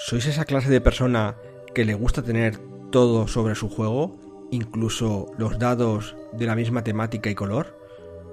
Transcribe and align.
¿Sois 0.00 0.28
esa 0.28 0.44
clase 0.44 0.70
de 0.70 0.80
persona 0.80 1.34
que 1.74 1.84
le 1.84 1.92
gusta 1.92 2.22
tener 2.22 2.56
todo 2.92 3.26
sobre 3.26 3.56
su 3.56 3.68
juego, 3.68 4.16
incluso 4.52 5.26
los 5.38 5.58
dados 5.58 6.16
de 6.32 6.46
la 6.46 6.54
misma 6.54 6.84
temática 6.84 7.30
y 7.30 7.34
color? 7.34 7.76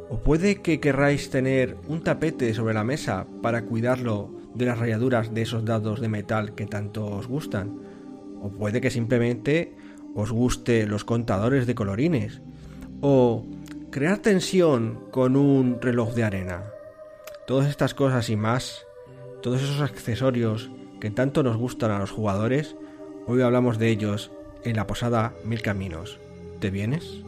¿O 0.07 0.20
puede 0.20 0.62
que 0.62 0.79
querráis 0.79 1.31
tener 1.31 1.75
un 1.88 2.04
tapete 2.04 2.54
sobre 2.54 2.75
la 2.75 2.83
mesa 2.83 3.25
para 3.41 3.63
cuidarlo 3.63 4.29
de 4.54 4.67
las 4.67 4.78
rayaduras 4.78 5.33
de 5.33 5.41
esos 5.41 5.65
dados 5.65 5.99
de 6.01 6.07
metal 6.07 6.54
que 6.54 6.68
tanto 6.68 7.04
os 7.07 7.25
gustan? 7.25 7.82
¿O 8.43 8.50
puede 8.52 8.79
que 8.79 8.91
simplemente 8.91 9.75
os 10.13 10.32
guste 10.32 10.86
los 10.86 11.04
contadores 11.04 11.66
de 11.66 11.73
colorines? 11.73 12.43
¿O 13.02 13.43
crear 13.89 14.20
tensión 14.20 15.00
con 15.09 15.36
un 15.36 15.82
reloj 15.82 16.13
de 16.13 16.25
arena? 16.25 16.63
Todas 17.47 17.68
estas 17.70 17.95
cosas 17.95 18.29
y 18.29 18.36
más, 18.36 18.86
todos 19.41 19.63
esos 19.63 19.82
accesorios 19.82 20.70
que 21.05 21.11
tanto 21.11 21.43
nos 21.43 21.55
gustan 21.55 21.91
a 21.91 21.99
los 21.99 22.09
jugadores, 22.09 22.75
hoy 23.27 23.43
hablamos 23.43 23.77
de 23.77 23.89
ellos 23.89 24.32
en 24.63 24.75
la 24.75 24.87
posada 24.87 25.36
Mil 25.43 25.61
Caminos. 25.61 26.19
¿Te 26.59 26.71
vienes? 26.71 27.21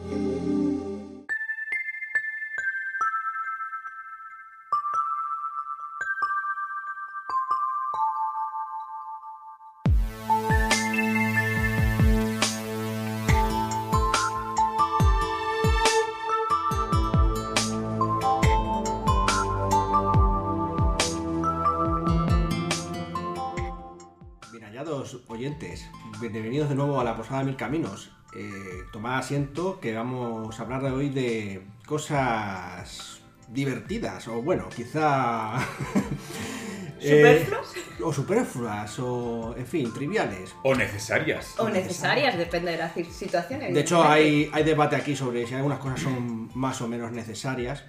Mil 27.44 27.56
Caminos. 27.56 28.10
Eh, 28.36 28.82
tomad 28.92 29.18
asiento 29.18 29.80
que 29.80 29.94
vamos 29.94 30.58
a 30.58 30.62
hablar 30.62 30.82
de 30.82 30.90
hoy 30.90 31.08
de 31.08 31.62
cosas 31.86 33.20
divertidas, 33.48 34.28
o 34.28 34.42
bueno, 34.42 34.68
quizá... 34.68 35.56
eh, 37.00 37.44
¿Superfluas? 37.46 37.74
o 38.02 38.12
superfluas, 38.12 38.98
o 39.00 39.54
en 39.56 39.66
fin, 39.66 39.92
triviales. 39.92 40.54
O 40.62 40.74
necesarias. 40.74 41.54
O 41.58 41.68
necesarias, 41.68 42.36
depende 42.36 42.72
de 42.72 42.78
la 42.78 42.94
ci- 42.94 43.10
situación. 43.10 43.60
De 43.60 43.80
hecho, 43.80 44.02
hay, 44.04 44.50
hay 44.52 44.62
debate 44.64 44.96
aquí 44.96 45.16
sobre 45.16 45.46
si 45.46 45.54
algunas 45.54 45.78
cosas 45.78 46.00
son 46.00 46.50
más 46.54 46.80
o 46.82 46.88
menos 46.88 47.10
necesarias. 47.12 47.84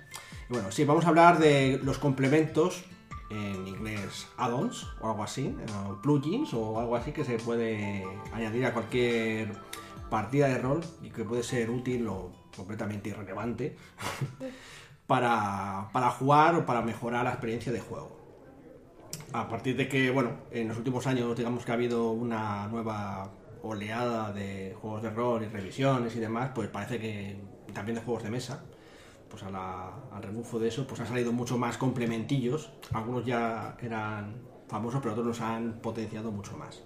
Y 0.49 0.53
bueno, 0.53 0.71
sí, 0.71 0.83
vamos 0.85 1.05
a 1.05 1.09
hablar 1.09 1.37
de 1.39 1.79
los 1.83 1.99
complementos, 1.99 2.85
en 3.29 3.67
inglés 3.67 4.27
add-ons 4.37 4.87
o 5.01 5.09
algo 5.09 5.23
así, 5.23 5.55
o 5.87 6.01
plugins 6.01 6.53
o 6.53 6.79
algo 6.79 6.95
así 6.95 7.11
que 7.11 7.23
se 7.23 7.37
puede 7.37 8.05
añadir 8.33 8.65
a 8.65 8.73
cualquier 8.73 9.51
partida 10.09 10.47
de 10.47 10.57
rol 10.57 10.81
y 11.01 11.09
que 11.09 11.23
puede 11.23 11.43
ser 11.43 11.69
útil 11.69 12.07
o 12.07 12.31
completamente 12.55 13.09
irrelevante 13.09 13.75
para, 15.07 15.89
para 15.93 16.09
jugar 16.09 16.55
o 16.55 16.65
para 16.65 16.81
mejorar 16.81 17.23
la 17.23 17.31
experiencia 17.31 17.71
de 17.71 17.79
juego. 17.79 18.17
A 19.31 19.47
partir 19.47 19.77
de 19.77 19.87
que, 19.87 20.09
bueno, 20.09 20.31
en 20.51 20.67
los 20.67 20.77
últimos 20.77 21.05
años 21.05 21.37
digamos 21.37 21.63
que 21.63 21.71
ha 21.71 21.75
habido 21.75 22.11
una 22.11 22.67
nueva 22.67 23.31
oleada 23.61 24.31
de 24.31 24.75
juegos 24.81 25.03
de 25.03 25.09
rol 25.11 25.43
y 25.43 25.47
revisiones 25.47 26.15
y 26.15 26.19
demás, 26.19 26.51
pues 26.55 26.69
parece 26.69 26.99
que 26.99 27.37
también 27.73 27.95
de 27.95 28.01
juegos 28.01 28.23
de 28.23 28.31
mesa, 28.31 28.63
pues 29.29 29.43
a 29.43 29.49
la- 29.49 29.93
al 30.13 30.23
rebufo 30.23 30.59
de 30.59 30.67
eso, 30.69 30.85
pues 30.87 30.99
han 31.01 31.07
salido 31.07 31.31
mucho 31.31 31.57
más 31.57 31.77
complementillos. 31.77 32.71
Algunos 32.93 33.25
ya 33.25 33.75
eran 33.81 34.35
famosos, 34.67 34.99
pero 35.01 35.13
otros 35.13 35.27
los 35.27 35.41
han 35.41 35.73
potenciado 35.81 36.31
mucho 36.31 36.57
más. 36.57 36.81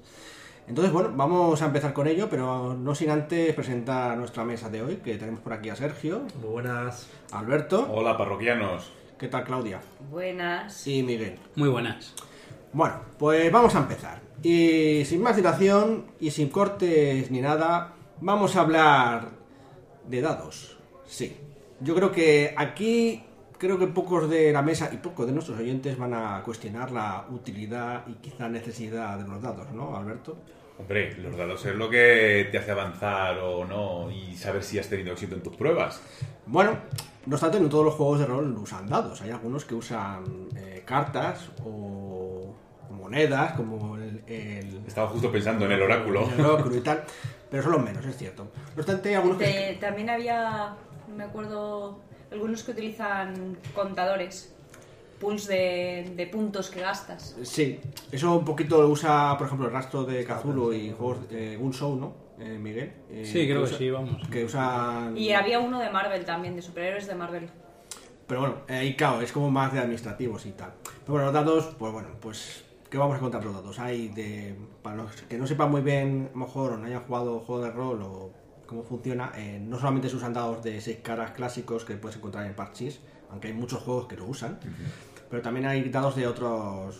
Entonces, 0.67 0.93
bueno, 0.93 1.11
vamos 1.15 1.61
a 1.61 1.65
empezar 1.65 1.91
con 1.93 2.07
ello, 2.07 2.29
pero 2.29 2.73
no 2.73 2.95
sin 2.95 3.09
antes 3.09 3.53
presentar 3.53 4.17
nuestra 4.17 4.45
mesa 4.45 4.69
de 4.69 4.81
hoy, 4.81 4.95
que 4.97 5.17
tenemos 5.17 5.41
por 5.41 5.51
aquí 5.53 5.69
a 5.69 5.75
Sergio, 5.75 6.21
Muy 6.39 6.49
buenas. 6.49 7.09
Alberto, 7.31 7.85
Hola, 7.91 8.17
parroquianos. 8.17 8.89
¿qué 9.17 9.27
tal 9.27 9.43
Claudia? 9.43 9.81
Buenas. 10.09 10.87
Y 10.87 11.03
Miguel. 11.03 11.37
Muy 11.55 11.67
buenas. 11.69 12.13
Bueno, 12.71 12.95
pues 13.19 13.51
vamos 13.51 13.75
a 13.75 13.79
empezar. 13.79 14.21
Y 14.41 15.03
sin 15.05 15.21
más 15.21 15.35
dilación 15.35 16.05
y 16.19 16.31
sin 16.31 16.49
cortes 16.49 17.29
ni 17.29 17.41
nada, 17.41 17.93
vamos 18.21 18.55
a 18.55 18.61
hablar 18.61 19.29
de 20.07 20.21
dados. 20.21 20.77
Sí. 21.05 21.37
Yo 21.83 21.95
creo 21.95 22.11
que 22.11 22.53
aquí 22.57 23.23
creo 23.57 23.77
que 23.79 23.87
pocos 23.87 24.29
de 24.29 24.51
la 24.51 24.61
mesa 24.61 24.89
y 24.91 24.97
pocos 24.97 25.25
de 25.25 25.31
nuestros 25.31 25.57
oyentes 25.59 25.97
van 25.97 26.13
a 26.13 26.41
cuestionar 26.43 26.91
la 26.91 27.25
utilidad 27.29 28.03
y 28.07 28.13
quizá 28.15 28.49
necesidad 28.49 29.17
de 29.17 29.27
los 29.27 29.41
dados, 29.41 29.71
¿no, 29.71 29.95
Alberto? 29.95 30.37
Hombre, 30.79 31.15
los 31.17 31.37
dados 31.37 31.65
es 31.65 31.75
lo 31.75 31.89
que 31.89 32.47
te 32.51 32.57
hace 32.57 32.71
avanzar 32.71 33.37
o 33.37 33.63
no 33.63 34.09
y 34.11 34.35
saber 34.35 34.63
si 34.63 34.79
has 34.79 34.89
tenido 34.89 35.13
éxito 35.13 35.35
en 35.35 35.41
tus 35.43 35.55
pruebas. 35.55 36.01
Bueno, 36.45 36.77
no 37.25 37.35
obstante, 37.35 37.59
no 37.59 37.69
todos 37.69 37.85
los 37.85 37.93
juegos 37.93 38.19
de 38.19 38.25
rol 38.25 38.53
usan 38.57 38.87
dados. 38.89 39.21
Hay 39.21 39.29
algunos 39.29 39.63
que 39.65 39.75
usan 39.75 40.23
eh, 40.57 40.81
cartas 40.85 41.51
o 41.65 42.53
monedas, 42.91 43.53
como 43.53 43.95
el- 43.97 44.23
el 44.27 44.81
Estaba 44.87 45.07
justo 45.09 45.31
pensando 45.31 45.65
en 45.65 45.71
el 45.73 45.81
oráculo. 45.81 46.29
el 46.37 46.43
oráculo 46.43 46.75
y 46.75 46.81
tal, 46.81 47.03
pero 47.49 47.63
son 47.63 47.71
los 47.73 47.83
menos, 47.83 48.03
es 48.05 48.17
cierto. 48.17 48.43
No 48.75 48.79
obstante, 48.81 49.09
hay 49.09 49.15
algunos 49.15 49.37
que... 49.37 49.45
De- 49.45 49.77
también 49.79 50.09
había, 50.09 50.75
me 51.15 51.23
acuerdo, 51.23 51.99
algunos 52.31 52.63
que 52.63 52.71
utilizan 52.71 53.57
contadores, 53.75 54.53
pools 55.19 55.47
de, 55.47 56.11
de 56.15 56.27
puntos 56.27 56.69
que 56.69 56.81
gastas. 56.81 57.35
Sí, 57.43 57.79
eso 58.11 58.37
un 58.37 58.45
poquito 58.45 58.81
lo 58.81 58.89
usa, 58.89 59.35
por 59.37 59.47
ejemplo, 59.47 59.67
el 59.67 59.73
rastro 59.73 60.03
de 60.03 60.25
Cthulhu 60.25 60.73
y 60.73 60.91
juegos 60.91 61.29
de 61.29 61.55
Gunshow, 61.57 61.95
¿no? 61.95 62.13
Eh, 62.39 62.57
Miguel. 62.59 62.91
Eh, 63.09 63.23
Sí, 63.25 63.45
creo 63.45 63.59
que 63.59 63.69
usa- 63.69 63.77
sí, 63.77 63.89
vamos. 63.89 64.27
Que 64.29 64.43
usan... 64.43 65.15
Y 65.17 65.31
había 65.33 65.59
uno 65.59 65.79
de 65.79 65.89
Marvel 65.89 66.25
también, 66.25 66.55
de 66.55 66.61
superhéroes 66.61 67.07
de 67.07 67.15
Marvel. 67.15 67.49
Pero 68.27 68.39
bueno, 68.41 68.55
ahí 68.67 68.95
claro, 68.95 69.21
es 69.21 69.31
como 69.31 69.49
más 69.51 69.71
de 69.71 69.79
administrativos 69.79 70.45
y 70.45 70.51
tal. 70.51 70.73
Pero 70.83 71.13
bueno, 71.13 71.25
los 71.25 71.33
dados, 71.33 71.75
pues 71.77 71.91
bueno, 71.93 72.09
pues... 72.19 72.65
¿Qué 72.89 72.97
vamos 72.99 73.17
a 73.17 73.19
contar 73.19 73.43
los 73.43 73.53
dados? 73.55 73.79
Hay 73.79 74.09
de... 74.09 74.55
Para 74.83 74.97
los 74.97 75.11
que 75.23 75.37
no 75.37 75.47
sepan 75.47 75.71
muy 75.71 75.81
bien, 75.81 76.29
a 76.29 76.37
lo 76.37 76.45
mejor, 76.45 76.73
o 76.73 76.77
no 76.77 76.85
hayan 76.85 77.01
jugado 77.01 77.39
juego 77.39 77.63
de 77.63 77.71
rol 77.71 78.01
o 78.03 78.31
cómo 78.65 78.83
funciona, 78.83 79.31
eh, 79.35 79.59
no 79.59 79.77
solamente 79.77 80.09
se 80.09 80.15
usan 80.15 80.33
dados 80.33 80.63
de 80.63 80.79
seis 80.81 80.99
caras 81.01 81.31
clásicos 81.31 81.85
que 81.85 81.95
puedes 81.95 82.17
encontrar 82.17 82.45
en 82.45 82.55
Parchís, 82.55 82.99
aunque 83.29 83.47
hay 83.47 83.53
muchos 83.53 83.81
juegos 83.81 84.07
que 84.07 84.15
lo 84.15 84.25
usan, 84.25 84.59
pero 85.29 85.41
también 85.41 85.65
hay 85.65 85.89
dados 85.89 86.15
de 86.15 86.27
otros 86.27 86.99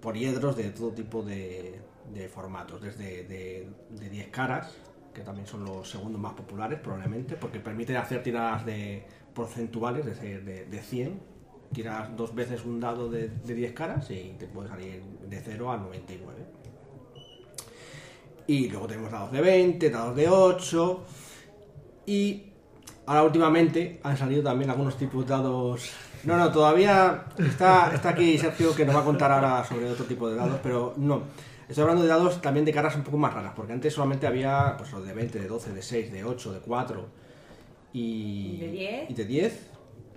poliedros 0.00 0.56
de 0.56 0.70
todo 0.70 0.92
tipo 0.92 1.22
de, 1.22 1.80
de 2.12 2.28
formatos, 2.28 2.80
desde 2.80 3.24
de, 3.24 3.68
de 3.90 4.08
10 4.08 4.28
caras, 4.28 4.76
que 5.14 5.22
también 5.22 5.46
son 5.46 5.64
los 5.64 5.88
segundos 5.88 6.20
más 6.20 6.34
populares 6.34 6.78
probablemente, 6.80 7.36
porque 7.36 7.60
permiten 7.60 7.96
hacer 7.96 8.22
tiradas 8.22 8.64
de 8.64 9.04
porcentuales, 9.34 10.06
es 10.06 10.20
decir, 10.20 10.44
de, 10.44 10.66
de 10.66 10.80
100. 10.80 11.32
Tiras 11.72 12.14
dos 12.16 12.34
veces 12.34 12.66
un 12.66 12.80
dado 12.80 13.08
de, 13.08 13.28
de 13.28 13.54
10 13.54 13.72
caras 13.72 14.10
y 14.10 14.34
te 14.38 14.46
puede 14.46 14.68
salir 14.68 15.02
de 15.02 15.40
0 15.40 15.72
a 15.72 15.78
99. 15.78 16.44
Y 18.46 18.68
luego 18.68 18.86
tenemos 18.86 19.10
dados 19.10 19.32
de 19.32 19.40
20, 19.40 19.90
dados 19.90 20.16
de 20.16 20.28
8. 20.28 21.04
Y 22.06 22.44
ahora 23.06 23.22
últimamente 23.22 24.00
han 24.02 24.16
salido 24.16 24.42
también 24.42 24.70
algunos 24.70 24.96
tipos 24.96 25.24
de 25.24 25.30
dados. 25.30 25.90
No, 26.24 26.36
no, 26.36 26.50
todavía 26.52 27.24
está, 27.38 27.92
está 27.94 28.10
aquí 28.10 28.38
Sergio 28.38 28.74
que 28.74 28.84
nos 28.84 28.94
va 28.94 29.00
a 29.00 29.04
contar 29.04 29.32
ahora 29.32 29.64
sobre 29.64 29.90
otro 29.90 30.04
tipo 30.04 30.28
de 30.28 30.36
dados, 30.36 30.60
pero 30.62 30.94
no. 30.96 31.22
Estoy 31.68 31.82
hablando 31.82 32.02
de 32.02 32.08
dados 32.08 32.40
también 32.40 32.64
de 32.64 32.72
caras 32.72 32.94
un 32.96 33.02
poco 33.02 33.16
más 33.16 33.32
raras, 33.32 33.52
porque 33.56 33.72
antes 33.72 33.94
solamente 33.94 34.26
había 34.26 34.74
pues 34.76 34.92
los 34.92 35.06
de 35.06 35.14
20, 35.14 35.38
de 35.40 35.48
12, 35.48 35.72
de 35.72 35.82
6, 35.82 36.12
de 36.12 36.24
8, 36.24 36.52
de 36.52 36.60
4 36.60 37.08
y, 37.92 38.00
¿Y 38.00 38.58
de 38.58 38.70
10? 38.70 39.10
y 39.10 39.14
de 39.14 39.24
10. 39.24 39.70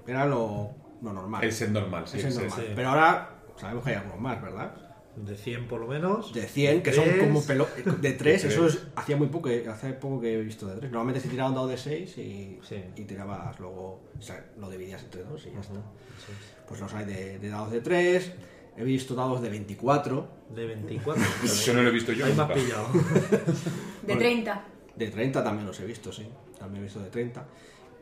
Era 0.07 0.25
lo, 0.25 0.71
lo 1.01 1.13
normal. 1.13 1.43
Es 1.43 1.61
el 1.61 1.73
normal, 1.73 2.07
sí. 2.07 2.17
Es 2.17 2.25
el 2.25 2.31
sí, 2.33 2.39
normal. 2.39 2.59
sí. 2.59 2.73
Pero 2.75 2.89
ahora 2.89 3.29
sabemos 3.55 3.83
que 3.83 3.89
hay 3.91 3.95
algunos 3.95 4.19
más, 4.19 4.41
¿verdad? 4.41 4.71
De 5.15 5.35
100 5.37 5.67
por 5.67 5.79
lo 5.79 5.87
menos. 5.87 6.33
De 6.33 6.43
100, 6.45 6.83
que 6.83 6.91
son 6.93 7.05
Tres. 7.05 7.19
como 7.23 7.45
pelo... 7.45 7.67
De 8.01 8.11
3, 8.13 8.41
De 8.43 8.47
eso 8.49 8.61
tres. 8.63 8.75
es, 8.75 8.87
hacía 8.95 9.15
muy 9.15 9.27
poco, 9.27 9.47
que- 9.49 9.67
hace 9.67 9.93
poco 9.93 10.19
que 10.21 10.33
he 10.33 10.41
visto 10.41 10.67
de 10.67 10.75
3. 10.75 10.91
Normalmente 10.91 11.21
se 11.21 11.29
tiraba 11.29 11.49
un 11.49 11.55
dado 11.55 11.67
de 11.67 11.77
6 11.77 12.17
y, 12.17 12.59
Sí. 12.61 12.83
y 12.95 13.01
tirabas 13.03 13.57
luego, 13.59 14.01
o 14.17 14.21
sea, 14.21 14.45
lo 14.57 14.69
dividías 14.69 15.01
entre 15.03 15.23
dos 15.23 15.45
y 15.45 15.51
ya 15.53 15.59
está. 15.61 15.73
Sí. 15.75 16.33
Pues 16.67 16.81
los 16.81 16.93
hay 16.93 17.05
de, 17.05 17.39
de 17.39 17.49
dados 17.49 17.71
de 17.71 17.79
3, 17.81 18.31
he 18.77 18.83
visto 18.83 19.15
dados 19.15 19.41
de 19.41 19.49
24, 19.49 20.27
De 20.53 20.65
24. 20.65 21.23
Eso 21.43 21.73
no 21.73 21.81
lo 21.83 21.89
he 21.89 21.91
visto 21.93 22.11
yo 22.11 22.25
Ahí 22.25 22.33
me 22.33 22.41
has 22.43 22.51
pillado. 22.51 22.87
De 22.93 24.13
Bueno. 24.13 24.19
30. 24.19 24.65
de 24.95 25.07
30 25.09 25.43
también 25.43 25.65
los 25.67 25.79
he 25.79 25.85
visto, 25.85 26.11
sí, 26.11 26.27
también 26.59 26.81
he 26.81 26.85
visto 26.85 26.99
de 27.01 27.09
30. 27.09 27.45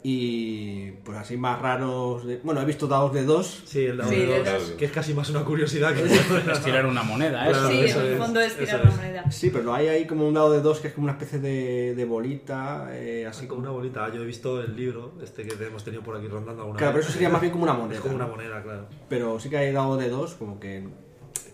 Y 0.06 0.92
pues 1.06 1.18
así 1.18 1.38
más 1.38 1.62
raros, 1.62 2.26
de- 2.26 2.42
bueno, 2.44 2.62
he 2.62 2.66
visto 2.66 2.88
dados 2.88 3.14
de 3.14 3.24
2, 3.24 3.64
Sí, 3.66 3.86
el 3.86 3.96
dado 3.98 4.10
Sí, 4.10 4.18
de 4.18 4.38
dos, 4.40 4.46
dos. 4.48 4.72
que 4.72 4.84
es 4.86 4.92
casi 4.92 5.14
más 5.14 5.30
una 5.30 5.46
curiosidad 5.46 5.94
que 5.96 6.04
Es 6.52 6.62
tirar 6.64 6.86
una 6.86 7.04
moneda. 7.04 7.48
Claro, 7.48 7.70
sí, 7.70 7.80
eso 7.86 8.02
en 8.06 8.12
el 8.14 8.18
fondo 8.18 8.42
es 8.42 8.58
tirar 8.58 8.82
es. 8.82 8.86
una 8.88 8.96
moneda. 8.98 9.32
sí, 9.32 9.50
pero 9.50 9.74
hay 9.74 9.88
ahí 9.88 10.06
como 10.06 10.28
un 10.28 10.34
dado 10.34 10.52
de 10.52 10.60
2 10.62 10.82
que 10.82 10.90
es 10.90 10.94
como 10.94 11.06
una 11.06 11.14
especie 11.14 11.40
de, 11.40 11.96
de 11.96 12.06
bolita, 12.06 12.90
eh, 12.92 13.26
así 13.26 13.34
Así 13.44 13.48
como 13.48 13.62
una 13.62 13.72
bolita. 13.72 14.14
Yo 14.14 14.22
he 14.22 14.26
visto 14.26 14.62
el 14.62 14.76
libro, 14.76 15.14
este 15.24 15.44
que 15.48 15.62
hemos 15.66 15.84
tenido 15.86 16.04
por 16.04 16.16
aquí 16.18 16.28
rondando 16.28 16.62
alguna 16.64 16.78
Claro, 16.80 16.94
pero 16.94 17.04
eso 17.04 17.12
sería 17.14 17.30
más 17.30 17.40
bien 17.42 17.52
como 17.52 17.64
una 17.64 17.74
moneda. 17.74 17.96
Es 17.96 18.02
como 18.02 18.16
una 18.16 18.28
moneda, 18.28 18.62
claro. 18.62 18.88
Pero 19.10 19.40
sí 19.40 19.50
que 19.50 19.58
hay 19.58 19.72
dado 19.72 19.96
de 19.98 20.10
dos, 20.10 20.34
como 20.36 20.60
que, 20.60 20.84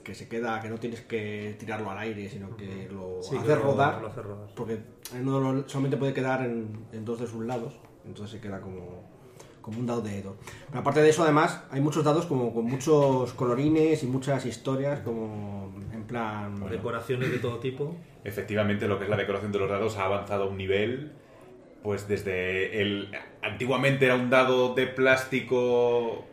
que 0.04 0.13
se 0.16 0.28
queda, 0.28 0.60
que 0.60 0.69
no 0.69 0.78
tienes 0.78 1.01
que 1.01 1.56
tirarlo 1.60 1.90
al 1.92 2.00
aire, 2.00 2.28
sino 2.30 2.56
que 2.57 2.88
lo 2.92 3.19
Sí, 3.22 3.31
que 3.31 3.38
haces 3.38 3.50
lo- 3.57 3.63
rodar. 3.63 4.01
lo 4.01 4.07
haces 4.07 4.24
rodar. 4.24 4.48
Porque 4.56 4.80
en 5.16 5.28
uno 5.28 5.40
lo- 5.54 5.69
solamente 5.69 5.98
puede 5.98 6.13
quedar 6.13 6.42
en, 6.46 6.86
en 6.92 7.06
dos 7.06 7.19
de 7.22 7.28
sus 7.28 7.44
lados, 7.46 7.74
entonces 8.06 8.40
se 8.40 8.42
queda 8.42 8.62
como, 8.62 9.04
como 9.62 9.80
un 9.80 9.86
dado 9.86 10.01
de 10.01 10.22
dos. 10.22 10.36
Pero 10.68 10.80
aparte 10.80 11.01
de 11.01 11.10
eso, 11.10 11.24
además, 11.24 11.63
hay 11.72 11.81
muchos 11.81 12.04
dados 12.04 12.25
como 12.25 12.54
con 12.54 12.66
muchos 12.66 13.34
colorines 13.34 14.04
y 14.04 14.07
muchas 14.07 14.46
historias, 14.46 15.00
como 15.01 15.74
en 15.94 16.04
plan. 16.04 16.69
Decoraciones 16.69 17.31
de 17.31 17.40
todo 17.40 17.60
tipo. 17.60 17.96
Efectivamente, 18.24 18.88
lo 18.88 18.98
que 18.98 19.06
es 19.06 19.10
la 19.10 19.18
decoración 19.18 19.51
de 19.51 19.60
los 19.60 19.69
dados 19.69 19.98
ha 19.98 20.06
avanzado 20.06 20.44
a 20.44 20.48
un 20.48 20.57
nivel, 20.57 21.13
pues 21.84 22.07
desde 22.07 22.81
el... 22.81 23.10
Antiguamente 23.42 24.06
era 24.06 24.16
un 24.16 24.30
dado 24.30 24.75
de 24.75 24.88
plástico 24.88 26.25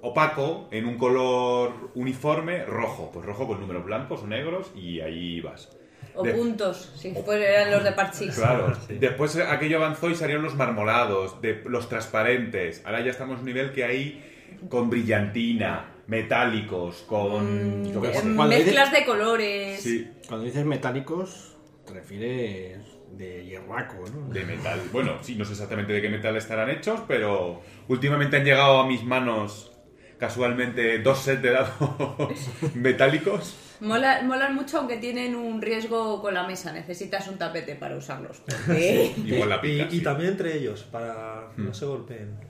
opaco, 0.00 0.68
en 0.70 0.86
un 0.86 0.96
color 0.98 1.90
uniforme, 1.94 2.64
rojo. 2.64 3.10
Pues 3.12 3.24
rojo 3.24 3.46
con 3.46 3.60
números 3.60 3.84
blancos 3.84 4.22
o 4.22 4.26
negros 4.26 4.70
y 4.74 5.00
ahí 5.00 5.40
vas. 5.40 5.70
O 6.18 6.24
De- 6.24 6.32
puntos, 6.32 6.92
si 6.96 7.12
fueran 7.12 7.70
los 7.70 7.84
de 7.84 7.92
parchís. 7.92 8.34
Claro. 8.34 8.74
Sí. 8.88 8.98
Después 8.98 9.36
aquello 9.36 9.76
avanzó 9.76 10.10
y 10.10 10.16
salieron 10.16 10.42
los 10.42 10.56
marmolados, 10.56 11.40
de, 11.40 11.62
los 11.66 11.88
transparentes. 11.88 12.82
Ahora 12.84 13.00
ya 13.02 13.12
estamos 13.12 13.34
en 13.34 13.40
un 13.40 13.46
nivel 13.46 13.70
que 13.72 13.84
hay 13.84 14.24
con 14.68 14.90
brillantina, 14.90 15.84
metálicos, 16.08 17.04
con... 17.06 17.84
sé. 17.84 17.92
Cuando 18.34 18.46
Mezclas 18.48 18.90
de 18.90 19.04
colores. 19.04 19.80
Sí, 19.80 20.10
Cuando 20.26 20.44
dices 20.46 20.64
metálicos, 20.64 21.56
te 21.86 21.92
refieres 21.94 22.80
de 23.12 23.46
hierraco, 23.46 24.04
¿no? 24.12 24.32
de 24.34 24.44
metal. 24.44 24.80
Bueno, 24.92 25.18
sí, 25.22 25.36
no 25.36 25.44
sé 25.44 25.52
exactamente 25.52 25.92
de 25.92 26.02
qué 26.02 26.08
metal 26.08 26.36
estarán 26.36 26.68
hechos, 26.68 27.00
pero 27.06 27.62
últimamente 27.86 28.38
han 28.38 28.44
llegado 28.44 28.80
a 28.80 28.86
mis 28.88 29.04
manos 29.04 29.70
casualmente 30.18 30.98
dos 30.98 31.20
sets 31.20 31.42
de 31.42 31.50
dados 31.52 32.38
metálicos. 32.74 33.56
Mola- 33.80 34.22
molan 34.22 34.54
mucho 34.54 34.78
aunque 34.78 34.96
tienen 34.96 35.34
un 35.36 35.62
riesgo 35.62 36.20
con 36.20 36.34
la 36.34 36.46
mesa. 36.46 36.72
Necesitas 36.72 37.28
un 37.28 37.38
tapete 37.38 37.74
para 37.76 37.96
usarlos. 37.96 38.38
porque- 38.66 39.14
Igual 39.24 39.48
la 39.48 39.56
y, 39.56 39.58
pica, 39.60 39.86
y 39.90 39.98
sí. 39.98 40.02
también 40.02 40.30
entre 40.30 40.56
ellos, 40.56 40.82
para 40.90 41.48
que 41.54 41.62
Hmm. 41.62 41.66
no 41.66 41.74
se 41.74 41.84
golpeen. 41.86 42.47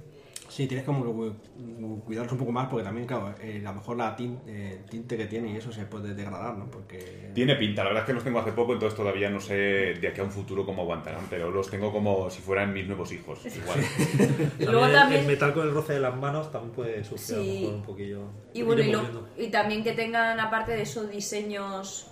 Sí, 0.59 0.67
tienes 0.67 0.85
como 0.85 1.05
que 1.05 1.13
cu- 1.13 2.01
cuidarlos 2.05 2.33
un 2.33 2.39
poco 2.39 2.51
más 2.51 2.67
porque 2.67 2.83
también, 2.83 3.07
claro, 3.07 3.33
eh, 3.41 3.63
a 3.65 3.69
lo 3.71 3.77
mejor 3.77 3.97
la 3.97 4.17
tin- 4.17 4.41
eh, 4.45 4.81
tinte 4.91 5.17
que 5.17 5.27
tiene 5.27 5.53
y 5.53 5.57
eso 5.57 5.71
se 5.71 5.85
puede 5.85 6.15
degradar, 6.15 6.57
¿no? 6.59 6.69
Porque... 6.69 7.31
Tiene 7.33 7.55
pinta, 7.55 7.85
la 7.85 7.91
verdad 7.91 8.03
es 8.03 8.07
que 8.09 8.13
los 8.15 8.25
tengo 8.25 8.41
hace 8.41 8.51
poco, 8.51 8.73
entonces 8.73 8.97
todavía 8.97 9.31
no 9.31 9.39
sé 9.39 9.55
de 9.55 10.09
aquí 10.09 10.21
a 10.21 10.25
un 10.25 10.33
futuro 10.33 10.67
cómo 10.67 10.83
aguantarán, 10.83 11.27
pero 11.31 11.53
los 11.53 11.71
tengo 11.71 11.93
como 11.93 12.29
si 12.29 12.41
fueran 12.43 12.73
mis 12.73 12.89
nuevos 12.89 13.13
hijos, 13.13 13.39
igual. 13.47 13.79
También 14.19 14.53
luego 14.73 14.87
el- 14.87 14.93
también- 14.93 15.21
El 15.21 15.27
metal 15.29 15.55
con 15.55 15.69
el 15.69 15.73
roce 15.73 15.93
de 15.93 16.01
las 16.01 16.17
manos 16.17 16.51
también 16.51 16.75
puede 16.75 17.05
sufrir 17.05 17.37
a 17.37 17.39
lo 17.39 17.45
Sí. 17.45 17.61
mejor 17.61 17.75
un 17.75 17.83
poquillo. 17.85 18.21
Y 18.53 18.63
bueno, 18.63 18.83
y, 18.83 18.91
lo- 18.91 19.51
también 19.53 19.85
que 19.85 19.93
tengan, 19.93 20.41
aparte 20.41 20.73
de 20.73 20.83
esos 20.83 21.09
diseños, 21.09 22.09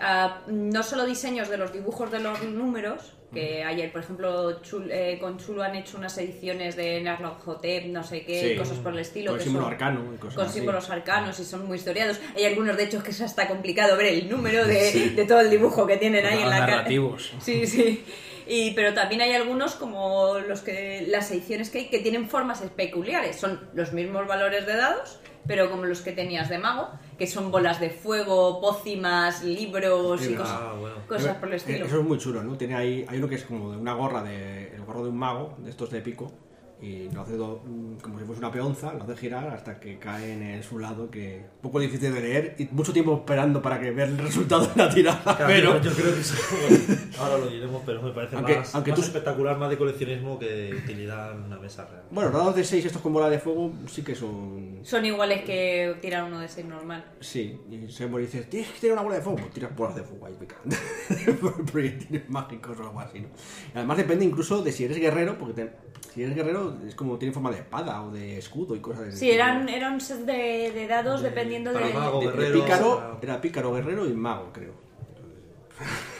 ah, 0.00 0.40
no 0.46 0.82
solo 0.82 1.04
diseños 1.04 1.50
de 1.50 1.58
los 1.58 1.70
dibujos 1.74 2.10
de 2.10 2.20
los 2.20 2.42
números, 2.42 3.12
que 3.32 3.64
ayer, 3.64 3.90
por 3.90 4.02
ejemplo, 4.02 4.60
Chul- 4.62 4.90
eh, 4.90 5.18
con 5.20 5.38
Chulo 5.38 5.62
han 5.62 5.74
hecho 5.74 5.96
unas 5.96 6.16
ediciones 6.18 6.76
de 6.76 7.00
Narlohotep, 7.00 7.86
no 7.86 8.04
sé 8.04 8.24
qué, 8.24 8.50
Sí. 8.52 8.56
cosas 8.56 8.78
por 8.78 8.92
el 8.92 8.98
estilo. 8.98 9.30
Con 9.30 9.38
que 9.38 9.44
símbolo 9.44 9.64
son- 9.64 9.72
arcano 9.72 10.14
y 10.14 10.18
cosas 10.18 10.34
Con 10.36 10.46
así. 10.46 10.58
símbolos 10.58 10.90
arcanos 10.90 11.40
y 11.40 11.44
son 11.44 11.66
muy 11.66 11.78
historiados. 11.78 12.20
Hay 12.36 12.44
algunos, 12.44 12.76
de 12.76 12.84
hecho, 12.84 13.02
que 13.02 13.10
es 13.10 13.20
hasta 13.20 13.48
complicado 13.48 13.96
ver 13.96 14.06
el 14.06 14.28
número 14.28 14.66
de, 14.66 15.10
de 15.16 15.24
todo 15.24 15.40
el 15.40 15.50
dibujo 15.50 15.86
que 15.86 15.96
tienen 15.96 16.24
ahí 16.26 16.42
en 16.42 16.50
la 16.50 16.66
cara. 16.66 16.86
Sí, 17.40 17.66
sí. 17.66 18.04
Y, 18.46 18.72
pero 18.72 18.92
también 18.92 19.20
hay 19.22 19.32
algunos 19.34 19.76
como 19.76 20.38
los 20.40 20.60
que 20.62 21.04
las 21.08 21.30
ediciones 21.30 21.70
que 21.70 21.78
hay 21.78 21.88
que 21.88 22.00
tienen 22.00 22.28
formas 22.28 22.60
peculiares. 22.76 23.36
Son 23.36 23.68
los 23.72 23.92
mismos 23.92 24.26
valores 24.26 24.66
de 24.66 24.76
dados, 24.76 25.20
pero 25.46 25.70
como 25.70 25.84
los 25.84 26.00
que 26.02 26.12
tenías 26.12 26.48
de 26.48 26.58
mago, 26.58 26.88
que 27.18 27.26
son 27.26 27.50
bolas 27.50 27.80
de 27.80 27.90
fuego, 27.90 28.60
pócimas, 28.60 29.42
libros 29.42 30.24
y 30.26 30.34
cosas, 30.34 30.58
ah, 30.60 30.74
bueno. 30.78 30.96
cosas 31.08 31.36
por 31.36 31.48
el 31.48 31.54
Eh, 31.54 31.56
estilo. 31.56 31.86
Eso 31.86 31.98
es 32.00 32.04
muy 32.04 32.18
chulo, 32.18 32.42
¿no? 32.42 32.56
Tiene 32.56 32.74
ahí, 32.74 33.04
hay 33.08 33.18
uno 33.18 33.28
que 33.28 33.34
es 33.36 33.44
como 33.44 33.70
de 33.72 33.76
una 33.78 33.94
gorra 33.94 34.22
de, 34.22 34.74
el 34.74 34.84
gorro 34.84 35.02
de 35.04 35.10
un 35.10 35.18
mago, 35.18 35.54
de 35.58 35.70
estos 35.70 35.90
de 35.90 36.00
pico, 36.00 36.32
y 36.82 37.08
lo 37.10 37.22
hace 37.22 37.36
do- 37.36 37.62
mm, 37.64 37.94
como 38.02 38.18
si 38.18 38.24
fuese 38.24 38.40
una 38.40 38.50
peonza, 38.50 38.92
lo 38.92 39.04
hace 39.04 39.16
girar 39.16 39.46
hasta 39.48 39.78
que 39.78 39.98
cae 39.98 40.32
en 40.56 40.62
su 40.64 40.78
lado, 40.80 41.08
que 41.10 41.36
es 41.36 41.42
un 41.44 41.60
poco 41.62 41.78
difícil 41.78 42.12
de 42.12 42.20
leer 42.20 42.56
y 42.58 42.64
mucho 42.72 42.92
tiempo 42.92 43.14
esperando 43.18 43.62
para 43.62 43.80
que 43.80 43.92
ver 43.92 44.08
el 44.08 44.18
resultado 44.18 44.66
de 44.66 44.72
la 44.76 44.92
tirada, 44.92 45.22
Claro, 45.22 45.46
pero... 45.46 45.80
yo 45.80 45.92
creo 45.92 46.12
que 46.14 46.20
eso, 46.20 46.34
bueno, 46.68 47.00
ahora 47.20 47.38
lo 47.38 47.46
diremos, 47.46 47.82
pero 47.86 48.02
me 48.02 48.10
parece 48.10 48.34
Aunque- 48.36 48.56
más, 48.58 48.74
aunque 48.74 48.90
más 48.90 49.00
tú- 49.00 49.06
espectacular, 49.06 49.56
más 49.58 49.70
de 49.70 49.78
coleccionismo 49.78 50.38
que 50.38 50.46
de 50.46 50.74
utilidad 50.74 51.32
en 51.32 51.44
una 51.44 51.58
mesa 51.58 51.84
real. 51.86 52.02
Bueno, 52.10 52.30
los 52.30 52.38
dados 52.40 52.56
de 52.56 52.64
6 52.64 52.84
estos 52.84 53.00
con 53.00 53.12
bola 53.12 53.30
de 53.30 53.38
fuego 53.38 53.72
sí 53.86 54.02
que 54.02 54.14
son... 54.16 54.80
Son 54.82 55.04
iguales 55.06 55.42
que 55.44 55.94
tirar 56.00 56.24
uno 56.24 56.40
de 56.40 56.48
seis 56.48 56.66
normal. 56.66 57.04
Sí, 57.20 57.60
y 57.70 57.88
siempre 57.92 58.22
dices, 58.22 58.50
tienes 58.50 58.68
que 58.72 58.80
tirar 58.80 58.94
una 58.94 59.02
bola 59.02 59.14
de 59.16 59.22
fuego, 59.22 59.38
pues 59.38 59.52
tiras 59.52 59.76
bolas 59.76 59.94
de 59.94 60.02
fuego 60.02 60.26
ahí 60.26 60.34
pica. 60.40 60.56
proyectiles 61.72 62.28
mágicos 62.28 62.78
o 62.78 62.82
algo 62.82 63.00
así, 63.00 63.20
¿no? 63.20 63.28
Y 63.74 63.78
además 63.78 63.96
depende 63.96 64.24
incluso 64.24 64.62
de 64.62 64.72
si 64.72 64.84
eres 64.84 64.98
guerrero, 64.98 65.38
porque 65.38 65.54
te- 65.54 65.91
si 66.12 66.22
eres 66.22 66.34
guerrero 66.34 66.76
es 66.86 66.94
como 66.94 67.18
tiene 67.18 67.32
forma 67.32 67.50
de 67.50 67.58
espada 67.58 68.02
o 68.02 68.10
de 68.10 68.38
escudo 68.38 68.74
y 68.76 68.80
cosas 68.80 69.06
de 69.06 69.12
Sí, 69.12 69.30
eran, 69.30 69.68
eran 69.68 70.00
set 70.00 70.20
de, 70.26 70.70
de 70.72 70.86
dados 70.86 71.22
De- 71.22 71.28
dependiendo 71.30 71.72
para 71.72 71.86
de... 71.86 71.94
mago, 71.94 72.20
de, 72.20 72.26
guerrero, 72.26 72.60
pícaro, 72.62 73.18
era 73.22 73.40
pícaro, 73.40 73.72
guerrero 73.72 74.06
y 74.06 74.12
mago, 74.14 74.50
creo. 74.52 74.72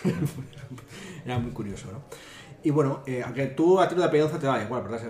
era 1.25 1.38
muy 1.38 1.52
curioso, 1.52 1.88
¿no? 1.93 2.02
Y 2.64 2.70
bueno, 2.70 3.02
eh, 3.06 3.22
aunque 3.24 3.46
tú 3.48 3.80
a 3.80 3.88
tiro 3.88 4.02
de 4.02 4.08
peonza 4.08 4.38
te 4.38 4.46
da 4.46 4.62
igual, 4.62 4.84
¿verdad? 4.84 5.00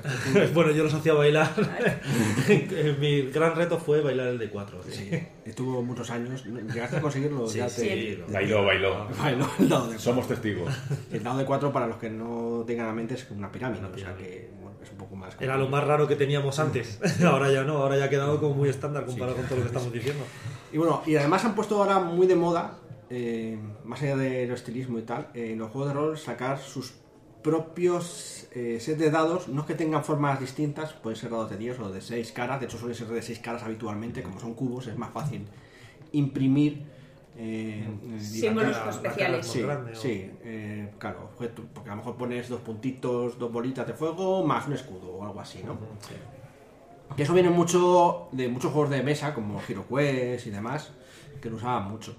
Bueno, 0.54 0.70
yo 0.72 0.84
los 0.84 0.94
hacía 0.94 1.12
bailar. 1.12 1.50
Mi 3.00 3.22
gran 3.30 3.54
reto 3.54 3.78
fue 3.78 4.00
bailar 4.00 4.28
el 4.28 4.38
de 4.38 4.48
4. 4.48 4.80
Sí, 4.88 5.10
estuvo 5.44 5.82
muchos 5.82 6.10
años. 6.10 6.44
¿Llegaste 6.46 6.96
a 6.96 7.00
conseguirlo? 7.00 7.46
Sí, 7.48 7.58
ya 7.58 7.68
sí, 7.68 7.82
te- 7.86 8.16
lo- 8.16 8.32
Bailó, 8.32 8.64
bailó. 8.64 9.06
Bailó 9.20 9.46
el 9.58 9.68
dado 9.68 9.88
de 9.90 9.98
Somos 9.98 10.26
testigos. 10.28 10.72
El 11.12 11.22
dado 11.22 11.38
de 11.38 11.44
4, 11.44 11.72
para 11.72 11.86
los 11.86 11.96
que 11.96 12.08
no 12.10 12.64
tengan 12.66 12.88
a 12.88 12.92
mente, 12.92 13.14
es 13.14 13.30
una 13.30 13.50
pirámide, 13.52 13.80
Una 13.80 13.88
o 13.88 13.90
sea 13.90 13.96
pirámide. 14.14 14.28
que 14.28 14.50
bueno, 14.60 14.76
es 14.82 14.90
un 14.90 14.96
poco 14.98 15.16
más. 15.16 15.36
Era 15.40 15.56
lo 15.56 15.68
más 15.68 15.84
raro 15.84 16.08
que 16.08 16.16
teníamos 16.16 16.58
antes. 16.58 16.98
ahora 17.24 17.50
ya 17.52 17.64
no, 17.64 17.78
ahora 17.78 17.96
ya 17.98 18.04
ha 18.04 18.10
quedado 18.10 18.40
como 18.40 18.54
muy 18.54 18.68
estándar 18.68 19.04
comparado 19.04 19.36
con 19.36 19.44
todo 19.46 19.56
lo 19.56 19.62
que 19.62 19.68
estamos 19.68 19.92
diciendo. 19.92 20.24
Y 20.72 20.78
bueno, 20.78 21.02
y 21.06 21.16
además 21.16 21.44
han 21.44 21.54
puesto 21.54 21.76
ahora 21.82 21.98
muy 22.00 22.26
de 22.26 22.34
moda, 22.34 22.78
eh, 23.10 23.58
más 23.84 24.00
allá 24.02 24.16
del 24.16 24.50
estilismo 24.52 24.98
y 24.98 25.02
tal, 25.02 25.28
eh, 25.34 25.50
en 25.52 25.58
los 25.58 25.70
juegos 25.70 25.88
de 25.90 25.94
rol 25.94 26.16
sacar 26.18 26.58
sus 26.58 26.94
propios 27.42 28.46
eh, 28.52 28.78
set 28.80 28.98
de 28.98 29.10
dados, 29.10 29.48
no 29.48 29.66
que 29.66 29.74
tengan 29.74 30.04
formas 30.04 30.38
distintas, 30.40 30.92
pueden 30.92 31.16
ser 31.18 31.30
dados 31.30 31.50
de 31.50 31.56
10 31.56 31.78
o 31.80 31.90
de 31.90 32.00
6 32.00 32.32
caras, 32.32 32.60
de 32.60 32.66
hecho 32.66 32.78
suelen 32.78 32.96
ser 32.96 33.08
de 33.08 33.22
6 33.22 33.38
caras 33.40 33.62
habitualmente, 33.62 34.22
como 34.22 34.38
son 34.40 34.54
cubos, 34.54 34.86
es 34.86 34.96
más 34.96 35.10
fácil 35.12 35.42
imprimir. 36.12 36.82
eh, 37.36 37.86
eh, 38.14 38.20
Símbolos 38.20 38.76
especiales. 38.90 39.46
Sí, 39.46 39.62
o- 39.62 39.94
sí, 39.94 40.30
eh, 40.44 40.90
claro, 40.98 41.30
objeto, 41.34 41.62
porque 41.72 41.88
a 41.88 41.92
lo 41.94 41.96
mejor 41.98 42.16
pones 42.16 42.48
dos 42.50 42.60
puntitos, 42.60 43.38
dos 43.38 43.50
bolitas 43.50 43.86
de 43.86 43.94
fuego, 43.94 44.44
más 44.46 44.66
un 44.66 44.74
escudo 44.74 45.12
o 45.14 45.24
algo 45.24 45.40
así, 45.40 45.62
¿no? 45.64 45.72
Sí. 46.06 46.14
Que 47.16 47.22
eso 47.24 47.32
viene 47.34 47.48
mucho 47.50 48.28
de 48.32 48.48
muchos 48.48 48.70
juegos 48.72 48.90
de 48.90 49.02
mesa, 49.02 49.34
como 49.34 49.60
Hero 49.66 49.84
Quest 49.88 50.46
y 50.46 50.50
demás, 50.50 50.90
que 51.40 51.48
lo 51.50 51.56
usaban 51.56 51.90
mucho. 51.90 52.14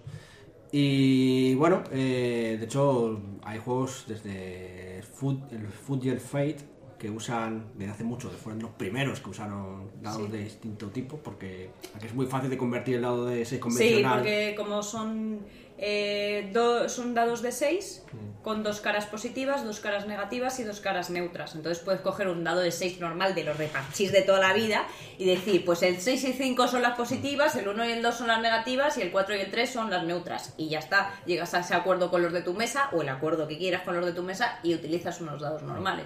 Y 0.71 1.53
bueno, 1.55 1.83
eh, 1.91 2.57
de 2.59 2.65
hecho, 2.65 3.19
hay 3.43 3.59
juegos 3.59 4.05
desde 4.07 4.92
Food, 5.23 5.39
el 5.53 5.67
Food 5.67 6.03
y 6.03 6.09
el 6.09 6.19
Fate 6.19 6.57
que 6.99 7.09
usan 7.09 7.65
desde 7.77 7.91
hace 7.93 8.03
mucho, 8.03 8.29
que 8.29 8.37
fueron 8.37 8.61
los 8.61 8.71
primeros 8.71 9.19
que 9.19 9.29
usaron 9.29 9.89
dados 10.01 10.25
Sí. 10.25 10.31
de 10.31 10.43
distinto 10.43 10.87
tipo, 10.89 11.17
porque 11.17 11.69
aquí 11.95 12.05
es 12.07 12.13
muy 12.13 12.25
fácil 12.25 12.49
de 12.49 12.57
convertir 12.57 12.95
el 12.95 13.01
dado 13.01 13.25
de 13.25 13.37
6 13.45 13.49
Sí, 13.49 13.59
convencional. 13.59 14.19
porque 14.19 14.53
como 14.57 14.81
son, 14.83 15.39
eh, 15.85 16.49
do- 16.53 16.87
son 16.87 17.13
dados 17.13 17.41
de 17.41 17.51
6, 17.51 18.03
con 18.41 18.63
dos 18.63 18.79
caras 18.79 19.05
positivas, 19.05 19.65
dos 19.65 19.81
caras 19.81 20.07
negativas 20.07 20.57
y 20.59 20.63
dos 20.63 20.79
caras 20.79 21.09
neutras. 21.09 21.55
Entonces 21.55 21.83
puedes 21.83 21.99
coger 21.99 22.29
un 22.29 22.43
dado 22.45 22.61
de 22.61 22.71
6 22.71 22.99
normal 23.01 23.35
de 23.35 23.43
los 23.43 23.57
de 23.57 23.67
parchís 23.67 24.13
de 24.13 24.21
toda 24.21 24.39
la 24.39 24.53
vida 24.53 24.85
y 25.17 25.25
decir, 25.25 25.65
pues 25.65 25.83
el 25.83 25.99
6 25.99 26.23
y 26.23 26.33
5 26.33 26.67
son 26.69 26.81
las 26.83 26.95
positivas, 26.95 27.55
el 27.57 27.67
1 27.67 27.85
y 27.85 27.91
el 27.91 28.01
2 28.01 28.15
son 28.15 28.27
las 28.27 28.39
negativas 28.41 28.97
y 28.97 29.01
el 29.01 29.11
4 29.11 29.35
y 29.35 29.41
el 29.41 29.51
3 29.51 29.69
son 29.69 29.89
las 29.91 30.03
neutras. 30.05 30.53
Y 30.57 30.69
ya 30.69 30.79
está, 30.79 31.11
llegas 31.25 31.53
a 31.53 31.59
ese 31.59 31.75
acuerdo 31.75 32.09
con 32.09 32.21
los 32.21 32.31
de 32.31 32.41
tu 32.41 32.53
mesa 32.53 32.89
o 32.93 33.01
el 33.01 33.09
acuerdo 33.09 33.47
que 33.47 33.57
quieras 33.57 33.81
con 33.83 33.95
los 33.97 34.05
de 34.05 34.13
tu 34.13 34.23
mesa 34.23 34.59
y 34.63 34.73
utilizas 34.73 35.19
unos 35.19 35.41
dados 35.41 35.63
normales. 35.63 36.05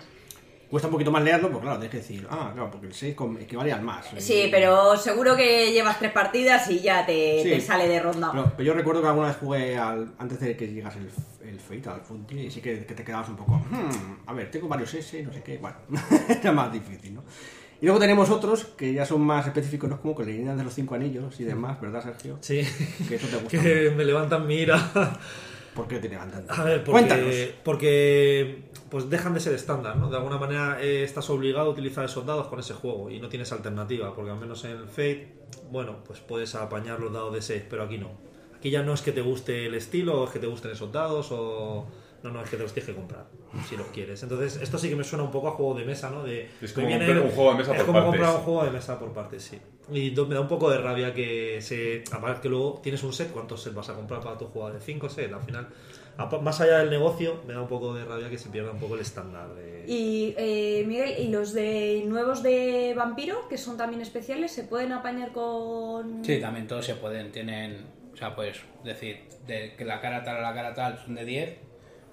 Cuesta 0.70 0.88
un 0.88 0.92
poquito 0.94 1.12
más 1.12 1.24
leerlo, 1.24 1.50
porque 1.50 1.64
claro, 1.66 1.80
tienes 1.80 1.92
que 1.92 1.98
decir, 1.98 2.28
ah, 2.30 2.52
claro, 2.54 2.70
porque 2.70 2.88
el 2.88 2.94
6 2.94 3.16
com- 3.16 3.38
equivale 3.38 3.72
al 3.72 3.82
más. 3.84 4.06
Sí, 4.18 4.50
pero 4.52 4.98
seguro 4.98 5.36
que 5.38 5.72
llevas 5.72 5.98
tres 5.98 6.12
partidas 6.12 6.70
y 6.70 6.80
ya 6.82 7.06
te, 7.06 7.42
Sí. 7.42 7.50
te 7.52 7.62
sale 7.62 7.88
de 7.88 8.00
ronda. 8.02 8.32
Pero, 8.32 8.52
pero 8.58 8.64
yo 8.68 8.74
recuerdo 8.74 9.02
que 9.02 9.08
alguna 9.08 9.28
vez 9.30 9.38
jugué 9.38 9.78
al, 9.78 10.14
antes 10.20 10.40
de 10.42 10.58
que 10.58 10.68
llegase 10.68 11.00
el, 11.00 11.10
el 11.50 11.60
Fate, 11.60 11.88
al 11.90 12.02
Funky, 12.02 12.40
y 12.48 12.52
sí 12.52 12.60
que, 12.60 12.86
que 12.86 12.94
te 12.94 13.04
quedabas 13.06 13.30
un 13.30 13.38
poco, 13.38 13.54
"Hmm, 13.70 14.18
a 14.26 14.34
ver, 14.34 14.52
tengo 14.52 14.68
varios 14.68 14.94
S, 14.94 15.24
no 15.24 15.32
sé 15.32 15.42
qué, 15.42 15.58
bueno, 15.58 15.78
era 16.42 16.52
más 16.52 16.72
difícil, 16.74 17.16
¿no? 17.16 17.24
Y 17.80 17.86
luego 17.86 18.00
tenemos 18.02 18.30
otros 18.32 18.66
que 18.66 18.92
ya 18.92 19.06
son 19.06 19.22
más 19.22 19.46
específicos, 19.48 19.90
¿no? 19.90 20.02
Como 20.02 20.16
que 20.16 20.26
leyendas 20.26 20.58
de 20.58 20.64
los 20.66 20.74
cinco 20.74 20.96
anillos 20.96 21.40
y 21.40 21.44
demás, 21.46 21.80
¿verdad, 21.80 22.04
Sergio? 22.04 22.40
Sí, 22.42 22.62
Que 23.08 23.16
eso 23.16 23.28
te 23.28 23.36
gusta. 23.42 23.50
que 23.62 23.92
me 23.96 24.04
levantan 24.04 24.46
mi 24.48 24.56
ira. 24.56 24.82
¿Por 25.76 25.88
qué 25.88 26.00
te 26.00 26.10
levantan? 26.10 26.44
A 26.50 26.64
ver, 26.64 26.84
Cuéntanos. 26.84 27.24
porque, 27.24 27.56
porque 27.64 28.67
pues 28.90 29.10
dejan 29.10 29.34
de 29.34 29.40
ser 29.40 29.54
estándar, 29.54 29.98
¿no? 29.98 30.10
De 30.10 30.18
alguna 30.18 30.38
manera 30.38 30.82
eh, 30.82 31.04
estás 31.04 31.30
obligado 31.30 31.68
a 31.68 31.70
utilizar 31.72 32.06
esos 32.06 32.26
dados 32.26 32.48
con 32.48 32.60
ese 32.60 32.74
juego 32.74 33.10
y 33.10 33.20
no 33.20 33.30
tienes 33.30 33.52
alternativa, 33.52 34.14
porque 34.14 34.32
al 34.32 34.40
menos 34.40 34.64
en 34.66 34.88
Fate, 34.88 35.36
bueno, 35.72 35.98
pues 36.06 36.20
puedes 36.20 36.56
apañar 36.56 37.00
los 37.00 37.12
dados 37.12 37.34
de 37.34 37.42
6, 37.42 37.64
pero 37.70 37.84
aquí 37.84 37.98
no. 37.98 38.12
Aquí 38.56 38.70
ya 38.70 38.84
no 38.84 38.94
es 38.94 39.02
que 39.02 39.12
te 39.12 39.22
guste 39.22 39.68
el 39.68 39.76
estilo, 39.76 40.22
o 40.22 40.26
es 40.26 40.32
que 40.32 40.40
te 40.40 40.48
gusten 40.48 40.72
esos 40.72 40.92
dados, 40.92 41.28
o. 41.32 41.88
No, 42.24 42.32
no, 42.32 42.42
es 42.42 42.50
que 42.50 42.58
te 42.58 42.64
los 42.64 42.74
tienes 42.74 42.90
que 42.90 42.96
comprar, 42.96 43.28
si 43.70 43.78
los 43.78 43.86
quieres. 43.88 44.24
Entonces, 44.24 44.60
esto 44.60 44.80
sí 44.80 44.90
que 44.90 44.96
me 44.96 45.04
suena 45.04 45.24
un 45.24 45.30
poco 45.30 45.50
a 45.50 45.52
juego 45.52 45.76
de 45.76 45.86
mesa, 45.86 46.10
¿no? 46.10 46.24
De, 46.24 46.50
Es 46.60 46.74
como 46.74 46.88
viene 46.88 47.06
comprar 47.06 47.26
un 47.26 47.32
juego 47.32 47.52
de 47.52 47.58
mesa 47.60 47.72
es 47.74 47.78
por 47.78 47.86
como 47.86 48.00
partes. 48.00 48.20
comprar 48.20 48.36
un 48.36 48.42
juego 48.42 48.66
de 48.66 48.72
mesa 48.72 49.00
por 49.00 49.14
partes, 49.14 49.44
sí. 49.44 49.60
Y 49.92 50.12
me 50.12 50.34
da 50.36 50.42
un 50.42 50.48
poco 50.48 50.70
de 50.72 50.80
rabia 50.80 51.14
que 51.14 51.62
se. 51.62 52.04
Aparte 52.12 52.42
que 52.42 52.50
luego 52.50 52.80
tienes 52.82 53.04
un 53.04 53.14
set, 53.14 53.32
¿cuántos 53.32 53.62
sets 53.62 53.76
vas 53.76 53.90
a 53.90 53.94
comprar 53.94 54.20
para 54.22 54.38
tu 54.38 54.46
juego? 54.48 54.72
¿De 54.72 54.80
5 54.80 55.08
sets? 55.08 55.32
Al 55.32 55.44
final, 55.44 55.68
más 56.42 56.62
allá 56.62 56.80
del 56.80 56.90
negocio, 56.90 57.42
me 57.48 57.54
da 57.54 57.62
un 57.62 57.68
poco 57.68 57.94
de 57.94 58.04
rabia 58.06 58.30
que 58.30 58.38
se 58.38 58.50
pierda 58.50 58.72
un 58.72 58.80
poco 58.80 58.96
el 58.96 59.02
estándar 59.02 59.54
de. 59.56 59.86
Y 59.88 60.34
eh, 60.38 60.84
Miguel, 60.86 61.16
¿y 61.20 61.28
los 61.30 61.54
de 61.54 62.04
nuevos 62.08 62.44
de 62.44 62.94
vampiro, 62.96 63.48
que 63.48 63.58
son 63.58 63.78
también 63.78 64.02
especiales, 64.02 64.52
se 64.52 64.64
pueden 64.64 64.92
apañar 64.92 65.32
con...? 65.32 66.26
Sí, 66.26 66.40
también 66.42 66.68
todos 66.68 66.86
se 66.86 66.96
pueden, 66.96 67.32
tienen, 67.32 67.86
o 68.14 68.18
sea, 68.18 68.36
puedes 68.36 68.58
decir 68.84 69.22
de 69.48 69.76
que 69.78 69.86
la 69.86 70.02
cara 70.02 70.24
tal 70.24 70.38
a 70.38 70.42
la 70.42 70.54
cara 70.54 70.74
tal 70.74 70.98
son 71.00 71.16
de 71.16 71.24
10, 71.24 71.58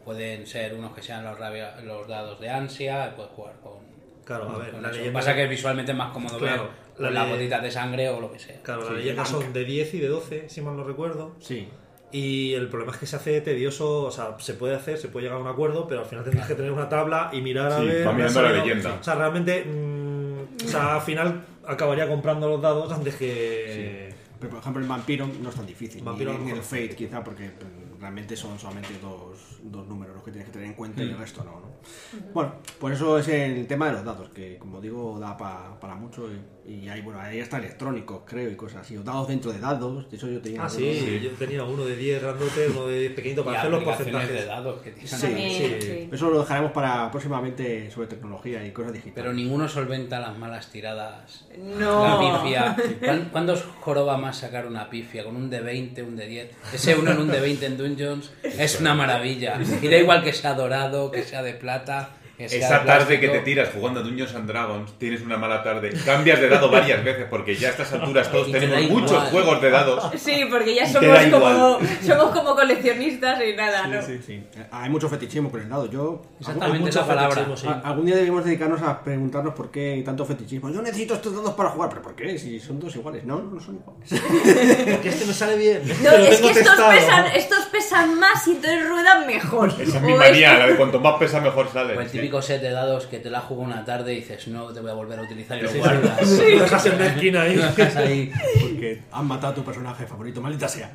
pueden 0.05 0.47
ser 0.47 0.75
unos 0.75 0.95
que 0.95 1.03
sean 1.03 1.25
los, 1.25 1.37
rabia- 1.39 1.81
los 1.83 2.07
dados 2.07 2.39
de 2.41 2.49
ansia, 2.51 3.15
puedes 3.17 3.33
jugar 3.33 3.55
con... 3.63 3.83
Claro, 4.25 4.49
a 4.51 4.59
ver, 4.59 4.75
la 4.75 4.91
leyenda- 4.93 5.13
Pasa 5.13 5.35
que 5.35 5.47
visualmente 5.49 5.93
es 5.93 5.99
más 5.99 6.13
cómodo 6.13 6.39
Claro, 6.39 6.69
ver 6.99 7.01
la 7.01 7.11
las 7.11 7.25
ley- 7.29 7.37
gotitas 7.39 7.63
de 7.63 7.71
sangre 7.71 8.09
o 8.11 8.21
lo 8.21 8.31
que 8.33 8.39
sea. 8.39 8.61
Claro, 8.63 8.83
Sí, 8.83 8.89
las 8.89 8.99
leyendas 8.99 9.29
son 9.29 9.53
de 9.53 9.65
10 9.65 9.95
y 9.95 9.99
de 10.01 10.09
12, 10.09 10.49
si 10.49 10.61
mal 10.61 10.77
no 10.77 10.85
recuerdo. 10.85 11.35
Sí. 11.41 11.69
Y 12.17 12.55
el 12.55 12.69
problema 12.69 12.93
es 12.93 12.99
que 12.99 13.07
se 13.07 13.17
hace 13.17 13.41
tedioso, 13.41 14.05
o 14.05 14.11
sea, 14.13 14.37
se 14.39 14.55
puede 14.55 14.77
hacer, 14.77 14.99
se 14.99 15.09
puede 15.09 15.25
llegar 15.25 15.39
a 15.39 15.43
un 15.43 15.49
acuerdo, 15.49 15.89
pero 15.89 16.03
al 16.03 16.07
final 16.07 16.23
tendrás 16.25 16.47
que 16.47 16.55
tener 16.55 16.71
una 16.71 16.89
tabla 16.89 17.31
y 17.33 17.41
mirar 17.41 17.73
a 17.73 17.81
Sí, 17.81 17.87
ver. 17.87 18.07
va 18.07 18.13
mirando 18.13 18.43
la 18.43 18.53
leyenda. 18.53 18.97
O 19.01 19.03
sea, 19.03 19.17
realmente, 19.17 19.65
mm, 19.65 20.65
o 20.65 20.69
sea, 20.69 20.95
al 20.95 21.01
final 21.03 21.45
acabaría 21.67 22.07
comprando 22.07 22.49
los 22.49 22.63
dados 22.63 22.93
antes 22.93 23.17
que. 23.17 24.15
Pero 24.39 24.51
por 24.51 24.61
ejemplo 24.61 24.83
el 24.83 24.89
vampiro 24.89 25.29
no 25.43 25.49
es 25.49 25.55
tan 25.57 25.67
difícil. 25.67 26.03
Vampiro 26.05 26.39
ni, 26.39 26.51
el. 26.53 26.63
Fate 26.63 26.91
quizá, 26.95 27.25
porque 27.25 27.51
pues, 27.59 27.71
realmente 27.99 28.37
son 28.37 28.59
solamente 28.61 28.91
dos, 29.03 29.59
dos 29.65 29.87
números 29.89 30.15
los 30.15 30.23
que 30.25 30.31
tienes 30.31 30.47
que 30.49 30.53
tener 30.53 30.69
en 30.69 30.75
cuenta 30.75 31.03
y 31.03 31.11
el 31.11 31.19
resto 31.19 31.43
no, 31.43 31.53
¿no? 31.53 32.31
Bueno, 32.33 32.53
pues 32.79 32.95
eso 32.95 33.19
es 33.19 33.27
el 33.29 33.67
tema 33.67 33.87
de 33.87 33.93
los 33.95 34.05
dados, 34.05 34.29
que 34.29 34.57
como 34.59 34.81
digo 34.81 35.19
da 35.19 35.37
pa- 35.37 35.81
para 35.81 35.95
mucho 35.97 36.29
y, 36.31 36.39
y 36.67 36.89
hay, 36.89 37.03
bueno, 37.03 37.21
ahí 37.21 37.41
está 37.41 37.59
electrónicos, 37.59 38.23
creo, 38.27 38.51
y 38.51 38.57
cosas 38.57 38.81
así. 38.83 38.97
O 38.97 39.03
dados 39.03 39.29
dentro 39.29 39.53
de 39.53 39.59
dados, 39.59 40.11
de 40.11 40.17
hecho 40.17 40.29
yo 40.29 40.41
tenía... 40.41 40.65
Ah, 40.65 40.69
sí, 40.71 41.21
yo 41.23 41.31
tenía 41.33 41.63
uno 41.63 41.85
de 41.85 41.95
10 41.95 42.23
grandote, 42.23 42.69
uno 42.71 42.87
de 42.87 43.01
10 43.01 43.13
pequeñito 43.15 43.43
Y 43.43 43.45
para 43.45 43.59
hacer 43.59 43.71
los 43.71 43.81
aplicaciones 43.83 44.13
de 44.29 44.35
porcentajes. 44.35 44.47
dados 44.47 44.81
que. 44.83 45.07
Sí, 45.07 45.17
sí. 45.17 45.77
sí. 45.81 46.09
Eso 46.11 46.31
lo 46.31 46.41
dejaremos 46.41 46.73
para 46.73 47.11
próximamente 47.11 47.91
sobre 47.91 48.07
tecnología 48.07 48.67
y 48.67 48.71
cosas 48.73 48.93
digitales. 48.95 49.15
Pero 49.15 49.33
ninguno 49.35 49.69
solventa 49.69 50.19
las 50.21 50.39
malas 50.39 50.71
tiradas. 50.71 51.47
No. 51.59 52.03
La 52.25 52.41
pifia. 52.41 52.77
¿Cuán- 53.05 53.29
¿Cuándo 53.31 53.53
os 53.53 53.63
joroba 53.81 54.17
más 54.17 54.39
sacar 54.39 54.67
una 54.67 54.89
pifia? 54.89 55.23
¿Con 55.25 55.37
un 55.37 55.51
de 55.51 55.61
20, 55.61 56.03
un 56.03 56.17
de 56.17 56.27
10? 56.27 56.51
Ese 56.73 56.95
uno 56.97 57.11
en 57.11 57.19
un 57.19 57.29
de 57.29 57.41
20 57.41 57.67
en 57.67 57.77
Dungeons 57.77 58.33
es 58.43 58.81
una 58.81 58.95
maravilla. 58.95 59.61
Y 59.83 59.89
da 59.89 59.97
igual 59.99 60.23
que 60.25 60.33
sea 60.33 60.55
dorado, 60.55 61.11
que 61.11 61.23
sea 61.25 61.43
de 61.43 61.53
plata, 61.55 62.11
Esa 62.39 62.81
de 62.81 62.87
tarde 62.87 63.21
que 63.21 63.29
te 63.29 63.41
tiras 63.41 63.69
jugando 63.73 64.01
a 64.01 64.03
Dungeons 64.03 64.35
and 64.35 64.49
Dragons, 64.49 64.99
tienes 64.99 65.23
una 65.23 65.37
mala 65.37 65.63
tarde, 65.63 65.93
cambias 66.05 66.41
de 66.41 66.49
dado 66.49 66.69
varias 66.69 67.05
veces 67.05 67.27
porque 67.31 67.55
ya 67.55 67.69
a 67.69 67.71
estas 67.71 67.93
alturas 67.93 68.31
todos 68.31 68.51
tenemos 68.51 68.91
muchos 68.91 69.23
juegos 69.31 69.61
de 69.63 69.71
dados. 69.71 70.05
Sí, 70.25 70.47
porque 70.51 70.75
ya 70.75 70.89
somos 70.89 71.19
como, 71.31 71.79
somos 72.03 72.31
como 72.31 72.55
coleccionistas 72.55 73.41
y 73.43 73.55
nada, 73.55 73.87
¿no? 73.87 74.03
Sí, 74.03 74.19
sí. 74.25 74.33
Eh, 74.57 74.67
Hay 74.71 74.89
mucho 74.91 75.09
fetichismo 75.09 75.51
con 75.51 75.61
el 75.61 75.69
dado. 75.69 75.91
Yo, 75.91 76.23
Exactamente 76.41 76.79
mucho 76.81 76.99
esa 77.01 77.07
palabra. 77.07 77.47
sí. 77.57 77.67
Algún 77.85 78.07
día 78.07 78.17
debemos 78.17 78.45
dedicarnos 78.45 78.81
a 78.83 79.03
preguntarnos 79.03 79.55
por 79.55 79.71
qué 79.71 79.93
hay 79.95 80.03
tanto 80.03 80.25
fetichismo. 80.25 80.71
Yo 80.71 80.81
necesito 80.83 81.15
estos 81.15 81.35
dados 81.35 81.53
para 81.55 81.71
jugar, 81.71 81.91
pero 81.91 82.03
¿por 82.03 82.15
qué? 82.15 82.39
Si 82.39 82.59
son 82.59 82.81
dos 82.81 82.95
iguales. 82.97 83.25
No, 83.25 83.41
no 83.43 83.61
son 83.61 83.77
iguales. 83.77 84.11
Porque 84.93 85.09
este 85.09 85.27
me 85.27 85.33
sale 85.33 85.57
bien. 85.57 85.83
No, 86.03 86.11
es 86.11 86.41
que 86.41 86.51
estos 86.51 86.81
pesan, 86.81 87.27
estos 87.35 87.65
pesan 87.67 88.19
más 88.19 88.47
y 88.47 88.53
entonces 88.53 88.89
ruedan 88.89 89.27
mejor. 89.27 89.69
Esa 89.79 89.99
es 89.99 90.03
mi 90.03 90.15
manía, 90.15 90.59
la 90.59 90.67
de 90.67 90.77
cuanto 90.77 91.01
más 91.01 91.17
pesa 91.19 91.41
mejor 91.41 91.69
sale. 91.73 92.09
Sí. 92.09 92.24
Típico 92.25 92.41
set 92.41 92.63
de 92.63 92.71
dados 92.71 93.07
que 93.07 93.19
te 93.19 93.29
la 93.29 93.41
juego 93.41 93.63
una 93.63 93.85
tarde 93.85 94.15
y 94.15 94.17
dices, 94.17 94.49
no 94.49 94.73
te 94.73 94.81
voy 94.81 94.91
a 94.91 94.95
volver 94.95 95.19
a 95.19 95.23
utilizar 95.23 95.59
y 95.59 95.63
lo 95.63 95.69
Sí, 95.69 95.75
sí. 95.75 95.81
guardas. 95.81 96.21
Lo 96.55 96.61
dejas 96.63 96.87
en 96.87 96.95
una 96.95 97.07
esquina 97.07 97.43
ahí. 97.43 97.57
Lo 97.57 97.63
dejas 97.65 97.97
ahí. 97.97 98.33
Porque 98.63 99.03
han 99.13 99.27
matado 99.27 99.53
a 99.53 99.55
tu 99.57 99.63
personaje 99.63 100.07
favorito, 100.07 100.41
maldita 100.41 100.67
sea. 100.69 100.95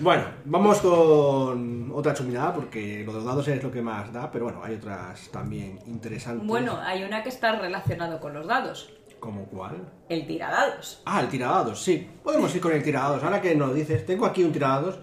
Bueno, 0.00 0.24
vamos 0.46 0.78
con 0.78 1.92
otra 1.94 2.14
chuminada, 2.14 2.54
porque 2.54 3.02
lo 3.04 3.12
de 3.12 3.18
los 3.18 3.24
dados 3.26 3.46
es 3.48 3.62
lo 3.62 3.70
que 3.70 3.82
más 3.82 4.10
da, 4.10 4.30
pero 4.30 4.46
bueno, 4.46 4.62
hay 4.64 4.76
otras 4.76 5.28
también 5.30 5.78
interesantes. 5.86 6.46
Bueno, 6.46 6.78
hay 6.82 7.02
una 7.04 7.22
que 7.22 7.28
está 7.28 7.56
relacionado 7.56 8.18
con 8.20 8.32
los 8.32 8.46
dados. 8.46 8.90
¿Como 9.20 9.44
cuál? 9.46 9.76
El 10.08 10.26
tiradados. 10.26 11.02
Ah, 11.04 11.20
el 11.20 11.28
tiradados, 11.28 11.82
sí. 11.82 12.08
Podemos 12.22 12.54
ir 12.54 12.60
con 12.62 12.72
el 12.72 12.82
tiradados. 12.82 13.22
Ahora 13.22 13.40
que 13.42 13.54
nos 13.54 13.74
dices, 13.74 14.06
tengo 14.06 14.24
aquí 14.24 14.42
un 14.42 14.52
tiradados 14.52 14.98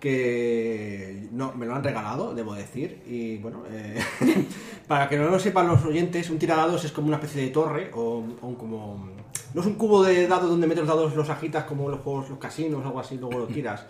que 0.00 1.28
no, 1.32 1.52
me 1.54 1.66
lo 1.66 1.74
han 1.74 1.82
regalado, 1.84 2.34
debo 2.34 2.54
decir. 2.54 3.02
Y 3.06 3.38
bueno, 3.38 3.62
eh, 3.70 3.98
para 4.88 5.08
que 5.08 5.16
no 5.16 5.28
lo 5.28 5.38
sepan 5.38 5.68
los 5.68 5.84
oyentes, 5.84 6.30
un 6.30 6.38
tiradados 6.38 6.84
es 6.84 6.92
como 6.92 7.08
una 7.08 7.16
especie 7.16 7.42
de 7.42 7.48
torre 7.48 7.90
o, 7.94 8.22
como... 8.58 9.10
No 9.54 9.60
es 9.62 9.66
un 9.66 9.74
cubo 9.74 10.02
de 10.04 10.26
dados 10.28 10.50
donde 10.50 10.66
metes 10.66 10.84
los 10.84 10.94
dados, 10.94 11.14
los 11.16 11.30
agitas 11.30 11.64
como 11.64 11.88
los 11.88 12.00
juegos, 12.00 12.28
los 12.28 12.38
casinos, 12.38 12.84
algo 12.84 13.00
así, 13.00 13.16
luego 13.16 13.38
lo 13.38 13.46
tiras. 13.54 13.86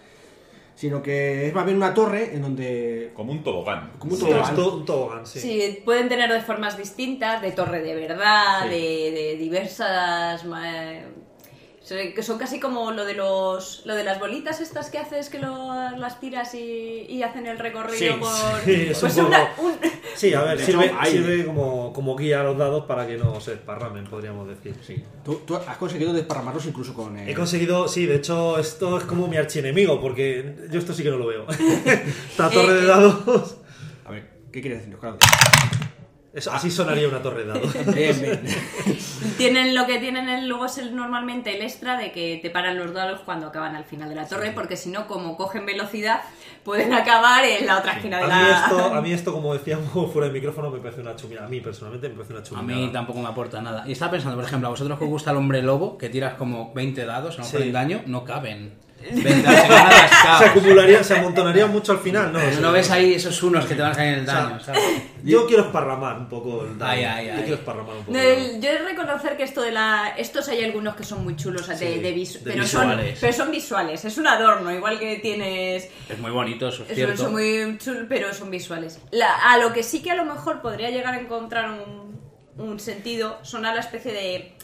Sino 0.74 1.02
que 1.02 1.48
es 1.48 1.54
más 1.54 1.64
bien 1.64 1.76
una 1.76 1.92
torre 1.92 2.34
en 2.36 2.42
donde... 2.42 3.10
Como 3.14 3.32
un 3.32 3.42
tobogán. 3.42 3.90
Como 3.98 4.12
un 4.12 4.18
Sí, 4.18 4.24
tobogán. 4.26 4.44
es 4.44 4.54
todo 4.54 4.76
un 4.76 4.84
tobogán, 4.84 5.26
sí. 5.26 5.40
Sí. 5.40 5.78
pueden 5.84 6.08
tener 6.08 6.30
de 6.32 6.40
formas 6.40 6.78
distintas, 6.78 7.42
de 7.42 7.50
torre 7.50 7.80
de 7.82 7.94
verdad, 7.96 8.62
Sí. 8.62 8.68
de, 8.70 9.10
de 9.10 9.36
diversas... 9.36 10.44
que 11.96 12.22
son 12.22 12.38
casi 12.38 12.60
como 12.60 12.90
lo 12.92 13.04
de 13.04 13.14
los 13.14 13.82
lo 13.86 13.94
de 13.94 14.04
las 14.04 14.20
bolitas 14.20 14.60
estas 14.60 14.90
que 14.90 14.98
haces 14.98 15.28
que 15.30 15.38
lo- 15.38 15.90
las 15.96 16.20
tiras 16.20 16.54
y, 16.54 17.06
y 17.08 17.22
hacen 17.22 17.46
el 17.46 17.58
recorrido 17.58 17.96
Sí, 18.14 18.20
por 18.20 18.60
sí, 18.64 18.72
es 18.90 18.98
pues 18.98 19.16
un 19.16 19.24
una- 19.26 19.54
poco- 19.56 19.68
un- 19.68 19.78
Sí, 20.14 20.34
a 20.34 20.42
ver, 20.42 20.60
sirve, 20.60 20.86
hecho, 20.86 20.96
sirve 21.10 21.44
como, 21.46 21.92
como 21.92 22.16
guía 22.16 22.40
a 22.40 22.42
los 22.44 22.58
dados 22.58 22.84
para 22.86 23.06
que 23.06 23.16
no 23.16 23.40
se 23.40 23.52
esparramen, 23.52 24.04
podríamos 24.04 24.48
decir. 24.48 24.74
Sí. 24.84 25.04
Tú, 25.24 25.42
tú 25.46 25.54
has 25.54 25.76
conseguido 25.76 26.12
desparramarlos 26.12 26.66
incluso 26.66 26.92
con... 26.92 27.16
eh, 27.16 27.30
He 27.30 27.34
conseguido, 27.34 27.86
sí, 27.86 28.04
de 28.06 28.16
hecho, 28.16 28.58
esto 28.58 28.98
es 28.98 29.04
como 29.04 29.28
mi 29.28 29.36
archienemigo, 29.36 30.00
porque 30.00 30.56
yo 30.70 30.78
esto 30.80 30.92
sí 30.92 31.04
que 31.04 31.10
no 31.10 31.18
lo 31.18 31.26
veo. 31.28 31.46
Esta 32.30 32.50
torre 32.50 32.74
de 32.74 32.86
dados. 32.86 33.56
A 34.06 34.10
ver, 34.10 34.28
¿qué 34.52 34.60
quieres 34.60 34.78
decirnos, 34.80 34.98
Claudio? 35.00 35.20
Eso, 36.38 36.52
así 36.52 36.70
sonaría 36.70 37.08
una 37.08 37.20
torre 37.20 37.42
de 37.44 37.48
dados. 37.48 37.72
Bien, 37.94 38.20
bien. 38.20 38.40
tienen 39.36 39.74
lo 39.74 39.86
que 39.86 39.98
tienen 39.98 40.28
el- 40.28 40.48
luego 40.48 40.66
es 40.66 40.78
el, 40.78 40.94
normalmente 40.94 41.56
el 41.56 41.62
extra 41.62 41.96
de 41.98 42.12
que 42.12 42.38
te 42.40 42.48
paran 42.50 42.78
los 42.78 42.92
dados 42.94 43.20
cuando 43.24 43.48
acaban 43.48 43.74
al 43.74 43.84
final 43.84 44.08
de 44.08 44.14
la 44.14 44.26
torre 44.28 44.52
porque 44.52 44.76
si 44.76 44.90
no 44.90 45.06
como 45.08 45.36
cogen 45.36 45.66
velocidad 45.66 46.20
pueden 46.62 46.92
acabar 46.94 47.44
en 47.44 47.66
la 47.66 47.78
otra 47.78 47.94
esquina 47.94 48.18
de 48.18 48.24
A 48.24 48.26
mí, 48.26 48.32
la 48.32 48.60
esto, 48.64 48.78
a 48.94 49.00
mí 49.00 49.12
esto, 49.12 49.32
como 49.32 49.52
decíamos 49.54 49.90
fuera 50.12 50.26
del 50.28 50.32
micrófono, 50.34 50.70
me 50.70 50.78
parece 50.78 51.00
una 51.00 51.16
chumina. 51.16 51.44
A 51.44 51.48
mí 51.48 51.60
personalmente 51.60 52.08
me 52.08 52.14
parece 52.14 52.32
una 52.34 52.42
A 52.42 52.44
chumina. 52.44 52.62
mí 52.76 52.90
tampoco 52.92 53.18
me 53.20 53.28
aporta 53.28 53.60
nada. 53.60 53.82
Y 53.86 53.92
estaba 53.92 54.12
pensando, 54.12 54.36
por 54.36 54.44
ejemplo, 54.44 54.68
a 54.68 54.70
vosotros 54.70 54.96
que 54.98 55.04
os 55.04 55.10
gusta 55.10 55.32
el 55.32 55.38
hombre 55.38 55.60
lobo, 55.62 55.98
que 55.98 56.08
tiras 56.08 56.34
como 56.34 56.72
20 56.72 57.04
dados, 57.04 57.34
a 57.34 57.38
lo 57.38 57.44
mejor 57.46 57.60
Sí. 57.62 57.66
en 57.66 57.72
daño, 57.72 58.02
no 58.06 58.22
caben. 58.24 58.74
20 59.00 59.42
dados 59.42 60.10
se 60.38 60.44
acumularía, 60.44 61.04
se 61.04 61.16
amontonaría 61.16 61.66
mucho 61.66 61.92
al 61.92 61.98
final, 62.00 62.32
¿no? 62.32 62.38
No 62.60 62.72
ves 62.72 62.90
ahí 62.90 63.14
esos 63.14 63.42
unos 63.42 63.64
que 63.66 63.74
te 63.74 63.82
van 63.82 63.92
a 63.92 63.94
caer 63.94 64.14
en 64.14 64.18
el 64.20 64.26
daño, 64.26 64.60
¿sabes? 64.60 64.82
Yo 65.22 65.46
quiero 65.46 65.64
esparramar 65.64 66.18
un 66.18 66.28
poco 66.28 66.64
el 66.64 66.76
daño. 66.78 66.90
Ay, 66.92 67.04
ay, 67.04 67.26
Yo 67.26 67.32
ay. 67.34 67.38
quiero 67.40 67.54
esparramar 67.56 67.96
un 67.96 68.04
poco. 68.04 68.12
No, 68.16 68.22
el 68.22 68.60
yo 68.60 68.68
he 68.68 68.72
de 68.72 68.78
reconocer 68.78 69.36
que 69.36 69.42
esto 69.44 69.62
de 69.62 69.70
la 69.72 70.14
estos 70.16 70.48
hay 70.48 70.64
algunos 70.64 70.94
que 70.96 71.04
son 71.04 71.22
muy 71.24 71.36
chulos 71.36 71.66
de, 71.68 71.76
Sí, 71.76 71.84
de 72.00 72.12
vis- 72.12 72.44
de 72.44 72.52
pero 72.52 72.66
son 72.66 72.80
visuales. 72.88 73.18
pero 73.20 73.32
son 73.32 73.50
visuales 73.50 74.04
es 74.04 74.18
un 74.18 74.26
adorno 74.26 74.72
igual 74.72 74.98
que 74.98 75.16
tienes 75.16 75.88
Es 76.08 76.18
muy 76.18 76.30
bonito, 76.30 76.68
eso 76.68 76.82
es 76.84 76.90
Eso 76.90 76.94
cierto. 76.94 77.22
son 77.24 77.32
muy 77.32 77.78
chulos, 77.78 78.04
pero 78.08 78.32
son 78.34 78.50
visuales. 78.50 78.98
La- 79.12 79.34
a 79.36 79.58
lo 79.58 79.72
que 79.72 79.82
sí 79.82 80.02
que 80.02 80.10
a 80.10 80.14
lo 80.16 80.24
mejor 80.24 80.60
podría 80.60 80.90
llegar 80.90 81.14
a 81.14 81.20
encontrar 81.20 81.70
un, 81.70 82.18
un 82.58 82.80
sentido 82.80 83.38
son 83.42 83.64
a 83.66 83.74
la 83.74 83.80
especie 83.80 84.12
de, 84.12 84.54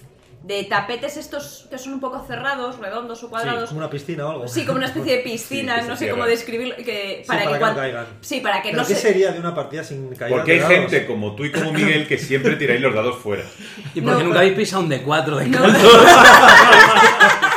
de 0.46 0.62
tapetes 0.64 1.16
estos 1.16 1.66
que 1.70 1.78
son 1.78 1.94
un 1.94 2.00
poco 2.00 2.22
cerrados, 2.26 2.78
redondos 2.78 3.18
o 3.22 3.26
Sí, 3.26 3.30
cuadrados. 3.30 3.68
como 3.70 3.78
una 3.80 3.88
piscina 3.88 4.26
o 4.26 4.30
algo. 4.30 4.46
Sí, 4.46 4.66
como 4.66 4.76
una 4.76 4.86
especie 4.88 5.16
de 5.16 5.22
piscina, 5.24 5.80
Sí, 5.80 5.88
no 5.88 5.96
sé 5.96 6.10
cómo 6.10 6.26
describirlo. 6.26 6.76
Que, 6.76 7.22
Sí, 7.22 7.26
para, 7.26 7.40
que, 7.40 7.44
para 7.46 7.46
que 7.46 7.52
no 7.52 7.58
cuando- 7.60 7.80
caigan. 7.80 8.06
Sí, 8.20 8.40
para 8.40 8.60
que 8.62 8.68
¿Pero 8.70 8.82
no 8.82 8.88
qué 8.88 8.94
se. 8.94 9.00
sería 9.00 9.32
de 9.32 9.40
una 9.40 9.54
partida 9.54 9.82
sin 9.82 10.14
caer? 10.14 10.30
Porque 10.32 10.52
hay 10.52 10.60
gente 10.60 11.06
como 11.06 11.34
tú 11.34 11.46
y 11.46 11.50
como 11.50 11.72
Miguel 11.72 12.06
que 12.06 12.18
siempre 12.18 12.56
tiráis 12.56 12.82
los 12.82 12.94
dados 12.94 13.16
fuera. 13.22 13.42
¿Y 13.94 14.02
por 14.02 14.12
qué 14.18 14.18
No, 14.18 14.24
nunca 14.24 14.40
habéis 14.40 14.54
pisado 14.54 14.82
un 14.82 14.90
D4 14.90 15.36
de 15.38 15.46
No. 15.46 15.60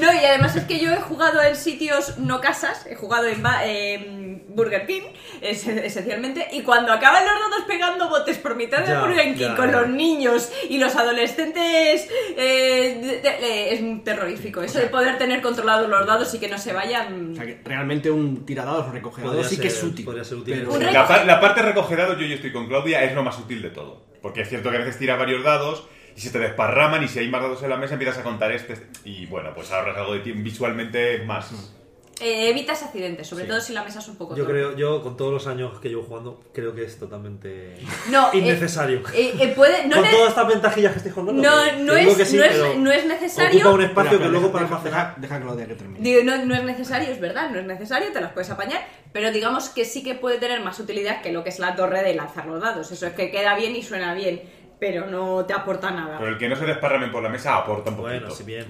No, 0.00 0.12
y 0.12 0.18
además 0.24 0.54
es 0.56 0.64
que 0.64 0.78
yo 0.78 0.92
he 0.92 0.96
jugado 0.96 1.42
en 1.42 1.56
sitios 1.56 2.18
no 2.18 2.40
casas, 2.40 2.86
he 2.86 2.94
jugado 2.94 3.26
en 3.26 3.42
ba- 3.42 3.64
en 3.64 4.44
Burger 4.48 4.86
King, 4.86 5.02
es- 5.40 5.66
esencialmente, 5.66 6.46
y 6.52 6.62
cuando 6.62 6.92
acaban 6.92 7.24
los 7.24 7.34
dados 7.50 7.64
pegando 7.66 8.08
botes 8.08 8.38
por 8.38 8.56
mitad 8.56 8.80
de 8.80 8.88
Ya, 8.88 9.00
Burger 9.04 9.24
King 9.34 9.40
ya. 9.40 9.56
con 9.56 9.72
los 9.72 9.88
niños 9.88 10.50
y 10.68 10.78
los 10.78 10.94
adolescentes, 10.96 12.08
eh, 12.36 12.98
de- 13.02 13.20
de- 13.20 13.28
eh, 13.40 13.74
es 13.74 14.04
terrorífico. 14.04 14.62
Eso 14.62 14.78
de 14.78 14.86
poder 14.86 15.18
tener 15.18 15.42
controlados 15.42 15.88
los 15.88 16.06
dados 16.06 16.32
y 16.34 16.38
que 16.38 16.48
no 16.48 16.58
se 16.58 16.72
vayan. 16.72 17.32
O 17.32 17.36
sea, 17.36 17.46
que 17.46 17.60
realmente 17.64 18.10
un 18.10 18.44
tiradados 18.46 18.86
o 18.86 18.92
recogedor 18.92 19.32
Podría 19.32 19.48
sí 19.48 19.56
que 19.56 19.70
ser- 19.70 19.78
es 19.78 19.84
útil. 19.84 20.04
podría 20.04 20.24
ser 20.24 20.38
útil. 20.38 20.64
pero- 20.66 20.78
La, 20.92 21.24
la 21.24 21.40
parte 21.40 21.62
recogedado, 21.62 22.14
yo, 22.18 22.26
yo 22.26 22.34
estoy 22.34 22.52
con 22.52 22.66
Claudia, 22.66 23.02
es 23.04 23.14
lo 23.14 23.22
más 23.22 23.38
útil 23.38 23.62
de 23.62 23.70
todo. 23.70 24.04
Porque 24.22 24.40
es 24.42 24.48
cierto 24.48 24.70
que 24.70 24.76
a 24.76 24.80
veces 24.80 24.98
tira 24.98 25.16
varios 25.16 25.44
dados 25.44 25.84
y 26.16 26.20
se 26.20 26.30
te 26.30 26.38
desparraman 26.38 27.04
y 27.04 27.08
si 27.08 27.18
hay 27.18 27.28
más 27.28 27.42
dados 27.42 27.62
en 27.62 27.70
la 27.70 27.76
mesa 27.76 27.94
empiezas 27.94 28.18
a 28.18 28.22
contar 28.22 28.50
este. 28.52 28.72
este, 28.72 28.86
y 29.08 29.26
bueno, 29.26 29.50
pues 29.54 29.70
ahorras 29.70 29.96
algo 29.98 30.14
de 30.14 30.20
tiempo 30.20 30.42
visualmente 30.42 31.18
más. 31.24 31.50
eh, 32.18 32.48
evitas 32.48 32.82
accidentes, 32.82 33.26
sobre 33.26 33.44
Sí. 33.44 33.50
todo 33.50 33.60
si 33.60 33.74
la 33.74 33.84
mesa 33.84 33.98
es 33.98 34.08
un 34.08 34.16
poco 34.16 34.34
Yo 34.34 34.44
torpe. 34.44 34.58
creo, 34.58 34.74
yo 34.78 35.02
con 35.02 35.18
todos 35.18 35.30
los 35.34 35.46
años 35.46 35.78
que 35.80 35.90
llevo 35.90 36.02
jugando, 36.04 36.42
creo 36.54 36.74
que 36.74 36.84
es 36.84 36.98
totalmente 36.98 37.76
No, 38.10 38.28
eh, 38.32 38.38
innecesario. 38.38 39.02
eh, 39.12 39.34
eh, 39.38 39.52
puede, 39.54 39.86
no, 39.86 39.96
con 40.00 40.10
todas 40.10 40.30
estas 40.30 40.48
ventajillas 40.48 40.92
que 40.92 40.98
estoy 41.00 41.12
contando. 41.12 41.42
no, 41.42 41.64
que- 41.64 41.72
no 41.82 41.92
que 41.92 42.02
es, 42.04 42.16
que 42.16 42.24
sí, 42.24 42.36
no, 42.38 42.44
es, 42.44 42.78
no 42.78 42.90
es 42.90 43.04
necesario. 43.04 43.60
Ocupa 43.60 43.74
un 43.74 43.82
espacio 43.82 44.18
que 44.18 44.28
luego 44.28 44.46
deja- 44.46 44.52
para 44.54 44.64
almacenar. 44.64 45.16
deja, 45.16 45.34
deja 45.34 45.40
Claudia 45.42 45.66
que 45.66 45.74
termine. 45.74 46.00
Digo, 46.00 46.22
no, 46.24 46.42
no 46.46 46.54
es 46.54 46.62
necesario, 46.64 47.10
es 47.12 47.20
verdad, 47.20 47.50
no 47.50 47.58
es 47.58 47.66
necesario, 47.66 48.10
te 48.10 48.20
las 48.22 48.32
puedes 48.32 48.48
apañar, 48.48 48.80
pero 49.12 49.30
digamos 49.30 49.68
que 49.68 49.84
sí 49.84 50.02
que 50.02 50.14
puede 50.14 50.38
tener 50.38 50.62
más 50.62 50.80
utilidad 50.80 51.20
que 51.20 51.32
lo 51.32 51.44
que 51.44 51.50
es 51.50 51.58
la 51.58 51.76
torre 51.76 52.02
de 52.02 52.14
lanzar 52.14 52.46
los 52.46 52.62
dados. 52.62 52.90
Eso 52.90 53.06
es 53.08 53.12
que 53.12 53.30
queda 53.30 53.54
bien 53.56 53.76
y 53.76 53.82
suena 53.82 54.14
bien, 54.14 54.40
pero 54.78 55.06
no 55.06 55.44
te 55.46 55.54
aporta 55.54 55.90
nada. 55.90 56.18
Pero 56.18 56.30
el 56.32 56.38
que 56.38 56.48
no 56.48 56.56
se 56.56 56.66
desparramen 56.66 57.10
por 57.10 57.22
la 57.22 57.28
mesa 57.30 57.56
aporta 57.56 57.90
un 57.90 57.96
poquito. 57.96 58.18
Bueno, 58.20 58.30
sí, 58.30 58.44
bien. 58.44 58.66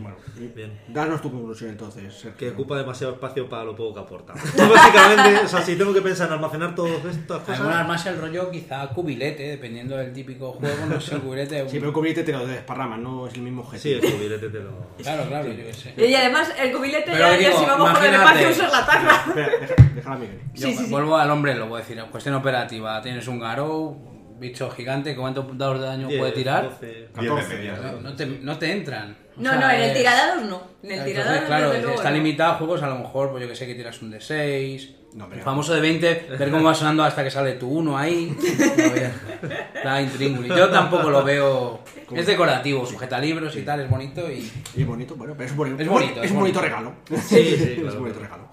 bien. 0.54 0.80
Danos 0.88 1.20
tu 1.20 1.30
conclusión 1.32 1.70
entonces. 1.70 2.14
Sergio. 2.14 2.36
Que 2.38 2.50
ocupa 2.50 2.76
demasiado 2.76 3.14
espacio 3.14 3.48
para 3.48 3.64
lo 3.64 3.74
poco 3.74 3.94
que 3.94 4.00
aporta. 4.00 4.32
Básicamente, 4.34 5.44
o 5.44 5.48
sea, 5.48 5.62
si 5.62 5.76
tengo 5.76 5.92
que 5.92 6.02
pensar 6.02 6.28
en 6.28 6.34
almacenar 6.34 6.74
todas 6.74 7.04
estas 7.04 7.40
cosas. 7.40 7.58
Algunas 7.60 7.88
más 7.88 8.06
el 8.06 8.18
rollo 8.20 8.50
quizá 8.50 8.86
cubilete, 8.88 9.42
dependiendo 9.48 9.96
del 9.96 10.12
típico 10.12 10.52
juego, 10.52 10.86
no 10.88 11.00
sé, 11.00 11.16
el 11.16 11.20
cubilete... 11.22 11.68
Sí, 11.68 11.76
pero 11.78 11.88
el 11.88 11.92
cubilete 11.92 12.22
te 12.24 12.32
lo 12.32 12.46
desparrama, 12.46 12.96
no 12.96 13.26
es 13.26 13.34
el 13.34 13.42
mismo 13.42 13.62
Sí, 13.74 13.94
objetivo. 13.94 14.06
el 14.06 14.12
cubilete 14.14 14.48
te 14.48 14.58
lo. 14.60 14.70
Claro, 15.02 15.24
claro, 15.28 15.48
yo 15.48 15.56
qué 15.56 15.74
sé. 15.74 15.94
Y 16.08 16.14
además, 16.14 16.52
el 16.58 16.72
cubilete 16.72 17.04
Pero 17.10 17.18
ya, 17.18 17.30
ya 17.32 17.48
digo, 17.48 17.58
si 17.60 17.64
vamos 17.66 17.90
con 17.92 18.04
el 18.04 18.14
espacio 18.14 18.48
usas 18.50 18.72
la 18.72 18.86
taza. 18.86 19.24
Espera, 19.28 19.48
deja- 19.60 19.74
déjala 19.94 20.14
a 20.16 20.18
Miguel. 20.18 20.40
Yo 20.54 20.66
Sí, 20.68 20.74
sí, 20.76 20.84
sí. 20.84 20.90
vuelvo 20.90 21.16
al 21.16 21.30
hombre, 21.30 21.54
lo 21.54 21.66
voy 21.66 21.80
a 21.80 21.84
decir. 21.84 22.00
Cuestión 22.10 22.34
operativa. 22.36 23.00
Tienes 23.02 23.26
un 23.28 23.40
Garou, 23.40 24.15
bicho 24.38 24.70
gigante, 24.70 25.14
¿cuántos 25.16 25.56
dados 25.58 25.80
de 25.80 25.86
daño 25.86 26.08
10, 26.08 26.18
puede 26.20 26.32
tirar? 26.32 26.64
12. 26.64 26.86
Diez 26.86 27.06
de 27.14 27.28
14. 27.28 27.54
media. 27.56 27.94
No 28.02 28.14
te, 28.16 28.26
no 28.26 28.58
te 28.58 28.72
entran. 28.72 29.16
O 29.36 29.40
No, 29.42 29.50
sea, 29.50 29.60
no, 29.60 29.70
en 29.70 29.80
el 29.82 29.90
es- 29.90 29.96
tirador 29.96 30.42
no. 30.44 30.62
En 30.82 30.90
el 30.92 30.98
Entonces, 30.98 31.14
tirador, 31.14 31.44
claro, 31.46 31.66
desde 31.70 31.82
luego, 31.82 31.96
está 31.98 32.10
no. 32.10 32.16
limitado 32.16 32.52
a 32.52 32.54
juegos, 32.56 32.82
a 32.82 32.88
lo 32.88 32.98
mejor, 32.98 33.30
pues 33.30 33.42
yo 33.42 33.48
que 33.48 33.56
sé, 33.56 33.66
que 33.66 33.74
tiras 33.74 34.00
un 34.02 34.10
de 34.10 34.20
6. 34.20 34.90
No, 35.14 35.24
pero- 35.28 35.38
el 35.38 35.44
famoso 35.44 35.72
de 35.74 35.80
20, 35.80 36.26
ver 36.38 36.50
cómo 36.50 36.64
va 36.64 36.74
sonando 36.74 37.02
hasta 37.02 37.24
que 37.24 37.30
sale 37.30 37.52
tu 37.54 37.68
1 37.68 37.96
ahí. 37.96 38.36
Está 39.74 40.00
intríngulis. 40.02 40.54
Yo 40.54 40.68
tampoco 40.68 41.10
lo 41.10 41.22
veo. 41.24 41.80
Es 42.14 42.26
decorativo, 42.26 42.84
sujeta 42.86 43.18
libros 43.18 43.56
y 43.56 43.62
tal, 43.62 43.80
es 43.80 43.90
bonito 43.90 44.30
y. 44.30 44.50
Y 44.74 44.80
es 44.82 44.86
bonito, 44.86 45.14
bueno, 45.16 45.34
pero 45.36 45.48
es, 45.50 45.56
boni- 45.56 45.80
Es 45.80 45.88
bonito, 45.88 46.20
es 46.20 46.26
es 46.26 46.30
un 46.32 46.38
bonito 46.40 46.60
bonito. 46.60 46.60
regalo. 46.60 46.92
Sí, 47.08 47.16
sí, 47.36 47.54
es 47.76 47.80
claro, 47.80 47.92
un 47.96 48.00
bonito 48.00 48.18
claro. 48.20 48.34
regalo. 48.34 48.48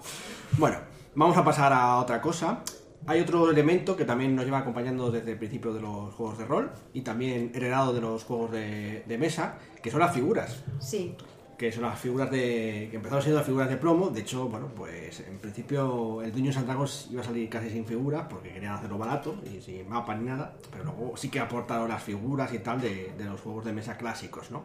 Bueno, 0.52 0.78
vamos 1.14 1.36
a 1.36 1.44
pasar 1.44 1.72
a 1.72 1.96
otra 1.98 2.20
cosa. 2.20 2.60
Hay 3.06 3.20
otro 3.20 3.50
elemento 3.50 3.96
que 3.96 4.04
también 4.04 4.34
nos 4.34 4.44
lleva 4.46 4.58
acompañando 4.58 5.10
desde 5.10 5.32
el 5.32 5.38
principio 5.38 5.74
de 5.74 5.80
los 5.82 6.14
juegos 6.14 6.38
de 6.38 6.46
rol 6.46 6.70
y 6.94 7.02
también 7.02 7.50
heredado 7.54 7.92
de 7.92 8.00
los 8.00 8.24
juegos 8.24 8.52
de, 8.52 9.02
de 9.06 9.18
mesa, 9.18 9.58
que 9.82 9.90
son 9.90 10.00
las 10.00 10.14
figuras. 10.14 10.62
Sí. 10.80 11.14
que 11.58 11.70
son 11.70 11.84
las 11.84 11.98
figuras 12.00 12.30
de 12.32 12.88
que 12.90 12.96
empezaron 12.96 13.22
siendo 13.22 13.38
las 13.38 13.46
figuras 13.46 13.68
de 13.68 13.76
plomo 13.76 14.08
de 14.10 14.22
hecho 14.22 14.48
bueno 14.48 14.66
pues 14.74 15.20
en 15.20 15.38
principio 15.38 16.20
el 16.20 16.32
Dungeons 16.32 16.56
and 16.56 16.66
Dragons 16.66 17.08
iba 17.12 17.20
a 17.22 17.24
salir 17.24 17.48
casi 17.48 17.70
sin 17.70 17.84
figuras 17.86 18.26
porque 18.28 18.52
querían 18.52 18.72
hacerlo 18.74 18.98
barato 18.98 19.36
y 19.46 19.60
sin 19.60 19.88
mapa 19.88 20.16
ni 20.16 20.24
nada 20.24 20.56
pero 20.72 20.82
luego 20.84 21.16
sí 21.16 21.28
que 21.28 21.38
aportaron 21.38 21.88
las 21.88 22.02
figuras 22.02 22.52
y 22.52 22.58
tal 22.58 22.80
de, 22.80 23.12
de 23.16 23.24
los 23.24 23.40
juegos 23.40 23.64
de 23.64 23.72
mesa 23.72 23.96
clásicos 23.96 24.50
no 24.50 24.64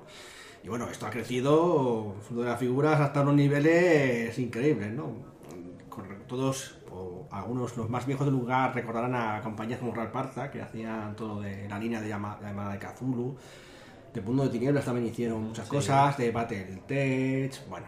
y 0.63 0.67
bueno 0.67 0.89
esto 0.89 1.05
ha 1.05 1.11
crecido 1.11 2.15
de 2.31 2.43
las 2.43 2.59
figuras 2.59 2.99
hasta 2.99 3.21
unos 3.21 3.35
niveles 3.35 4.37
increíbles 4.39 4.91
no 4.91 5.11
Con- 5.89 6.23
todos 6.27 6.78
algunos 7.31 7.75
los 7.77 7.89
más 7.89 8.05
viejos 8.05 8.25
del 8.25 8.35
lugar 8.35 8.73
recordarán 8.73 9.13
a 9.15 9.41
compañías 9.41 9.79
como 9.79 9.93
Real 9.93 10.11
Parza 10.11 10.49
que 10.49 10.61
hacían 10.61 11.15
todo 11.15 11.41
de 11.41 11.67
la 11.69 11.77
línea 11.79 12.01
de 12.01 12.07
llama- 12.09 12.39
llamada 12.41 12.73
de 12.73 12.79
Cthulhu 12.79 13.35
de 14.13 14.21
Mundo 14.21 14.43
de 14.43 14.49
Tinieblas 14.49 14.85
también 14.85 15.05
hicieron 15.07 15.43
muchas 15.43 15.67
cosas, 15.67 16.17
de 16.17 16.31
Battletech, 16.31 17.67
bueno, 17.69 17.85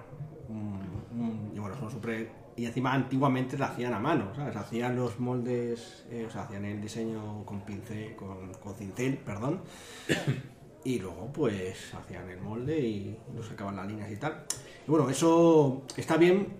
y 1.55 1.60
bueno, 1.60 1.75
son 1.77 1.89
súper... 1.89 2.29
Y 2.55 2.65
encima 2.65 2.93
antiguamente 2.93 3.57
la 3.57 3.67
hacían 3.67 3.93
a 3.93 4.00
mano, 4.00 4.36
¿sabes? 4.36 4.55
Hacían 4.55 4.95
los 4.95 5.19
moldes, 5.19 6.05
eh, 6.12 6.25
o 6.27 6.29
sea, 6.29 6.43
hacían 6.43 6.65
el 6.65 6.81
diseño 6.81 7.43
con 7.45 7.61
pincel, 7.61 8.16
con, 8.16 8.53
con 8.61 8.75
cincel, 8.75 9.18
perdón, 9.18 9.61
y 10.83 11.00
luego 11.00 11.31
pues 11.33 11.94
hacían 11.96 12.29
el 12.29 12.39
molde 12.42 12.77
y 12.79 13.18
nos 13.33 13.48
sacaban 13.48 13.77
las 13.77 13.87
líneas 13.87 14.11
y 14.11 14.18
tal. 14.18 14.44
Y 14.85 14.92
bueno, 14.92 15.09
eso 15.09 15.83
está 15.96 16.18
bien, 16.18 16.53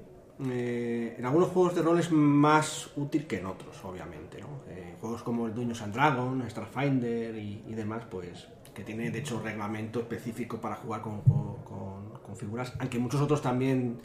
eh, 0.50 1.16
en 1.18 1.26
algunos 1.26 1.50
juegos 1.50 1.76
de 1.76 1.82
rol 1.82 2.00
es 2.00 2.12
más 2.12 2.90
útil 2.96 3.28
que 3.28 3.38
en 3.38 3.46
otros, 3.46 3.76
obviamente, 3.84 4.40
¿no? 4.40 4.48
Eh, 4.70 4.96
juegos 5.00 5.24
como 5.24 5.48
el 5.48 5.54
Dungeons 5.54 5.82
and 5.82 5.94
Dragons, 5.94 6.52
Starfinder 6.52 7.36
y, 7.38 7.64
y 7.68 7.74
demás, 7.74 8.04
pues 8.10 8.48
que 8.74 8.84
tiene 8.84 9.12
de 9.12 9.20
hecho 9.20 9.42
reglamento 9.42 10.00
específico 10.00 10.62
para 10.62 10.76
jugar 10.76 11.02
con, 11.02 11.22
con- 11.22 11.58
con- 11.64 12.10
con 12.24 12.36
figuras, 12.38 12.74
aunque 12.80 13.00
muchos 13.00 13.20
otros 13.22 13.42
también 13.42 14.00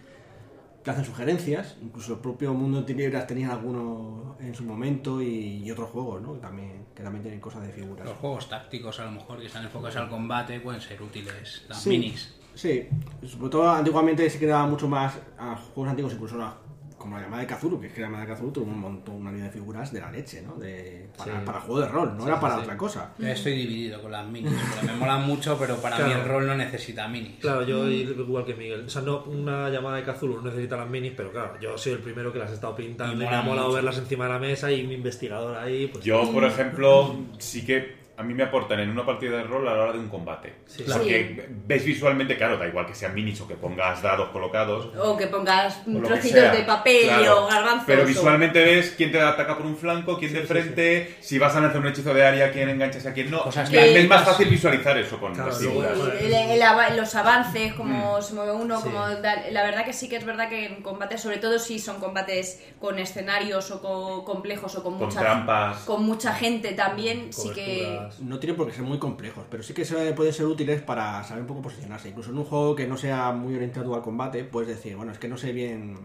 te 0.83 0.91
hacen 0.91 1.05
sugerencias, 1.05 1.77
incluso 1.83 2.15
el 2.15 2.21
propio 2.21 2.55
Mundo 2.55 2.79
de 2.81 2.85
Tinieblas 2.87 3.27
tenía 3.27 3.51
alguno 3.51 4.37
en 4.39 4.55
su 4.55 4.63
momento 4.65 5.21
y, 5.21 5.63
y 5.65 5.71
otros 5.71 5.91
juegos, 5.91 6.23
¿no? 6.23 6.35
Que 6.35 6.41
también, 6.41 6.87
que 6.95 7.03
también 7.03 7.23
tienen 7.23 7.41
cosas 7.41 7.63
de 7.63 7.71
figuras. 7.73 8.07
Los 8.07 8.17
juegos 8.19 8.49
tácticos, 8.49 9.01
a 9.01 9.05
lo 9.07 9.11
mejor, 9.13 9.41
que 9.41 9.47
están 9.47 9.65
enfocados 9.65 9.97
al 9.97 10.09
combate, 10.09 10.61
pueden 10.61 10.81
ser 10.81 11.03
útiles. 11.03 11.65
Las 11.69 11.81
Sí, 11.83 11.91
minis. 11.91 12.36
Sí, 12.57 12.89
sobre 13.27 13.51
todo 13.51 13.71
antiguamente 13.71 14.29
se 14.31 14.39
quedaba 14.39 14.67
mucho 14.67 14.89
más 14.89 15.15
a 15.39 15.55
juegos 15.57 15.91
antiguos, 15.91 16.13
incluso 16.15 16.43
a- 16.43 16.59
como 16.99 17.17
la 17.19 17.23
llamada 17.25 17.43
de 17.43 17.55
Cthulhu, 17.55 17.79
que 17.79 17.87
es 17.89 17.93
que 17.93 18.01
la 18.01 18.07
llamada 18.09 18.25
de 18.27 18.35
Cthulhu 18.35 18.51
tuvo 18.51 18.65
un 18.65 18.81
montón, 18.81 19.17
una 19.17 19.31
línea 19.31 19.45
de 19.47 19.53
figuras 19.53 19.93
de 19.93 20.01
la 20.01 20.11
leche, 20.11 20.43
¿no? 20.43 20.55
De, 20.57 21.09
para, 21.17 21.33
Sí. 21.33 21.39
para 21.47 21.61
juego 21.61 21.81
de 21.83 21.89
rol, 21.89 22.17
no 22.17 22.23
Sí, 22.25 22.29
era 22.29 22.41
para 22.41 22.55
sí. 22.57 22.61
otra 22.63 22.77
cosa. 22.77 23.13
Yo 23.19 23.29
estoy 23.29 23.55
dividido 23.55 24.03
con 24.03 24.11
las 24.11 24.27
minis, 24.27 24.53
porque 24.53 24.87
me 24.93 24.99
molan 24.99 25.25
mucho, 25.25 25.57
pero 25.59 25.77
para 25.77 25.99
mí 25.99 26.05
Claro. 26.05 26.23
el 26.23 26.29
rol 26.29 26.47
no 26.47 26.57
necesita 26.57 27.07
minis. 27.07 27.35
Claro, 27.39 27.63
yo 27.65 27.87
igual 27.89 28.45
que 28.45 28.55
Miguel. 28.55 28.87
O 28.87 28.91
sea, 28.91 29.03
no, 29.03 29.23
una 29.25 29.69
llamada 29.69 29.99
de 29.99 30.03
Cthulhu 30.05 30.37
no 30.39 30.43
necesita 30.51 30.79
las 30.79 30.89
minis, 30.89 31.13
pero 31.17 31.31
claro, 31.31 31.53
yo 31.61 31.77
soy 31.79 31.93
el 31.93 31.99
primero 32.01 32.33
que 32.33 32.39
las 32.41 32.51
he 32.51 32.55
estado 32.55 32.75
pintando 32.75 33.13
Y 33.13 33.17
me 33.19 33.29
ha 33.29 33.43
molado 33.43 33.71
verlas 33.73 33.99
encima 33.99 34.25
de 34.27 34.33
la 34.33 34.39
mesa 34.41 34.73
y 34.73 34.85
mi 34.85 34.95
investigador 34.95 35.59
ahí, 35.59 35.87
pues. 35.89 36.03
Yo, 36.05 36.33
por 36.33 36.43
ejemplo, 36.45 37.15
sí 37.39 37.65
que 37.65 38.06
a 38.19 38.23
mí 38.23 38.33
me 38.35 38.45
aportan 38.45 38.81
en 38.81 38.89
una 38.91 39.05
partida 39.05 39.37
de 39.37 39.43
rol 39.45 39.69
a 39.69 39.75
la 39.75 39.83
hora 39.83 39.93
de 39.93 39.99
un 39.99 40.09
combate. 40.09 40.55
Sí. 40.67 40.85
Porque 40.91 41.49
ves 41.67 41.85
visualmente, 41.85 42.37
claro, 42.37 42.57
da 42.57 42.67
igual 42.67 42.87
que 42.87 42.95
sean 42.95 43.15
minis 43.15 43.41
o 43.43 43.47
que 43.49 43.55
pongas 43.57 44.01
dados 44.03 44.31
colocados. 44.31 44.89
O 44.99 45.17
que 45.17 45.27
pongas 45.27 45.83
o 45.87 46.01
que 46.01 46.07
trocitos 46.07 46.41
sea. 46.41 46.53
de 46.53 46.63
papel 46.63 47.05
Claro. 47.05 47.45
o 47.45 47.47
garbanzos. 47.49 47.85
Pero 47.87 48.03
o- 48.03 48.07
visualmente 48.07 48.65
ves 48.65 48.95
quién 48.97 49.13
te 49.13 49.21
ataca 49.21 49.57
por 49.57 49.67
un 49.67 49.77
flanco, 49.77 50.19
quién 50.19 50.33
de 50.33 50.43
frente, 50.43 51.17
si 51.21 51.39
vas 51.39 51.55
a 51.57 51.61
lanzar 51.61 51.81
un 51.81 51.89
hechizo 51.89 52.15
de 52.15 52.25
área, 52.25 52.51
quién 52.53 52.69
enganchas 52.71 53.05
a 53.07 53.13
quién 53.13 53.31
no. 53.31 53.45
Me- 53.45 53.71
me 53.73 54.01
es 54.01 54.09
más 54.09 54.25
fácil 54.25 54.49
visualizar 54.49 54.97
eso 54.97 55.19
con 55.21 55.35
Claro, 55.35 55.51
las 55.51 55.59
Sí, 55.59 55.67
figuras. 55.67 55.93
el- 56.21 56.33
el 56.33 56.97
los 56.97 57.15
avances, 57.15 57.75
cómo 57.75 58.21
se 58.23 58.35
mueve 58.35 58.53
uno, 58.53 58.79
Sí. 58.81 58.85
como 58.85 59.07
la 59.09 59.63
verdad 59.63 59.85
que 59.85 59.93
sí 59.93 60.09
que 60.09 60.17
es 60.17 60.25
verdad 60.25 60.49
que 60.49 60.65
en 60.67 60.83
combates, 60.83 61.21
sobre 61.21 61.37
todo 61.39 61.59
si 61.59 61.79
son 61.79 62.01
combates 62.01 62.63
con 62.81 62.99
escenarios 62.99 63.71
o 63.71 63.81
con 63.83 64.25
complejos 64.25 64.75
o 64.77 64.83
con, 64.83 64.95
Con 64.99 65.09
mucha 65.09 65.21
trampas. 65.21 65.79
con 65.85 66.05
mucha 66.05 66.33
gente 66.35 66.73
también, 66.73 67.33
sí 67.33 67.51
que 67.55 67.99
No 68.21 68.39
tienen 68.39 68.57
por 68.57 68.67
qué 68.67 68.73
ser 68.73 68.83
muy 68.85 68.99
complejos, 68.99 69.45
pero 69.51 69.63
sí 69.63 69.75
que 69.75 69.85
se- 69.85 70.13
pueden 70.13 70.33
ser 70.33 70.47
útiles 70.47 70.83
para 70.83 71.23
saber 71.25 71.43
un 71.43 71.47
poco 71.49 71.63
posicionarse. 71.63 72.09
Incluso 72.09 72.31
en 72.31 72.39
un 72.39 72.45
juego 72.45 72.75
que 72.77 72.87
no 72.87 72.97
sea 72.97 73.33
muy 73.33 73.55
orientado 73.55 73.95
al 73.95 74.03
combate, 74.03 74.45
puedes 74.45 74.69
decir, 74.69 74.97
bueno, 74.97 75.13
es 75.13 75.19
que 75.19 75.29
no 75.29 75.37
sé 75.37 75.53
bien. 75.53 75.97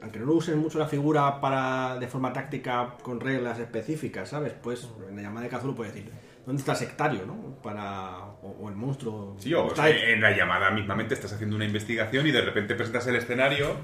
Aunque 0.00 0.18
no 0.20 0.30
uses 0.32 0.54
mucho 0.56 0.78
la 0.78 0.86
figura 0.86 1.40
para 1.40 1.98
de 1.98 2.06
forma 2.06 2.32
táctica 2.32 2.94
con 3.02 3.18
reglas 3.20 3.58
específicas, 3.58 4.28
¿sabes? 4.28 4.52
Pues 4.62 4.88
en 5.08 5.16
la 5.16 5.22
llamada 5.22 5.48
de 5.48 5.56
Cthulhu 5.56 5.74
puedes 5.74 5.92
decir, 5.94 6.12
¿dónde 6.46 6.60
está 6.60 6.72
el 6.72 6.78
sectario, 6.78 7.26
no? 7.26 7.56
Para, 7.62 8.18
o, 8.42 8.56
o 8.60 8.68
el 8.68 8.76
monstruo. 8.76 9.34
Sí, 9.40 9.52
o 9.54 9.74
sea, 9.74 9.88
en 9.88 10.20
la 10.20 10.36
llamada 10.36 10.70
mismamente 10.70 11.14
estás 11.14 11.32
haciendo 11.32 11.56
una 11.56 11.64
investigación 11.64 12.26
y 12.26 12.30
de 12.30 12.42
repente 12.42 12.74
presentas 12.76 13.06
el 13.08 13.16
escenario 13.16 13.74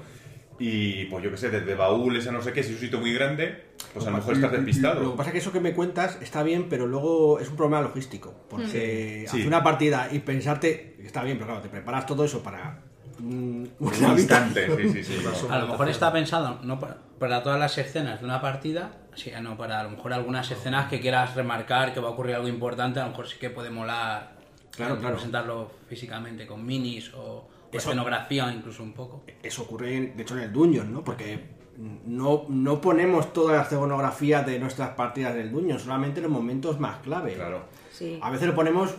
y, 0.59 1.05
pues 1.05 1.23
yo 1.23 1.31
qué 1.31 1.37
sé, 1.37 1.49
desde 1.49 1.73
baúles 1.75 2.27
a 2.27 2.31
no 2.31 2.41
sé 2.41 2.51
qué, 2.53 2.61
si 2.63 2.69
es 2.69 2.75
un 2.75 2.81
sitio 2.81 2.99
muy 2.99 3.13
grande, 3.13 3.63
pues 3.93 4.05
a 4.05 4.11
lo 4.11 4.17
mejor 4.17 4.33
estás 4.35 4.51
Lo 4.51 4.57
que 4.57 4.63
despistado. 4.65 5.15
pasa 5.15 5.29
es 5.29 5.31
que 5.33 5.37
eso 5.39 5.51
que 5.51 5.59
me 5.61 5.73
cuentas 5.73 6.17
está 6.21 6.43
bien, 6.43 6.67
pero 6.69 6.85
luego 6.85 7.39
es 7.39 7.49
un 7.49 7.55
problema 7.55 7.81
logístico. 7.81 8.33
Porque 8.49 9.25
Sí. 9.27 9.37
hacer 9.37 9.47
una 9.47 9.63
partida 9.63 10.09
y 10.11 10.19
pensarte, 10.19 10.97
está 11.03 11.23
bien, 11.23 11.37
pero 11.37 11.47
claro, 11.47 11.61
te 11.61 11.69
preparas 11.69 12.05
todo 12.05 12.25
eso 12.25 12.43
para 12.43 12.81
mm, 13.19 13.65
Un 13.79 13.93
instante, 14.11 14.67
sí, 14.75 14.89
sí, 14.89 15.03
sí. 15.03 15.25
A 15.49 15.59
lo 15.59 15.67
mejor 15.67 15.89
está 15.89 16.11
pensado 16.11 16.59
no 16.63 16.79
para, 16.79 16.97
para 17.19 17.41
todas 17.41 17.59
las 17.59 17.77
escenas 17.77 18.19
de 18.19 18.25
una 18.25 18.41
partida, 18.41 18.91
sí, 19.15 19.31
no 19.41 19.57
para 19.57 19.79
a 19.79 19.83
lo 19.83 19.91
mejor 19.91 20.13
algunas 20.13 20.49
escenas 20.51 20.89
que 20.89 20.99
quieras 20.99 21.35
remarcar 21.35 21.93
que 21.93 21.99
va 21.99 22.09
a 22.09 22.11
ocurrir 22.11 22.35
algo 22.35 22.47
importante, 22.47 22.99
a 22.99 23.03
lo 23.03 23.09
mejor 23.11 23.27
sí 23.27 23.37
que 23.39 23.49
puede 23.49 23.69
molar 23.69 24.37
Claro, 24.71 24.97
claro. 24.99 25.15
presentarlo 25.15 25.71
físicamente 25.89 26.45
con 26.47 26.65
minis 26.65 27.11
o 27.13 27.49
Eso- 27.71 27.89
escenografía 27.89 28.51
incluso 28.53 28.83
un 28.83 28.93
poco. 28.93 29.23
Eso 29.43 29.63
ocurre, 29.63 29.95
en- 29.95 30.15
de 30.17 30.23
hecho, 30.23 30.35
en 30.37 30.43
el 30.43 30.51
Dungeon, 30.53 30.91
¿no? 30.91 31.03
Porque 31.03 31.57
no, 32.05 32.45
no 32.49 32.81
ponemos 32.81 33.31
toda 33.31 33.55
la 33.55 33.61
escenografía 33.63 34.41
de 34.43 34.59
nuestras 34.59 34.89
partidas 34.89 35.33
del 35.35 35.51
Dungeon, 35.51 35.79
solamente 35.79 36.19
en 36.19 36.23
los 36.23 36.31
momentos 36.31 36.79
más 36.79 36.97
clave. 36.99 37.33
Claro. 37.35 37.63
sí. 37.91 38.19
A 38.21 38.29
veces 38.31 38.47
lo 38.47 38.55
ponemos. 38.55 38.93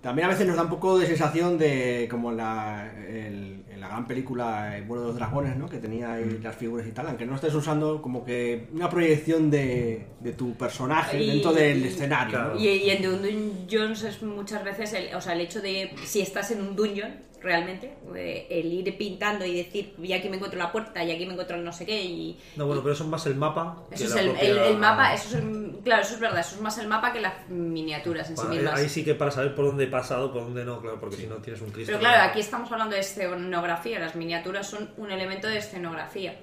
También 0.00 0.26
a 0.26 0.30
veces 0.30 0.46
nos 0.48 0.56
da 0.56 0.62
un 0.64 0.68
poco 0.68 0.98
de 0.98 1.06
sensación 1.06 1.56
de. 1.58 2.08
como 2.10 2.30
en 2.32 2.36
la, 2.36 2.92
el- 3.08 3.64
en 3.70 3.80
la 3.80 3.86
gran 3.88 4.04
película 4.06 4.76
El 4.76 4.84
vuelo 4.84 5.02
de 5.02 5.08
los 5.08 5.16
dragones, 5.16 5.56
¿no? 5.56 5.68
Que 5.68 5.78
tenía 5.78 6.14
ahí 6.14 6.24
Mm. 6.24 6.42
las 6.42 6.56
figuras 6.56 6.86
y 6.86 6.90
tal. 6.92 7.06
Aunque 7.08 7.24
no 7.24 7.36
estés 7.36 7.54
usando 7.54 8.02
como 8.02 8.24
que 8.24 8.66
una 8.72 8.88
proyección 8.90 9.48
de, 9.50 10.06
de 10.20 10.32
tu 10.32 10.54
personaje 10.54 11.22
Y- 11.22 11.26
dentro 11.28 11.52
del 11.52 11.84
y- 11.84 11.88
escenario. 11.88 12.42
¿no? 12.42 12.56
Y, 12.58 12.66
y 12.68 12.90
en 12.90 13.02
The 13.02 13.08
Dungeons 13.08 14.02
es 14.02 14.22
muchas 14.24 14.64
veces, 14.64 14.92
el, 14.92 15.14
o 15.14 15.20
sea, 15.20 15.34
el 15.34 15.40
hecho 15.40 15.60
de 15.60 15.92
si 16.04 16.20
estás 16.20 16.50
en 16.50 16.62
un 16.62 16.74
dungeon, 16.74 17.12
realmente. 17.42 17.94
eh, 18.14 18.46
el 18.50 18.72
ir 18.72 18.96
pintando 18.96 19.44
y 19.44 19.56
decir, 19.56 19.94
y 20.02 20.12
aquí 20.12 20.28
me 20.28 20.36
encuentro 20.36 20.58
la 20.58 20.70
puerta, 20.70 21.02
y 21.02 21.10
aquí 21.10 21.24
me 21.26 21.32
encuentro 21.32 21.56
el 21.56 21.64
no 21.64 21.72
sé 21.72 21.84
qué, 21.86 22.02
y... 22.02 22.38
No, 22.56 22.66
bueno, 22.66 22.82
pero 22.82 22.94
eso 22.94 23.04
es 23.04 23.10
más 23.10 23.26
el 23.26 23.34
mapa. 23.36 23.84
que 23.88 23.94
Eso 23.96 24.04
es 24.04 24.14
la 24.14 24.20
el, 24.20 24.30
propia- 24.30 24.48
el- 24.50 24.58
el 24.58 24.78
mapa, 24.78 25.14
eso 25.14 25.28
es 25.28 25.34
el- 25.42 25.78
claro, 25.82 26.02
eso 26.02 26.14
es 26.14 26.20
verdad, 26.20 26.40
eso 26.40 26.56
es 26.56 26.60
más 26.62 26.78
el 26.78 26.88
mapa 26.88 27.12
que 27.12 27.20
las 27.20 27.48
miniaturas 27.48 28.28
en 28.30 28.36
sí 28.36 28.46
mismas. 28.46 28.78
ahí 28.80 28.88
sí 28.88 29.04
que 29.04 29.14
para 29.14 29.30
saber 29.30 29.54
por 29.54 29.64
dónde 29.66 29.84
he 29.84 29.88
pasado, 29.88 30.32
por 30.32 30.42
dónde 30.44 30.64
no, 30.64 30.80
claro, 30.80 31.00
porque 31.00 31.16
si 31.16 31.26
no 31.26 31.36
tienes 31.36 31.60
un 31.62 31.70
Cristo. 31.70 31.88
Pero 31.92 31.98
claro, 32.00 32.30
aquí 32.30 32.40
estamos 32.40 32.70
hablando 32.70 32.94
de 32.94 33.00
escenografía, 33.00 33.98
las 33.98 34.14
miniaturas 34.14 34.66
son 34.68 34.90
un 34.96 35.10
elemento 35.10 35.48
de 35.48 35.58
escenografía. 35.58 36.36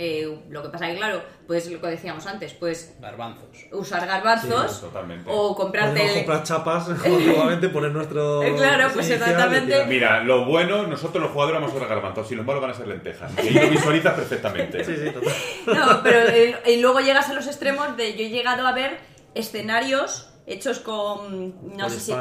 Eh, 0.00 0.42
lo 0.48 0.62
que 0.62 0.68
pasa 0.68 0.86
que, 0.86 0.94
claro, 0.96 1.20
pues 1.48 1.68
lo 1.68 1.80
que 1.80 1.88
decíamos 1.88 2.24
antes, 2.28 2.54
pues 2.54 2.94
Garbanzos. 3.00 3.66
usar 3.72 4.06
garbanzos 4.06 4.72
Sí, 4.76 4.80
totalmente. 4.82 5.28
o 5.28 5.56
comprarte... 5.56 5.98
Podemos 5.98 6.16
comprar 6.18 6.42
chapas, 6.44 6.88
nuevamente 7.08 7.68
poner 7.68 7.90
nuestro. 7.90 8.44
Eh, 8.44 8.54
claro, 8.54 8.90
pues 8.94 9.10
exactamente. 9.10 9.84
Mira, 9.86 10.22
lo 10.22 10.44
bueno, 10.44 10.86
nosotros 10.86 11.20
los 11.20 11.32
jugadores 11.32 11.60
vamos 11.60 11.74
a 11.74 11.76
usar 11.78 11.88
garbanzos, 11.88 12.28
sin 12.28 12.38
embargo 12.38 12.60
van 12.62 12.70
a 12.70 12.74
ser 12.74 12.86
lentejas. 12.86 13.32
Y 13.42 13.50
lo 13.50 13.68
visualizas 13.70 14.14
perfectamente. 14.14 14.84
Sí, 14.84 14.94
sí, 14.96 15.10
total. 15.10 15.34
No, 15.66 16.02
pero 16.04 16.28
eh, 16.28 16.56
y 16.66 16.80
luego 16.80 17.00
llegas 17.00 17.28
a 17.28 17.34
los 17.34 17.48
extremos 17.48 17.96
de 17.96 18.14
yo 18.16 18.24
he 18.24 18.28
llegado 18.30 18.66
a 18.68 18.72
ver 18.72 18.98
escenarios 19.34 20.30
hechos 20.46 20.78
con 20.78 21.76
no 21.76 21.90
sé 21.90 22.00
si 22.00 22.12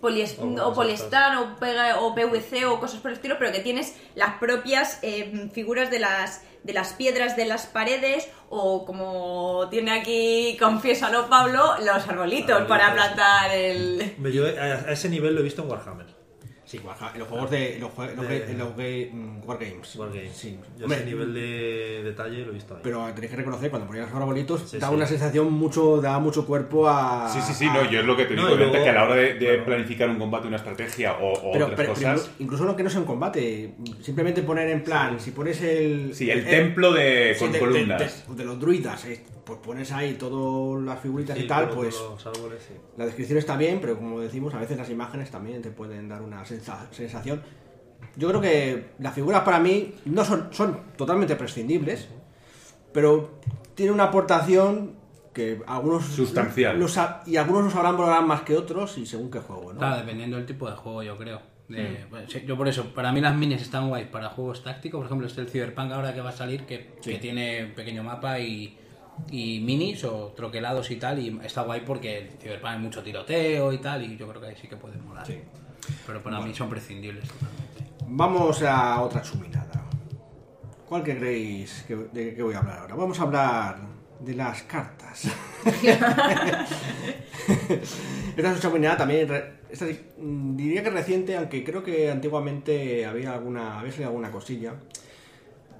polies- 0.00 0.36
O 0.38 0.44
o, 0.44 0.54
cosas 0.54 0.74
poliespan 0.74 1.36
o, 1.38 2.14
PVC 2.14 2.64
o 2.66 2.80
cosas 2.80 3.00
por 3.00 3.10
el 3.10 3.16
estilo, 3.16 3.36
pero 3.38 3.52
que 3.52 3.60
tienes 3.60 3.94
las 4.14 4.38
propias 4.38 4.98
eh, 5.02 5.50
figuras 5.52 5.90
de 5.90 6.00
las 6.00 6.42
de 6.66 6.72
las 6.72 6.92
piedras 6.94 7.36
de 7.36 7.46
las 7.46 7.66
paredes 7.66 8.28
o 8.50 8.84
como 8.84 9.68
tiene 9.70 9.92
aquí 9.92 10.56
confiésalo 10.60 11.28
Pablo 11.28 11.74
los 11.78 12.08
arbolitos 12.08 12.50
Arbolitos. 12.50 12.68
para 12.68 12.92
plantar 12.92 13.52
el 13.52 14.16
yo 14.32 14.46
a 14.46 14.92
ese 14.92 15.08
nivel 15.08 15.34
lo 15.34 15.40
he 15.40 15.44
visto 15.44 15.62
en 15.62 15.70
Warhammer. 15.70 16.15
Sí, 16.66 16.78
en 16.78 17.18
los 17.20 17.28
juegos 17.28 17.48
de. 17.52 17.76
en 17.76 17.80
los, 17.80 17.92
jue- 17.92 18.10
en 18.10 18.16
los 18.16 18.28
De- 18.28 18.54
los 18.54 18.76
ga- 18.76 19.10
mm, 19.12 19.48
Wargames. 19.48 19.94
Wargames. 19.96 20.32
Sí. 20.36 20.58
Yo 20.76 20.84
Hombre, 20.86 20.98
ese 20.98 21.06
nivel 21.06 21.32
de 21.32 22.02
detalle 22.02 22.44
lo 22.44 22.50
he 22.50 22.54
visto 22.54 22.74
ahí. 22.74 22.80
Pero 22.82 23.06
tenéis 23.14 23.30
que 23.30 23.36
reconocer, 23.36 23.70
cuando 23.70 23.86
ponías 23.86 24.10
los 24.10 24.16
arbolitos, 24.20 24.62
Sí, 24.68 24.78
daba 24.78 24.90
sí. 24.90 24.96
una 24.96 25.06
sensación 25.06 25.52
mucho. 25.52 26.00
daba 26.00 26.18
mucho 26.18 26.44
cuerpo 26.44 26.88
a. 26.88 27.28
Sí, 27.32 27.38
sí, 27.40 27.54
sí, 27.54 27.66
no, 27.66 27.88
yo 27.88 28.00
es 28.00 28.04
lo 28.04 28.16
que 28.16 28.24
te 28.24 28.34
No, 28.34 28.42
digo, 28.48 28.56
Vente, 28.58 28.64
luego- 28.72 28.84
que 28.84 28.90
a 28.90 28.92
la 28.94 29.04
hora 29.04 29.14
de, 29.14 29.34
de 29.34 29.38
claro. 29.46 29.64
planificar 29.64 30.10
un 30.10 30.18
combate, 30.18 30.48
una 30.48 30.56
estrategia 30.56 31.12
o, 31.18 31.32
o 31.34 31.52
Pero, 31.52 31.66
otras 31.66 31.78
pero- 31.80 31.94
pero 31.94 32.10
cosas. 32.14 32.30
incluso 32.40 32.64
no 32.64 32.74
que 32.74 32.82
no 32.82 32.90
sea 32.90 33.00
un 33.00 33.06
combate, 33.06 33.74
simplemente 34.02 34.42
poner 34.42 34.68
en 34.70 34.82
plan, 34.82 35.20
si 35.20 35.30
pones 35.30 35.62
el. 35.62 36.14
Sí, 36.16 36.28
el 36.32 36.44
templo 36.44 36.92
de, 36.92 37.32
sí, 37.34 37.40
con 37.44 37.52
de- 37.52 37.58
de- 37.60 37.64
columnas. 37.64 38.26
De, 38.28 38.34
de 38.34 38.44
los 38.44 38.58
druidas, 38.58 39.04
eh, 39.04 39.22
pues 39.46 39.58
pones 39.60 39.90
ahí 39.92 40.14
todas 40.14 40.82
las 40.84 40.98
figuritas 41.00 41.38
Sí, 41.38 41.44
y 41.44 41.46
tal, 41.46 41.70
pues 41.70 41.94
los 41.98 42.26
árboles, 42.26 42.62
sí. 42.66 42.74
la 42.98 43.06
descripción 43.06 43.38
está 43.38 43.56
bien, 43.56 43.78
pero 43.80 43.96
como 43.96 44.20
decimos, 44.20 44.52
a 44.54 44.58
veces 44.58 44.76
las 44.76 44.90
imágenes 44.90 45.30
también 45.30 45.62
te 45.62 45.70
pueden 45.70 46.08
dar 46.08 46.20
una 46.20 46.44
sensa- 46.44 46.88
sensación. 46.90 47.40
Yo 48.16 48.28
creo 48.28 48.40
que 48.40 48.90
las 48.98 49.14
figuras 49.14 49.42
para 49.42 49.60
mí 49.60 49.94
no 50.04 50.24
son, 50.24 50.48
son 50.52 50.80
totalmente 50.96 51.36
prescindibles, 51.36 52.08
pero 52.92 53.38
tiene 53.74 53.92
una 53.92 54.04
aportación 54.04 54.96
que 55.32 55.62
algunos 55.66 56.04
Sustancial. 56.04 56.78
y 57.26 57.36
algunos 57.36 57.64
lo 57.64 57.70
sabrán 57.70 57.96
valorar 57.96 58.24
más 58.24 58.40
que 58.42 58.56
otros 58.56 58.96
y 58.98 59.06
según 59.06 59.30
qué 59.30 59.38
juego, 59.38 59.72
¿no? 59.74 59.78
Claro, 59.78 59.98
dependiendo 59.98 60.36
del 60.38 60.46
tipo 60.46 60.68
de 60.68 60.76
juego, 60.76 61.02
yo 61.02 61.16
creo. 61.16 61.40
De- 61.68 62.06
pues, 62.08 62.32
sí, 62.32 62.42
yo 62.46 62.56
por 62.56 62.68
eso, 62.68 62.94
para 62.94 63.12
mí 63.12 63.20
las 63.20 63.36
minis 63.36 63.60
están 63.60 63.88
guays 63.88 64.06
para 64.08 64.28
juegos 64.30 64.62
tácticos. 64.62 64.98
Por 64.98 65.06
ejemplo, 65.06 65.26
este 65.26 65.42
el 65.42 65.48
Cyberpunk 65.48 65.92
ahora 65.92 66.14
que 66.14 66.20
va 66.20 66.30
a 66.30 66.36
salir, 66.36 66.64
que, 66.64 66.94
que 67.02 67.18
tiene 67.18 67.66
un 67.66 67.72
pequeño 67.72 68.02
mapa 68.02 68.38
y, 68.40 68.78
y 69.30 69.60
minis 69.60 70.04
o 70.04 70.32
troquelados 70.36 70.90
y 70.90 70.96
tal. 70.96 71.18
Y 71.18 71.40
está 71.44 71.62
guay 71.62 71.80
porque 71.80 72.18
el 72.18 72.28
Cyberpunk 72.38 72.72
hay 72.72 72.78
mucho 72.78 73.02
tiroteo 73.02 73.72
y 73.72 73.78
tal. 73.78 74.04
Y 74.04 74.16
yo 74.16 74.28
creo 74.28 74.40
que 74.40 74.48
ahí 74.48 74.56
sí 74.60 74.68
que 74.68 74.76
puede 74.76 74.96
molar. 74.98 75.26
Pero 76.06 76.22
para 76.22 76.40
mí 76.40 76.54
son 76.54 76.68
prescindibles 76.68 77.28
totalmente. 77.28 77.84
Vamos 78.08 78.62
a 78.62 79.02
otra 79.02 79.22
chuminada. 79.22 79.84
¿Cuál 80.88 81.02
que 81.02 81.18
creéis 81.18 81.84
que, 81.86 81.96
de 81.96 82.34
qué 82.34 82.42
voy 82.42 82.54
a 82.54 82.58
hablar 82.58 82.78
ahora? 82.78 82.94
Vamos 82.94 83.18
a 83.18 83.22
hablar 83.22 83.78
de 84.20 84.34
las 84.34 84.62
cartas. 84.62 85.24
Esta 88.36 88.48
es 88.48 88.52
una 88.52 88.60
chuminada 88.60 88.96
también, 88.98 89.28
esta 89.70 89.86
mm, 90.18 90.56
diría 90.56 90.82
que 90.82 90.90
reciente, 90.90 91.36
aunque 91.36 91.64
creo 91.64 91.82
que 91.82 92.10
antiguamente 92.10 93.04
había 93.06 93.34
alguna, 93.34 93.78
había 93.78 93.92
salido 93.92 94.10
alguna 94.10 94.30
cosilla. 94.30 94.74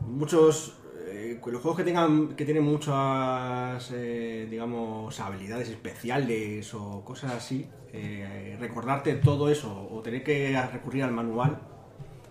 Muchos, 0.01 0.77
eh, 1.07 1.39
los 1.47 1.63
juegos 1.63 1.77
que 1.79 1.85
tengan, 1.85 2.35
que 2.37 2.45
tienen 2.45 2.65
muchas, 2.65 3.91
eh, 3.93 4.47
digamos, 4.51 5.19
habilidades 5.21 5.69
especiales 5.69 6.73
o 6.75 7.05
cosas 7.05 7.33
así, 7.33 7.67
eh, 7.93 8.57
recordarte 8.61 9.15
todo 9.15 9.49
eso 9.51 9.89
o 9.91 10.01
tener 10.03 10.23
que 10.25 10.61
recurrir 10.73 11.05
al 11.05 11.13
manual 11.13 11.59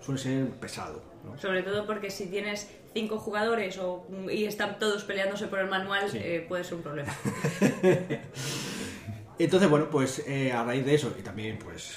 suele 0.01 0.19
ser 0.19 0.49
pesado. 0.51 1.01
¿no? 1.23 1.37
Sobre 1.39 1.63
todo 1.63 1.87
porque 1.87 2.11
si 2.11 2.27
tienes 2.27 2.69
cinco 2.93 3.17
jugadores 3.17 3.77
o, 3.79 4.05
y 4.31 4.45
están 4.45 4.77
todos 4.77 5.03
peleándose 5.03 5.47
por 5.47 5.59
el 5.59 5.67
manual, 5.69 6.07
Sí. 6.09 6.19
eh, 6.21 6.45
puede 6.47 6.63
ser 6.63 6.75
un 6.75 6.83
problema. 6.83 7.11
Entonces, 9.39 9.69
bueno, 9.69 9.89
pues 9.89 10.23
a 10.53 10.63
raíz 10.63 10.85
de 10.85 10.95
eso, 10.95 11.13
y 11.19 11.21
también, 11.21 11.59
pues, 11.59 11.93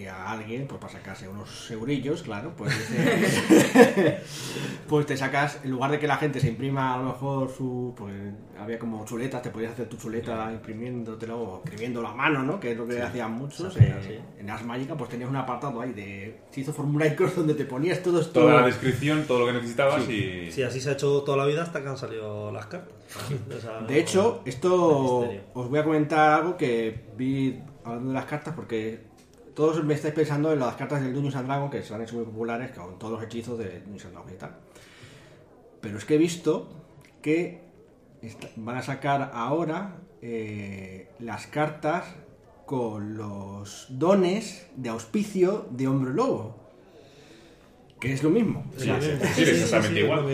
diría 0.00 0.30
alguien, 0.30 0.66
pues 0.66 0.80
para 0.80 0.92
sacarse 0.92 1.28
unos 1.28 1.70
eurillos, 1.70 2.22
claro, 2.22 2.54
pues, 2.56 2.72
eh, 2.94 4.22
pues 4.88 5.06
te 5.06 5.16
sacas, 5.16 5.60
en 5.62 5.70
lugar 5.70 5.90
de 5.90 5.98
que 5.98 6.06
la 6.06 6.16
gente 6.16 6.40
se 6.40 6.48
imprima 6.48 6.94
a 6.94 6.98
lo 6.98 7.04
mejor 7.04 7.50
su, 7.50 7.94
pues 7.96 8.14
había 8.58 8.78
como 8.78 9.04
chuletas, 9.04 9.42
te 9.42 9.50
podías 9.50 9.72
hacer 9.72 9.88
tu 9.88 9.96
chuleta 9.96 10.50
imprimiéndotelo 10.52 11.38
o 11.38 11.62
escribiéndolo 11.64 12.08
a 12.08 12.14
mano, 12.14 12.42
¿no? 12.42 12.58
Que 12.58 12.72
es 12.72 12.78
lo 12.78 12.86
que 12.86 13.00
hacían 13.02 13.32
muchos. 13.32 13.76
hacía, 13.76 14.00
eh, 14.04 14.20
En 14.38 14.48
Ars 14.48 14.64
Magica, 14.64 14.96
pues 14.96 15.10
tenías 15.10 15.28
un 15.28 15.36
apartado 15.36 15.80
ahí 15.80 15.92
de, 15.92 16.40
se 16.50 16.60
hizo 16.60 16.72
formulaicos 16.72 17.36
donde 17.36 17.54
te 17.54 17.64
ponías 17.64 18.02
todo 18.02 18.20
esto. 18.20 18.40
Toda 18.40 18.60
la 18.60 18.66
descripción, 18.66 19.24
todo 19.26 19.40
lo 19.40 19.46
que 19.46 19.52
necesitabas 19.52 20.08
y. 20.08 20.50
Sí, 20.50 20.62
así 20.62 20.80
se 20.80 20.90
ha 20.90 20.92
hecho 20.92 21.22
toda 21.22 21.36
la 21.36 21.46
vida 21.46 21.62
hasta 21.62 21.82
que 21.82 21.88
han 21.88 21.98
salido 21.98 22.50
las 22.52 22.66
cartas. 22.66 22.94
O 23.56 23.60
sea, 23.60 23.80
De 23.80 23.98
hecho, 23.98 24.42
esto 24.44 25.28
os 25.52 25.68
voy 25.68 25.78
a 25.78 25.84
comentar 25.84 26.40
algo 26.40 26.56
que 26.56 27.06
vi 27.16 27.60
hablando 27.84 28.08
de 28.10 28.14
las 28.14 28.26
cartas 28.26 28.54
porque 28.54 29.09
todos 29.60 29.84
me 29.84 29.92
estáis 29.92 30.14
pensando 30.14 30.54
en 30.54 30.58
las 30.58 30.74
cartas 30.74 31.02
del 31.02 31.12
Dungeons 31.12 31.36
and 31.36 31.70
que 31.70 31.82
se 31.82 31.94
han 31.94 32.00
hecho 32.00 32.16
muy 32.16 32.24
populares 32.24 32.70
con 32.70 32.98
todos 32.98 33.12
los 33.12 33.22
hechizos 33.22 33.58
de 33.58 33.80
Dungeons 33.80 34.16
and 34.16 34.32
y 34.32 34.38
tal. 34.38 34.56
Pero 35.82 35.98
es 35.98 36.06
que 36.06 36.14
he 36.14 36.16
visto 36.16 36.66
que 37.20 37.60
van 38.56 38.78
a 38.78 38.82
sacar 38.82 39.32
ahora 39.34 39.98
eh, 40.22 41.10
las 41.18 41.46
cartas 41.46 42.06
con 42.64 43.18
los 43.18 43.88
dones 43.90 44.66
de 44.76 44.88
auspicio 44.88 45.68
de 45.70 45.88
Hombre 45.88 46.14
Lobo. 46.14 46.56
Que 48.00 48.14
es 48.14 48.22
lo 48.22 48.30
mismo. 48.30 48.64
O 48.74 48.78
Sí, 48.80 48.86
sea, 48.86 48.98
sí, 49.00 49.08
sí, 49.20 49.26
sí, 49.26 49.44
sí, 49.44 49.50
exactamente 49.50 49.88
sí, 49.88 49.94
sí, 49.94 50.00
igual. 50.00 50.20
La 50.22 50.26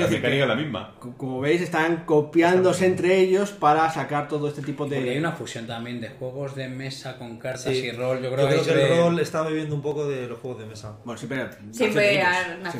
mecánica 0.16 0.28
que- 0.30 0.40
es 0.40 0.48
la 0.48 0.54
misma. 0.54 0.94
Co- 0.98 1.14
Como 1.18 1.40
veis, 1.40 1.60
están 1.60 2.04
copiándose 2.06 2.86
entre 2.86 3.18
ellos 3.18 3.50
para 3.50 3.90
sacar 3.92 4.26
todo 4.26 4.48
este 4.48 4.62
tipo 4.62 4.86
de. 4.86 4.96
Porque 4.96 5.10
hay 5.10 5.18
una 5.18 5.32
fusión 5.32 5.66
también 5.66 6.00
de 6.00 6.08
juegos 6.08 6.54
de 6.54 6.68
mesa 6.68 7.18
con 7.18 7.36
cartas 7.38 7.64
Sí. 7.74 7.84
y 7.86 7.90
rol. 7.92 8.22
Yo 8.22 8.30
Yo 8.30 8.34
creo, 8.34 8.48
que 8.64 8.70
el 8.94 8.98
rol 8.98 9.20
está 9.20 9.42
bebiendo 9.42 9.74
un 9.74 9.82
poco 9.82 10.08
de 10.08 10.26
los 10.28 10.38
juegos 10.38 10.60
de 10.60 10.66
mesa. 10.66 10.96
Bueno, 11.04 11.18
siempre. 11.18 11.46
Siempre 11.72 12.22
ha- 12.22 12.56
Sí. 12.72 12.78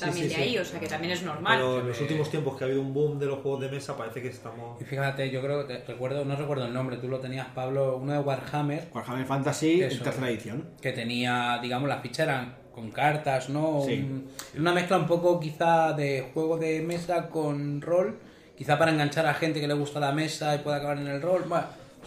también 0.00 0.14
sí, 0.14 0.22
de 0.28 0.28
sí. 0.34 0.34
ahí, 0.42 0.58
o 0.58 0.64
sea 0.64 0.78
que 0.78 0.86
también 0.86 1.12
es 1.14 1.22
normal. 1.22 1.58
Pero 1.58 1.80
en 1.80 1.88
los 1.88 2.00
últimos 2.00 2.30
tiempos 2.30 2.56
que 2.58 2.64
ha 2.64 2.66
habido 2.66 2.82
un 2.82 2.92
boom 2.92 3.18
de 3.18 3.26
los 3.26 3.38
juegos 3.40 3.60
de 3.62 3.68
mesa, 3.70 3.96
parece 3.96 4.20
que 4.20 4.28
estamos. 4.28 4.80
Y 4.80 4.84
fíjate, 4.84 5.30
yo 5.30 5.40
creo 5.40 5.66
que 5.66 5.78
recuerdo, 5.86 6.24
no 6.24 6.36
recuerdo 6.36 6.66
el 6.66 6.74
nombre, 6.74 6.98
tú 6.98 7.08
lo 7.08 7.20
tenías, 7.20 7.46
Pablo, 7.54 7.96
uno 7.96 8.12
de 8.12 8.18
Warhammer, 8.18 8.88
Warhammer 8.94 9.24
Fantasy, 9.26 9.80
Eso. 9.82 10.02
tercera 10.04 10.28
edición. 10.28 10.68
que 10.80 10.92
tenía, 10.92 11.58
digamos, 11.62 11.88
las 11.88 12.02
fichas 12.02 12.26
eran 12.28 12.61
con 12.72 12.90
cartas, 12.90 13.48
¿no? 13.48 13.82
Sí. 13.86 13.94
Un- 13.94 14.26
una 14.60 14.72
mezcla 14.72 14.98
un 14.98 15.06
poco 15.06 15.38
quizá 15.40 15.92
de 15.92 16.30
juego 16.32 16.56
de 16.58 16.80
mesa 16.82 17.28
con 17.28 17.80
rol, 17.80 18.18
quizá 18.56 18.78
para 18.78 18.90
enganchar 18.92 19.26
a 19.26 19.34
gente 19.34 19.60
que 19.60 19.68
le 19.68 19.74
gusta 19.74 20.00
la 20.00 20.12
mesa 20.12 20.54
y 20.54 20.58
pueda 20.58 20.76
acabar 20.78 20.98
en 20.98 21.06
el 21.06 21.20
rol. 21.22 21.44
Bueno, 21.48 21.66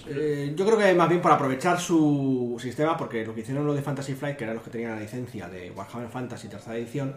Eh, 0.09 0.51
yo 0.57 0.65
creo 0.65 0.77
que 0.77 0.93
más 0.93 1.07
bien 1.07 1.21
por 1.21 1.31
aprovechar 1.31 1.79
su 1.79 2.57
sistema, 2.61 2.97
porque 2.97 3.25
lo 3.25 3.33
que 3.33 3.39
hicieron 3.41 3.65
los 3.65 3.77
de 3.77 3.81
Fantasy 3.81 4.13
Flight, 4.13 4.35
que 4.35 4.43
eran 4.43 4.57
los 4.57 4.63
que 4.65 4.69
tenían 4.69 4.91
la 4.91 4.99
licencia 4.99 5.47
de 5.47 5.71
Warhammer 5.71 6.09
Fantasy 6.09 6.49
tercera 6.49 6.75
edición, 6.75 7.15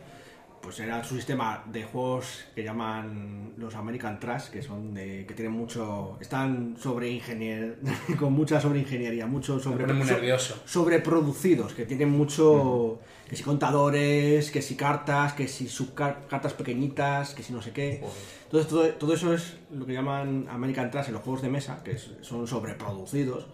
pues 0.63 0.79
era 0.79 1.03
su 1.03 1.17
sistema 1.17 1.65
de 1.67 1.83
juegos 1.83 2.45
que 2.55 2.63
llaman 2.63 3.55
los 3.57 3.75
American 3.75 4.21
Trash, 4.21 4.51
que 4.51 4.63
son 4.63 4.95
de 4.95 5.25
que 5.27 5.35
tienen 5.35 5.53
mucho, 5.55 6.19
están 6.21 6.77
sobre 6.79 7.09
ingenier, 7.11 7.79
con 8.19 8.33
mucha 8.33 8.61
sobreingeniería, 8.61 9.27
mucho 9.27 9.59
sobre 9.59 9.93
muy 9.93 10.07
so- 10.07 10.13
nervioso. 10.15 10.63
sobreproducidos, 10.65 11.75
que 11.75 11.85
tienen 11.85 12.11
mucho, 12.11 13.01
que 13.29 13.37
si 13.37 13.43
contadores, 13.43 14.51
que 14.51 14.62
si 14.62 14.75
cartas, 14.75 15.35
que 15.35 15.49
si 15.49 15.69
subcartas 15.69 16.55
pequeñitas, 16.55 17.35
que 17.35 17.43
si 17.43 17.53
no 17.53 17.61
sé 17.62 17.73
qué. 17.73 18.03
Entonces 18.45 18.69
todo, 18.69 18.88
todo 18.95 19.12
eso 19.14 19.35
es 19.35 19.57
lo 19.71 19.85
que 19.87 19.93
llaman 19.93 20.47
American 20.51 20.91
Trash 20.91 21.09
en 21.09 21.14
los 21.14 21.23
juegos 21.23 21.43
de 21.43 21.49
mesa, 21.51 21.83
que 21.85 21.97
son 22.23 22.47
sobreproducidos. 22.47 23.47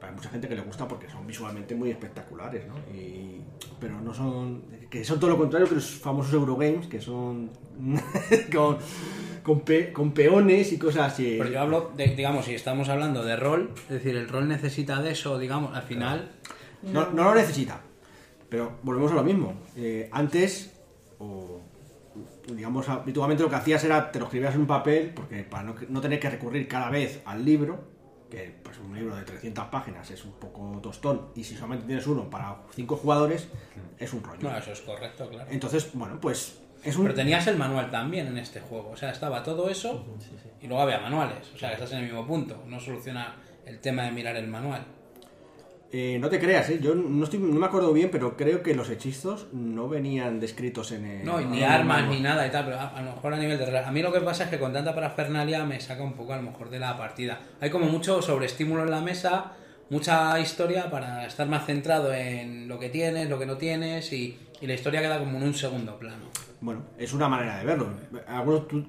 Para 0.00 0.12
mucha 0.12 0.28
gente 0.30 0.46
que 0.48 0.54
le 0.54 0.62
gusta 0.62 0.86
porque 0.86 1.10
son 1.10 1.26
visualmente 1.26 1.74
muy 1.74 1.90
espectaculares, 1.90 2.62
¿no? 2.68 2.74
Y- 2.96 3.40
pero 3.80 4.00
no 4.00 4.14
son. 4.14 4.62
que 4.88 5.04
son 5.04 5.18
todo 5.20 5.30
lo 5.30 5.36
contrario 5.36 5.68
que 5.68 5.74
los 5.74 5.90
famosos 5.90 6.32
Eurogames, 6.32 6.86
que 6.86 7.00
son. 7.00 7.50
con, 8.54 8.78
con, 9.42 9.60
pe- 9.60 9.92
con 9.92 10.12
peones 10.12 10.72
y 10.72 10.78
cosas 10.78 11.12
así. 11.12 11.34
pero 11.38 11.50
yo 11.50 11.60
hablo, 11.60 11.92
de, 11.96 12.06
digamos, 12.14 12.44
si 12.44 12.54
estamos 12.54 12.88
hablando 12.88 13.24
de 13.24 13.34
rol, 13.36 13.72
es 13.84 13.88
decir, 13.88 14.16
el 14.16 14.28
rol 14.28 14.48
necesita 14.48 15.02
de 15.02 15.10
eso, 15.12 15.38
digamos, 15.38 15.76
al 15.76 15.82
final... 15.82 16.30
No, 16.82 17.10
no 17.10 17.24
lo 17.24 17.34
necesita. 17.34 17.80
Pero 18.48 18.78
volvemos 18.82 19.12
a 19.12 19.16
lo 19.16 19.24
mismo. 19.24 19.54
Eh, 19.76 20.08
antes, 20.12 20.72
o 21.18 21.60
digamos, 22.54 22.88
habitualmente 22.88 23.42
lo 23.42 23.50
que 23.50 23.56
hacías 23.56 23.84
era 23.84 24.10
te 24.10 24.18
lo 24.18 24.26
escribías 24.26 24.54
en 24.54 24.62
un 24.62 24.66
papel, 24.66 25.12
porque 25.14 25.44
para 25.44 25.64
no, 25.64 25.74
no 25.88 26.00
tener 26.00 26.18
que 26.18 26.30
recurrir 26.30 26.66
cada 26.66 26.90
vez 26.90 27.20
al 27.24 27.44
libro, 27.44 27.78
que 28.30 28.54
pues 28.62 28.78
un 28.78 28.94
libro 28.94 29.16
de 29.16 29.22
300 29.22 29.66
páginas 29.66 30.10
es 30.10 30.24
un 30.24 30.32
poco 30.32 30.78
tostón, 30.82 31.28
y 31.34 31.44
si 31.44 31.54
solamente 31.54 31.86
tienes 31.86 32.06
uno 32.06 32.28
para 32.28 32.56
cinco 32.74 32.96
jugadores, 32.96 33.48
es 33.98 34.12
un 34.12 34.22
rollo. 34.22 34.48
No, 34.48 34.56
eso 34.56 34.72
es 34.72 34.80
correcto, 34.80 35.28
claro. 35.28 35.50
Entonces, 35.50 35.90
bueno, 35.94 36.18
pues 36.20 36.58
es 36.82 36.96
un... 36.96 37.04
Pero 37.04 37.14
tenías 37.14 37.46
el 37.46 37.56
manual 37.56 37.90
también 37.90 38.26
en 38.28 38.38
este 38.38 38.60
juego. 38.60 38.90
O 38.90 38.96
sea, 38.96 39.10
estaba 39.10 39.42
todo 39.42 39.68
eso 39.68 40.04
y 40.60 40.66
luego 40.66 40.82
había 40.82 41.00
manuales. 41.00 41.50
O 41.54 41.58
sea, 41.58 41.70
que 41.70 41.74
estás 41.74 41.92
en 41.92 41.98
el 41.98 42.04
mismo 42.04 42.26
punto. 42.26 42.62
No 42.66 42.78
soluciona 42.78 43.36
el 43.66 43.80
tema 43.80 44.04
de 44.04 44.12
mirar 44.12 44.36
el 44.36 44.48
manual. 44.48 44.84
Eh, 45.90 46.18
no 46.20 46.28
te 46.28 46.38
creas, 46.38 46.68
¿eh? 46.68 46.80
yo 46.82 46.94
no, 46.94 47.24
estoy, 47.24 47.38
no 47.38 47.58
me 47.58 47.64
acuerdo 47.64 47.94
bien, 47.94 48.10
pero 48.12 48.36
creo 48.36 48.62
que 48.62 48.74
los 48.74 48.90
hechizos 48.90 49.46
no 49.52 49.88
venían 49.88 50.38
descritos 50.38 50.92
en 50.92 51.06
el... 51.06 51.24
No, 51.24 51.40
ni 51.40 51.62
armas 51.62 52.06
ni 52.08 52.20
nada 52.20 52.46
y 52.46 52.50
tal, 52.50 52.66
pero 52.66 52.76
a, 52.78 52.88
a 52.88 53.00
lo 53.00 53.12
mejor 53.14 53.32
a 53.32 53.38
nivel 53.38 53.56
de. 53.58 53.78
A 53.78 53.90
mí 53.90 54.02
lo 54.02 54.12
que 54.12 54.20
pasa 54.20 54.44
es 54.44 54.50
que 54.50 54.58
con 54.58 54.72
tanta 54.74 54.94
parafernalia 54.94 55.64
me 55.64 55.80
saca 55.80 56.02
un 56.02 56.12
poco 56.12 56.34
a 56.34 56.36
lo 56.36 56.42
mejor 56.42 56.68
de 56.68 56.78
la 56.78 56.96
partida. 56.98 57.40
Hay 57.60 57.70
como 57.70 57.86
mucho 57.86 58.20
sobreestímulo 58.20 58.82
en 58.82 58.90
la 58.90 59.00
mesa, 59.00 59.52
mucha 59.88 60.38
historia 60.38 60.90
para 60.90 61.24
estar 61.24 61.48
más 61.48 61.64
centrado 61.64 62.12
en 62.12 62.68
lo 62.68 62.78
que 62.78 62.90
tienes, 62.90 63.30
lo 63.30 63.38
que 63.38 63.46
no 63.46 63.56
tienes 63.56 64.12
y, 64.12 64.38
y 64.60 64.66
la 64.66 64.74
historia 64.74 65.00
queda 65.00 65.18
como 65.18 65.38
en 65.38 65.42
un 65.44 65.54
segundo 65.54 65.98
plano. 65.98 66.24
Bueno, 66.60 66.82
es 66.98 67.14
una 67.14 67.28
manera 67.28 67.58
de 67.60 67.64
verlo. 67.64 67.88
Algunos 68.26 68.68
tú- 68.68 68.84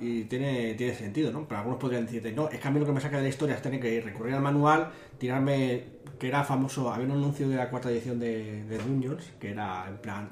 y 0.00 0.24
tiene, 0.24 0.72
tiene 0.74 0.94
sentido, 0.94 1.30
¿no? 1.32 1.46
Pero 1.46 1.58
algunos 1.58 1.78
podrían 1.78 2.06
decirte, 2.06 2.32
no, 2.32 2.48
es 2.48 2.58
que 2.60 2.66
a 2.66 2.70
mí 2.70 2.80
lo 2.80 2.86
que 2.86 2.92
me 2.92 3.00
saca 3.00 3.18
de 3.18 3.24
la 3.24 3.28
historia 3.28 3.56
es 3.56 3.62
tener 3.62 3.78
que 3.78 4.00
recurrir 4.00 4.34
al 4.34 4.40
manual, 4.40 4.88
tirarme, 5.18 5.84
que 6.22 6.28
era 6.28 6.44
famoso, 6.44 6.88
había 6.88 7.06
un 7.06 7.10
anuncio 7.10 7.48
de 7.48 7.56
la 7.56 7.68
cuarta 7.68 7.90
edición 7.90 8.20
de, 8.20 8.62
de 8.62 8.78
Dungeons, 8.78 9.24
que 9.40 9.50
era 9.50 9.86
en 9.88 9.96
plan, 9.96 10.28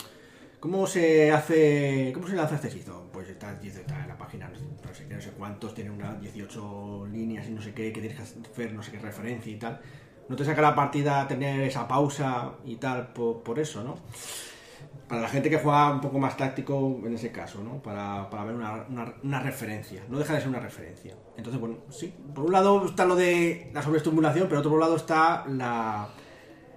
¿cómo 0.60 0.86
se 0.86 1.32
hace, 1.32 2.12
cómo 2.14 2.28
se 2.28 2.36
lanza 2.36 2.54
este 2.54 2.68
hechizo? 2.68 3.08
Pues 3.12 3.28
está, 3.28 3.58
está 3.60 4.00
en 4.00 4.06
la 4.06 4.16
página, 4.16 4.48
no 4.48 4.94
sé, 4.94 5.08
no 5.12 5.20
sé 5.20 5.30
cuántos, 5.30 5.74
tiene 5.74 5.90
unas 5.90 6.20
18 6.20 7.08
líneas 7.10 7.48
y 7.48 7.50
no 7.50 7.60
sé 7.60 7.74
qué, 7.74 7.92
que 7.92 8.00
tienes 8.00 8.16
que 8.16 8.22
hacer 8.22 8.72
no 8.72 8.84
sé 8.84 8.92
qué 8.92 9.00
referencia 9.00 9.52
y 9.52 9.56
tal. 9.56 9.80
No 10.28 10.36
te 10.36 10.44
saca 10.44 10.62
la 10.62 10.76
partida 10.76 11.26
tener 11.26 11.60
esa 11.62 11.88
pausa 11.88 12.52
y 12.64 12.76
tal 12.76 13.08
por, 13.08 13.42
por 13.42 13.58
eso, 13.58 13.82
¿no? 13.82 13.96
Para 15.10 15.22
la 15.22 15.28
gente 15.28 15.50
que 15.50 15.58
juega 15.58 15.90
un 15.90 16.00
poco 16.00 16.18
más 16.20 16.36
táctico 16.36 17.00
en 17.04 17.12
ese 17.14 17.32
caso, 17.32 17.62
¿no? 17.62 17.82
Para, 17.82 18.30
para 18.30 18.44
ver 18.44 18.54
una, 18.54 18.84
una- 18.88 19.12
una 19.24 19.40
referencia. 19.40 20.02
No 20.08 20.18
deja 20.18 20.34
de 20.34 20.40
ser 20.40 20.48
una 20.48 20.60
referencia. 20.60 21.14
Entonces, 21.36 21.60
bueno, 21.60 21.78
sí. 21.90 22.14
Por 22.34 22.44
un 22.44 22.52
lado 22.52 22.86
está 22.86 23.04
lo 23.04 23.16
de 23.16 23.70
la 23.74 23.82
sobreestimulación, 23.82 24.46
pero 24.48 24.62
por 24.62 24.68
otro 24.68 24.78
lado 24.80 24.94
está 24.96 25.44
la, 25.48 26.08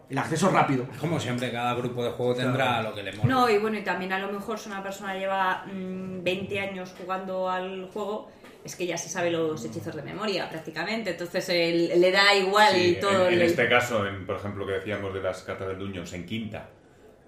el 0.09 0.17
acceso 0.17 0.49
rápido. 0.49 0.85
Como 0.99 1.19
siempre, 1.19 1.51
cada 1.51 1.75
grupo 1.75 2.03
de 2.03 2.09
juego 2.09 2.33
tendrá 2.33 2.81
lo 2.81 2.95
que 2.95 3.03
le 3.03 3.11
mola. 3.13 3.29
No, 3.29 3.49
y 3.49 3.59
bueno, 3.59 3.77
y 3.77 3.83
también 3.83 4.11
a 4.11 4.17
lo 4.19 4.31
mejor 4.31 4.57
si 4.57 4.67
una 4.67 4.81
persona 4.81 5.13
lleva 5.15 5.65
mm, 5.71 6.23
20 6.23 6.59
años 6.59 6.95
jugando 6.99 7.47
al 7.49 7.87
juego, 7.93 8.29
es 8.65 8.75
que 8.75 8.87
ya 8.87 8.97
se 8.97 9.09
sabe 9.09 9.29
los 9.29 9.63
hechizos 9.63 9.95
de 9.95 10.01
memoria 10.01 10.49
prácticamente, 10.49 11.11
entonces 11.11 11.47
él- 11.49 11.91
le 12.01 12.11
da 12.11 12.33
igual 12.33 12.73
Sí, 12.73 12.97
todo 12.99 13.27
en, 13.27 13.33
en 13.33 13.41
el... 13.41 13.41
este 13.43 13.69
caso, 13.69 14.07
en, 14.07 14.25
por 14.25 14.37
ejemplo, 14.37 14.65
que 14.65 14.73
decíamos 14.73 15.13
de 15.13 15.21
las 15.21 15.43
cartas 15.43 15.67
del 15.67 15.77
Dungeons 15.77 16.13
en 16.13 16.25
quinta, 16.25 16.69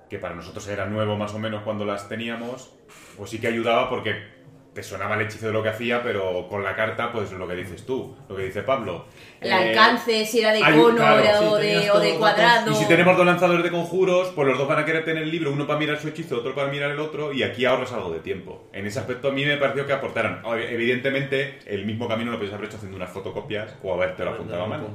que 0.10 0.20
para 0.20 0.36
nosotros 0.36 0.68
era 0.68 0.86
nuevo 0.86 1.18
más 1.18 1.34
o 1.34 1.40
menos 1.40 1.64
cuando 1.64 1.86
las 1.86 2.08
teníamos, 2.08 2.74
pues 3.18 3.30
sí 3.30 3.40
que 3.40 3.48
ayudaba 3.48 3.90
porque 3.90 4.35
te 4.76 4.84
sonaba 4.84 5.16
el 5.16 5.22
hechizo 5.22 5.48
de 5.48 5.54
lo 5.54 5.64
que 5.64 5.70
hacía, 5.70 6.04
pero 6.04 6.48
con 6.50 6.62
la 6.64 6.76
carta, 6.76 7.10
pues 7.12 7.32
lo 7.32 7.48
que 7.48 7.56
dices 7.56 7.86
tú, 7.86 8.14
lo 8.30 8.36
que 8.36 8.44
dice 8.44 8.62
Pablo. 8.62 9.06
El 9.40 9.50
Eh, 9.50 9.54
alcance, 9.54 10.26
si 10.26 10.42
era 10.42 10.52
de 10.52 10.62
hay- 10.64 10.74
cono 10.78 10.98
claro, 10.98 11.52
o, 11.52 11.58
sí, 11.58 11.66
de, 11.66 11.92
o 11.92 12.00
de 12.00 12.16
cuadrado. 12.16 12.72
Y 12.72 12.76
si 12.76 12.86
tenemos 12.86 13.16
dos 13.16 13.26
lanzadores 13.26 13.64
de 13.64 13.72
conjuros, 13.72 14.34
pues 14.36 14.48
los 14.50 14.58
dos 14.58 14.68
van 14.68 14.80
a 14.80 14.86
querer 14.86 15.06
tener 15.06 15.24
el 15.24 15.32
libro, 15.32 15.52
uno 15.52 15.66
para 15.66 15.80
mirar 15.80 15.98
su 16.00 16.10
hechizo, 16.10 16.38
otro 16.38 16.54
para 16.54 16.68
mirar 16.70 16.92
el 16.92 17.00
otro, 17.00 17.32
y 17.32 17.44
aquí 17.44 17.64
ahorras 17.64 17.94
algo 17.94 18.12
de 18.12 18.20
tiempo. 18.20 18.68
En 18.74 18.86
ese 18.86 19.00
aspecto 19.00 19.30
a 19.30 19.32
mí 19.32 19.46
me 19.46 19.56
pareció 19.58 19.86
que 19.88 19.94
aportaran. 19.94 20.42
Evidentemente, 20.86 21.60
el 21.66 21.86
mismo 21.86 22.08
camino 22.08 22.32
lo 22.32 22.38
podéis 22.38 22.54
haber 22.54 22.68
hecho 22.68 22.78
haciendo 22.78 22.98
unas 22.98 23.10
fotocopias 23.12 23.76
o 23.84 23.94
haberte 23.94 24.24
lo 24.26 24.32
apuntado 24.32 24.64
a 24.64 24.68
mano. 24.68 24.90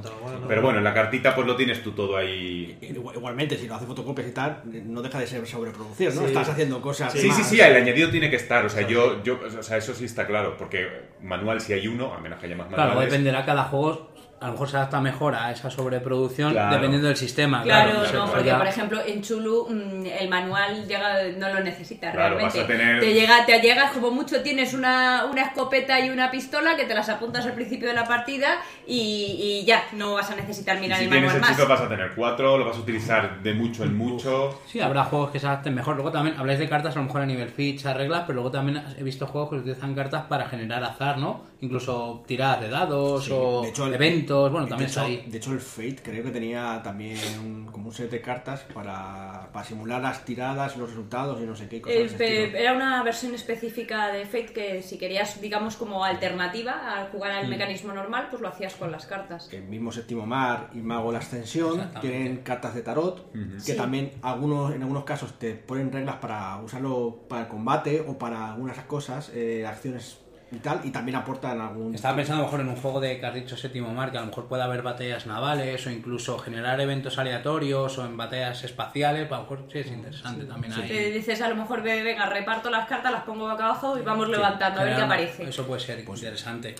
Pero 0.47 0.61
bueno, 0.61 0.77
en 0.77 0.83
la 0.83 0.93
cartita 0.93 1.33
pues 1.35 1.47
lo 1.47 1.55
tienes 1.55 1.81
tú 1.83 1.91
todo 1.91 2.17
ahí. 2.17 2.77
Igual- 2.81 3.15
Igualmente, 3.15 3.57
si 3.57 3.67
lo 3.67 3.75
haces 3.75 3.87
fotocopias 3.87 4.27
y 4.27 4.31
tal, 4.31 4.61
no 4.85 5.01
deja 5.01 5.19
de 5.19 5.27
ser 5.27 5.45
sobreproducción, 5.45 6.15
¿no? 6.15 6.21
Sí. 6.21 6.27
Estás 6.27 6.49
haciendo 6.49 6.81
cosas. 6.81 7.11
Sí, 7.13 7.19
sí, 7.19 7.27
más- 7.27 7.47
sí, 7.49 7.59
el 7.59 7.75
añadido 7.75 8.09
tiene 8.09 8.29
que 8.29 8.35
estar. 8.37 8.65
O 8.65 8.69
sea, 8.69 8.87
yo, 8.87 9.21
yo, 9.23 9.39
o 9.45 9.63
sea, 9.63 9.70
eso 9.77 9.93
sí 9.93 10.05
está 10.05 10.25
claro, 10.27 10.55
porque 10.57 10.87
manual 11.21 11.61
si 11.61 11.73
hay 11.73 11.87
uno, 11.87 12.13
a 12.13 12.19
menos 12.19 12.39
que 12.39 12.45
haya 12.47 12.55
más 12.55 12.67
Claro, 12.67 12.89
manuales. 12.89 13.11
dependerá 13.11 13.45
cada 13.45 13.63
juego. 13.65 14.10
A 14.41 14.47
lo 14.47 14.53
mejor 14.53 14.69
se 14.69 14.77
adapta 14.77 14.99
mejor 14.99 15.35
a 15.35 15.51
esa 15.51 15.69
sobreproducción 15.69 16.53
Claro. 16.53 16.73
dependiendo 16.73 17.07
del 17.07 17.15
sistema. 17.15 17.61
Claro, 17.61 18.01
Claro, 18.01 18.25
no, 18.25 18.31
porque 18.31 18.47
ya- 18.47 18.57
por 18.57 18.65
ejemplo 18.65 18.99
en 19.05 19.21
Chulu 19.21 19.67
mm, 19.69 20.05
el 20.19 20.29
manual 20.29 20.87
llega, 20.87 21.19
no 21.37 21.49
lo 21.53 21.59
necesitas 21.59 22.11
Claro, 22.11 22.37
realmente. 22.37 22.57
vas 22.57 22.65
a 22.65 22.67
tener- 22.67 22.99
Te 22.99 23.13
llega, 23.13 23.45
te 23.45 23.59
llegas 23.59 23.91
como 23.91 24.09
mucho, 24.09 24.41
tienes 24.41 24.73
una, 24.73 25.25
una 25.25 25.43
escopeta 25.43 25.99
y 25.99 26.09
una 26.09 26.31
pistola 26.31 26.75
que 26.75 26.85
te 26.85 26.95
las 26.95 27.07
apuntas 27.09 27.45
al 27.45 27.53
principio 27.53 27.87
de 27.87 27.93
la 27.93 28.05
partida 28.05 28.57
y, 28.87 29.59
y 29.61 29.65
ya, 29.65 29.83
no 29.93 30.13
vas 30.15 30.31
a 30.31 30.35
necesitar 30.35 30.77
Y 30.77 30.81
mirar 30.81 30.97
si 30.97 31.03
el 31.03 31.09
tienes 31.11 31.31
manual 31.33 31.51
hechizo 31.51 31.67
más. 31.69 31.79
vas 31.79 31.85
a 31.85 31.89
tener 31.89 32.11
cuatro, 32.15 32.57
lo 32.57 32.65
vas 32.65 32.77
a 32.77 32.79
utilizar 32.79 33.43
de 33.43 33.53
mucho 33.53 33.83
en 33.83 33.95
mucho. 33.95 34.59
Sí, 34.65 34.79
habrá 34.81 35.03
juegos 35.03 35.29
que 35.29 35.39
se 35.39 35.45
adapten 35.45 35.75
mejor. 35.75 35.93
Luego 35.95 36.11
también 36.11 36.35
habláis 36.39 36.57
de 36.57 36.67
cartas 36.67 36.95
a 36.95 36.99
lo 36.99 37.05
mejor 37.05 37.21
a 37.21 37.25
nivel 37.27 37.49
ficha, 37.49 37.93
reglas, 37.93 38.21
pero 38.25 38.33
luego 38.37 38.49
también 38.49 38.83
he 38.97 39.03
visto 39.03 39.27
juegos 39.27 39.51
que 39.51 39.55
utilizan 39.57 39.93
cartas 39.93 40.23
para 40.27 40.47
generar 40.49 40.83
azar, 40.83 41.19
¿no? 41.19 41.50
Incluso 41.61 42.23
tiradas 42.27 42.61
de 42.61 42.69
dados 42.69 43.25
Sí, 43.25 43.31
o 43.33 43.61
de 43.61 43.69
hecho, 43.69 43.85
el- 43.87 43.93
eventos. 43.93 44.51
Bueno, 44.51 44.65
de 44.65 44.69
también 44.71 44.89
hecho, 44.89 44.99
está 45.01 45.09
ahí. 45.11 45.23
De 45.29 45.37
hecho, 45.37 45.51
el 45.53 45.59
Fate 45.59 45.97
creo 46.03 46.23
que 46.23 46.31
tenía 46.31 46.81
también 46.83 47.17
un- 47.39 47.65
como 47.67 47.87
un 47.89 47.93
set 47.93 48.09
de 48.09 48.19
cartas 48.21 48.61
para, 48.73 49.49
para 49.53 49.65
simular 49.65 50.01
las 50.01 50.25
tiradas, 50.25 50.75
los 50.77 50.89
resultados 50.89 51.39
y 51.41 51.45
no 51.45 51.55
sé 51.55 51.67
qué 51.69 51.79
cosas. 51.81 51.97
de 51.97 52.05
estilo. 52.45 52.57
era 52.57 52.73
una 52.73 53.03
versión 53.03 53.33
específica 53.35 54.07
de 54.11 54.25
Fate 54.25 54.53
que 54.53 54.81
si 54.81 54.97
querías, 54.97 55.39
digamos, 55.39 55.75
como 55.77 56.03
alternativa 56.03 56.95
al 56.97 57.09
jugar 57.09 57.31
Mm. 57.31 57.37
al 57.45 57.47
mecanismo 57.47 57.93
normal, 57.93 58.27
pues 58.29 58.41
lo 58.41 58.47
hacías 58.47 58.73
con 58.75 58.91
las 58.91 59.05
cartas. 59.05 59.47
el 59.53 59.63
mismo 59.63 59.91
séptimo 59.91 60.25
mar 60.25 60.69
y 60.73 60.77
mago 60.79 61.11
la 61.11 61.19
ascensión 61.19 61.91
tienen 62.01 62.37
cartas 62.37 62.73
de 62.73 62.81
tarot 62.81 63.31
que 63.31 63.59
Sí. 63.59 63.77
también 63.77 64.11
algunos 64.23 64.73
en 64.73 64.81
algunos 64.81 65.03
casos 65.03 65.37
te 65.37 65.53
ponen 65.53 65.91
reglas 65.91 66.15
para 66.15 66.57
usarlo 66.57 67.19
para 67.29 67.43
el 67.43 67.47
combate 67.47 68.03
o 68.07 68.17
para 68.17 68.51
algunas 68.53 68.77
cosas 68.85 69.31
eh, 69.33 69.65
acciones 69.67 70.17
y 70.51 70.57
tal 70.57 70.81
y 70.83 70.91
también 70.91 71.15
aportan 71.15 71.61
algún 71.61 71.95
Estaba 71.95 72.15
pensando 72.15 72.41
a 72.41 72.45
lo 72.45 72.47
mejor 72.51 72.59
en 72.61 72.69
un 72.69 72.75
juego 72.75 72.99
de 72.99 73.19
que 73.19 73.25
has 73.25 73.33
dicho 73.33 73.55
séptimo 73.55 73.93
mar, 73.93 74.11
que 74.11 74.17
a 74.17 74.21
lo 74.21 74.27
mejor 74.27 74.47
puede 74.47 74.63
haber 74.63 74.81
batallas 74.81 75.25
navales 75.25 75.87
o 75.87 75.89
incluso 75.89 76.37
generar 76.39 76.79
eventos 76.81 77.17
aleatorios 77.17 77.97
o 77.97 78.05
en 78.05 78.17
batallas 78.17 78.63
espaciales. 78.63 79.27
pues 79.27 79.39
A 79.39 79.43
lo 79.43 79.49
mejor 79.49 79.67
sí 79.71 79.79
es 79.79 79.87
interesante 79.87 80.45
también 80.45 80.73
ahí. 80.73 80.87
Te 80.87 81.11
dices 81.11 81.41
a 81.41 81.47
lo 81.49 81.55
mejor, 81.55 81.81
ve- 81.81 82.03
venga, 82.03 82.25
reparto 82.27 82.69
las 82.69 82.87
cartas, 82.87 83.11
las 83.11 83.23
pongo 83.23 83.49
acá 83.49 83.65
abajo 83.65 83.97
y 83.97 84.01
vamos 84.01 84.27
levantando 84.29 84.81
a 84.81 84.83
ver 84.83 84.95
qué 84.95 85.01
aparece. 85.01 85.43
Eso 85.49 85.65
puede 85.65 85.79
ser 85.79 85.99
interesante. 85.99 86.75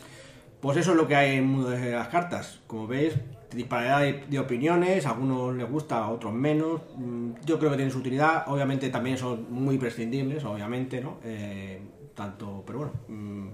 Pues 0.60 0.78
eso 0.78 0.92
es 0.92 0.98
lo 0.98 1.08
que 1.08 1.16
hay 1.16 1.32
en 1.32 1.38
el 1.38 1.46
mundo 1.46 1.70
de 1.70 1.92
las 1.94 2.08
cartas. 2.10 2.60
Como 2.68 2.86
veis, 2.88 3.14
disparidad 3.52 4.02
de, 4.02 4.24
de 4.28 4.38
opiniones, 4.40 5.06
a 5.08 5.12
algunos 5.12 5.56
les 5.56 5.68
gusta, 5.68 5.98
a 6.04 6.10
otros 6.12 6.34
menos. 6.34 6.82
Mm, 6.96 7.32
Yo 7.46 7.58
creo 7.58 7.72
que 7.72 7.78
tienen 7.78 7.92
su 7.92 7.98
utilidad. 8.00 8.44
Obviamente 8.48 8.90
también 8.90 9.18
son 9.18 9.52
muy 9.52 9.78
prescindibles, 9.80 10.44
obviamente, 10.44 11.02
¿no? 11.02 11.18
Eh, 11.24 11.82
tanto, 12.16 12.64
pero 12.66 12.80
bueno, 12.80 12.94
mm, 13.08 13.48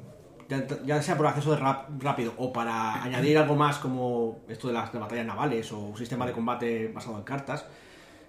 ya, 0.50 0.65
ya 0.86 1.02
sea 1.02 1.17
por 1.17 1.28
acceso 1.28 1.52
de 1.52 1.58
rap- 1.58 1.89
rápido 2.02 2.34
o 2.38 2.52
para 2.54 3.04
añadir 3.04 3.38
algo 3.38 3.56
más 3.56 3.78
como 3.80 4.39
esto 4.48 4.67
de 4.67 4.74
las 4.74 4.91
de 4.91 5.00
batallas 5.00 5.26
navales 5.26 5.72
o 5.72 5.80
un 5.80 5.98
sistema 5.98 6.26
de 6.26 6.32
combate 6.34 6.88
basado 6.93 7.17
en 7.17 7.24
cartas, 7.24 7.65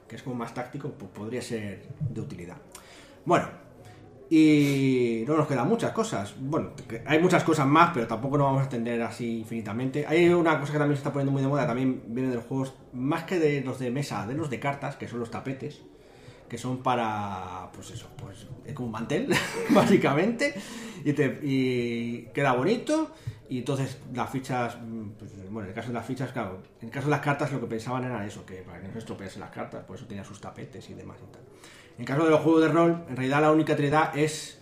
que 0.09 0.17
es 0.17 0.23
como 0.23 0.37
más 0.37 0.55
táctico, 0.55 0.91
pues 0.91 1.11
podría 1.13 1.43
ser 1.43 1.87
de 2.01 2.21
utilidad. 2.21 2.57
Bueno, 3.25 3.47
y 4.31 5.25
no 5.27 5.37
nos 5.37 5.47
quedan 5.47 5.69
muchas 5.69 5.93
cosas. 5.93 6.35
Bueno, 6.39 6.71
hay 7.07 7.19
muchas 7.19 7.45
cosas 7.45 7.67
más, 7.67 7.91
pero 7.95 8.07
tampoco 8.07 8.37
nos 8.37 8.47
vamos 8.47 8.61
a 8.61 8.65
extender 8.65 9.01
así 9.03 9.39
infinitamente. 9.41 10.07
Hay 10.07 10.29
una 10.29 10.59
cosa 10.61 10.73
que 10.73 10.79
también 10.79 10.97
se 10.97 11.01
está 11.01 11.13
poniendo 11.13 11.33
muy 11.33 11.41
de 11.43 11.49
moda, 11.49 11.67
también 11.67 12.03
viene 12.09 12.29
de 12.31 12.37
los 12.37 12.45
juegos, 12.45 12.75
más 12.93 13.25
que 13.25 13.39
de 13.39 13.63
los 13.63 13.79
de 13.79 13.91
mesa, 13.91 14.27
de 14.27 14.35
los 14.35 14.51
de 14.51 14.61
cartas, 14.61 14.97
que 14.97 15.09
son 15.09 15.21
los 15.21 15.31
tapetes, 15.31 15.83
que 16.49 16.59
son 16.59 16.83
para, 16.83 17.69
pues 17.75 17.91
eso, 17.91 18.09
pues 18.29 18.47
es 18.67 18.75
como 18.75 18.87
un 18.89 18.93
mantel, 18.93 19.35
básicamente, 19.71 20.55
y, 21.03 21.15
te, 21.15 21.41
y 21.43 22.29
queda 22.35 22.53
bonito. 22.53 23.11
Y 23.49 23.61
entonces 23.61 23.97
las 24.13 24.29
fichas, 24.29 24.77
mm, 24.79 25.13
pues, 25.19 25.33
bueno, 25.51 25.63
en 25.63 25.69
el 25.69 25.75
caso 25.75 25.89
de 25.89 25.95
las 25.95 26.05
fichas, 26.05 26.31
claro, 26.33 26.63
en 26.83 26.89
el 26.89 26.93
caso 26.93 27.07
de 27.07 27.13
las 27.13 27.21
cartas 27.21 27.51
lo 27.51 27.61
que 27.61 27.67
pensaban 27.67 28.05
era 28.05 28.27
eso, 28.27 28.45
que 28.45 28.57
para 28.57 28.83
que 28.83 28.89
no 28.89 28.93
se 28.93 28.99
estropeasen 28.99 29.41
las 29.41 29.51
cartas, 29.51 29.85
por 29.85 29.97
eso 29.97 30.05
tenía 30.05 30.25
sus 30.25 30.43
tapetes 30.43 30.91
y 30.91 30.95
demás 30.95 31.17
y 31.27 31.33
tal. 31.33 31.43
En 31.95 32.01
el 32.01 32.05
caso 32.05 32.25
de 32.25 32.31
los 32.31 32.41
juegos 32.41 32.61
de 32.61 32.69
rol, 32.69 33.05
en 33.09 33.17
realidad 33.17 33.41
la 33.41 33.51
única 33.51 33.75
trinidad 33.75 34.17
es 34.17 34.61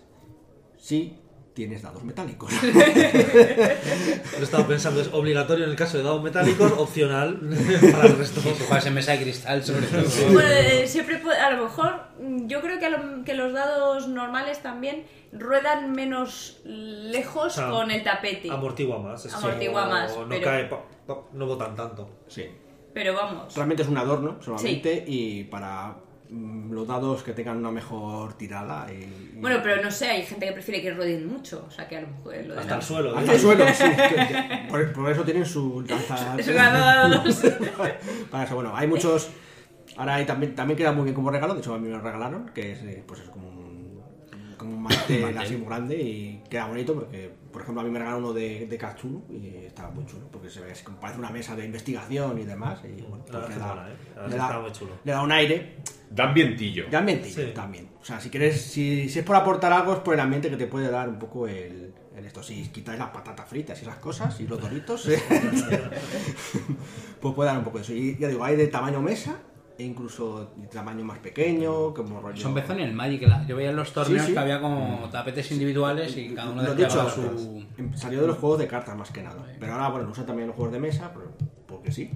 si 0.78 1.18
tienes 1.56 1.80
dados 1.82 2.04
metálicos. 2.04 2.52
Lo 2.62 4.44
estaba 4.44 4.66
pensando, 4.68 5.00
es 5.00 5.08
obligatorio 5.12 5.64
en 5.64 5.70
el 5.70 5.76
caso 5.76 5.96
de 5.96 6.04
dados 6.04 6.22
metálicos, 6.22 6.70
opcional 6.72 7.40
para 7.92 8.06
el 8.06 8.18
resto. 8.18 8.40
Si 8.42 8.50
juegas 8.50 8.86
en 8.86 8.94
mesa 8.94 9.12
de 9.12 9.22
cristal, 9.22 9.64
sobre 9.64 9.86
todo. 9.86 10.02
Bueno, 10.32 10.48
eh, 10.50 10.86
siempre 10.86 11.16
puede- 11.18 11.38
a 11.38 11.50
lo 11.50 11.64
mejor, 11.64 11.94
mm, 12.20 12.46
yo 12.46 12.60
creo 12.60 12.78
que, 12.78 12.86
a 12.86 12.90
lo- 12.90 13.24
que 13.24 13.32
los 13.34 13.52
dados 13.54 14.06
normales 14.08 14.62
también 14.62 15.04
ruedan 15.32 15.92
menos 15.92 16.60
lejos 16.64 17.46
O 17.46 17.50
sea, 17.50 17.70
con 17.70 17.90
el 17.90 18.04
tapete. 18.04 18.50
Amortigua 18.50 18.98
más. 18.98 19.24
es 19.24 19.34
Amortigua 19.34 19.82
como 19.84 19.94
más, 19.94 20.16
No 20.16 20.28
pero- 20.28 20.44
cae, 20.44 20.64
pa- 20.66 20.82
pa- 21.06 21.22
no 21.32 21.46
botan 21.46 21.74
tanto. 21.74 22.08
sí. 22.28 22.44
Pero 22.92 23.12
vamos. 23.12 23.54
Realmente 23.54 23.82
es 23.82 23.88
un 23.90 23.98
adorno 23.98 24.38
solamente 24.42 25.04
y 25.06 25.44
para 25.44 25.96
los 26.28 26.86
dados 26.88 27.22
que 27.22 27.32
tengan 27.32 27.58
una 27.58 27.70
mejor 27.70 28.34
tirada. 28.34 28.86
Y, 28.92 28.96
y- 29.04 29.38
Bueno, 29.40 29.60
pero 29.62 29.82
no 29.82 29.90
sé, 29.90 30.08
hay 30.08 30.22
gente 30.24 30.46
que 30.46 30.52
prefiere 30.52 30.82
que 30.82 30.92
rodeen 30.92 31.26
mucho. 31.28 31.64
O 31.68 31.70
sea, 31.70 31.86
que 31.88 31.96
a 31.96 32.00
lo 32.02 32.08
mejor 32.08 32.34
lo 32.46 32.54
de 32.54 32.60
Hasta 32.60 32.70
la- 32.72 32.76
el 32.76 32.82
suelo. 32.82 33.16
Hasta 33.16 33.32
el 33.32 33.38
suelo, 33.40 33.64
sí. 33.68 33.84
que- 33.84 34.66
Por, 34.70 34.92
por 34.92 35.10
eso 35.10 35.22
tienen 35.24 35.46
su 35.46 35.82
dados. 35.86 37.36
Para 38.30 38.44
eso, 38.44 38.54
bueno, 38.54 38.72
hay 38.76 38.86
muchos. 38.86 39.30
Ahora 39.96 40.16
hay 40.16 40.26
también, 40.26 40.54
también 40.54 40.76
queda 40.76 40.92
muy 40.92 41.04
bien 41.04 41.14
como 41.14 41.30
regalo, 41.30 41.54
de 41.54 41.60
hecho 41.60 41.72
a 41.74 41.78
mí 41.78 41.88
me 41.88 41.94
lo 41.94 42.00
regalaron, 42.02 42.50
que 42.50 42.72
es 42.72 42.82
eh, 42.82 43.02
pues 43.06 43.20
es 43.20 43.30
como 43.30 43.48
un, 43.48 43.55
como 44.56 44.76
un 44.76 44.82
mantel 44.82 45.36
así 45.38 45.56
muy 45.56 45.66
grande 45.66 45.96
y 46.00 46.42
queda 46.50 46.66
bonito 46.66 46.94
porque, 46.94 47.30
por 47.52 47.62
ejemplo, 47.62 47.80
a 47.80 47.84
mí 47.84 47.90
me 47.90 47.98
regalaron 47.98 48.24
uno 48.24 48.32
de, 48.32 48.66
de 48.66 48.78
Cthulhu 48.78 49.24
y 49.30 49.66
estaba 49.66 49.90
muy 49.90 50.04
chulo 50.06 50.26
porque 50.30 50.50
se 50.50 50.60
ve 50.60 50.72
así 50.72 50.84
como 50.84 50.98
parece 50.98 51.18
una 51.18 51.30
mesa 51.30 51.54
de 51.56 51.64
investigación 51.64 52.38
y 52.38 52.44
demás. 52.44 52.80
Y 52.84 53.00
bueno, 53.02 53.24
pues 53.24 53.48
le, 53.48 53.56
da, 53.56 53.66
buena, 53.74 53.88
¿eh? 53.90 53.96
Le, 54.28 54.36
da, 54.36 54.60
muy 54.60 54.72
chulo. 54.72 54.92
le 55.04 55.12
da 55.12 55.22
un 55.22 55.32
aire 55.32 55.76
Dan 56.10 56.34
vientillo. 56.34 56.84
y 56.90 56.94
ambientillo 56.94 57.46
Sí. 57.48 57.52
también. 57.54 57.88
O 58.00 58.04
sea, 58.04 58.20
si 58.20 58.30
quieres, 58.30 58.60
si, 58.60 59.08
si 59.08 59.18
es 59.18 59.24
por 59.24 59.34
aportar 59.36 59.72
algo, 59.72 59.92
es 59.92 59.98
por 60.00 60.14
el 60.14 60.20
ambiente 60.20 60.48
que 60.48 60.56
te 60.56 60.66
puede 60.68 60.88
dar 60.88 61.08
un 61.08 61.18
poco 61.18 61.48
el, 61.48 61.92
el 62.16 62.24
esto. 62.24 62.42
Si 62.42 62.68
quitáis 62.68 62.98
las 62.98 63.10
patatas 63.10 63.48
fritas 63.48 63.78
y 63.80 63.82
esas 63.82 63.96
cosas 63.96 64.38
y 64.40 64.46
los 64.46 64.60
doritos, 64.60 65.08
eh, 65.08 65.20
pues 67.20 67.34
puede 67.34 67.48
dar 67.48 67.58
un 67.58 67.64
poco 67.64 67.78
de 67.78 67.84
eso. 67.84 67.92
Y 67.92 68.16
ya 68.18 68.28
digo, 68.28 68.44
hay 68.44 68.56
de 68.56 68.66
tamaño 68.68 69.00
mesa 69.00 69.36
e 69.78 69.84
incluso 69.84 70.52
de 70.56 70.66
tamaño 70.68 71.04
más 71.04 71.18
pequeño, 71.18 71.92
como 71.92 72.20
rollo. 72.20 72.36
Eso 72.38 72.48
empezó 72.48 72.72
en 72.72 72.80
el 72.80 72.92
Magic. 72.94 73.28
Yo 73.46 73.56
veía 73.56 73.70
en 73.70 73.76
los 73.76 73.92
torneos 73.92 74.22
Sí, 74.22 74.28
sí. 74.28 74.32
que 74.32 74.38
había 74.38 74.60
como 74.60 75.08
tapetes 75.10 75.50
individuales 75.52 76.16
y 76.16 76.34
cada 76.34 76.50
uno 76.50 76.62
Lo 76.62 76.72
he 76.72 76.76
dicho, 76.76 77.02
desplegaba 77.04 77.28
antes, 77.30 77.42
su. 77.42 77.66
em- 77.78 77.94
salió 77.96 78.20
de 78.22 78.26
los 78.28 78.38
juegos 78.38 78.58
de 78.58 78.66
cartas 78.66 78.96
más 78.96 79.10
que 79.10 79.22
nada. 79.22 79.44
Pero 79.60 79.72
ahora, 79.74 79.88
bueno, 79.88 80.06
lo 80.06 80.12
usan 80.12 80.26
también 80.26 80.48
los 80.48 80.56
juegos 80.56 80.72
de 80.72 80.80
mesa, 80.80 81.10
pero- 81.12 81.32
porque 81.66 81.92
sí. 81.92 82.10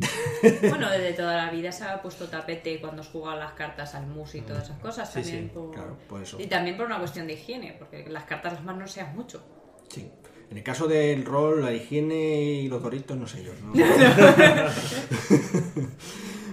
Bueno, 0.68 0.88
desde 0.90 1.12
toda 1.12 1.37
la 1.37 1.51
vida 1.51 1.70
se 1.73 1.85
ha 1.85 2.01
puesto 2.01 2.27
tapete 2.29 2.81
cuando 2.81 3.03
has 3.03 3.09
jugado 3.09 3.38
las 3.38 3.53
cartas 3.53 3.94
al 3.94 4.07
mus 4.07 4.35
y 4.37 4.40
todas 4.40 4.64
esas 4.64 4.79
cosas. 4.79 5.09
Sí, 5.12 5.20
también 5.23 5.44
sí, 5.49 5.51
por... 5.53 5.70
claro, 5.73 5.96
por 6.09 6.23
eso. 6.23 6.40
Y 6.40 6.46
también 6.46 6.77
por 6.77 6.87
una 6.87 6.99
cuestión 6.99 7.27
de 7.27 7.35
higiene, 7.35 7.75
porque 7.79 8.07
las 8.09 8.25
cartas 8.25 8.55
las 8.55 8.64
manos 8.64 8.83
no 8.83 8.88
sean 8.88 9.14
mucho. 9.14 9.42
Sí. 9.88 10.09
En 10.51 10.57
el 10.57 10.62
caso 10.64 10.88
del 10.88 11.25
rol, 11.25 11.62
la 11.62 11.73
higiene 11.73 12.42
y 12.42 12.68
los 12.68 12.83
doritos, 12.83 13.16
no 13.16 13.27
sé 13.27 13.44
yo. 13.44 13.53
¿no? 13.62 13.73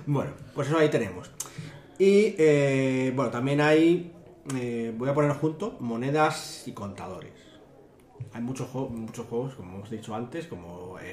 bueno, 0.08 0.32
pues 0.56 0.68
eso 0.68 0.78
ahí 0.78 0.90
tenemos. 0.90 1.30
Y 2.00 2.36
eh, 2.38 3.12
bueno, 3.16 3.30
también 3.32 3.62
hay, 3.62 4.12
eh, 4.56 4.94
voy 4.98 5.10
a 5.10 5.14
poner 5.14 5.32
junto, 5.34 5.78
monedas 5.80 6.68
y 6.68 6.72
contadores. 6.72 7.32
Hay 8.34 8.42
muchos, 8.42 8.68
juegos, 8.70 8.92
muchos 8.92 9.26
juegos, 9.28 9.54
como 9.56 9.76
hemos 9.78 9.90
dicho 9.90 10.14
antes, 10.16 10.48
como 10.48 10.98
el, 11.00 11.06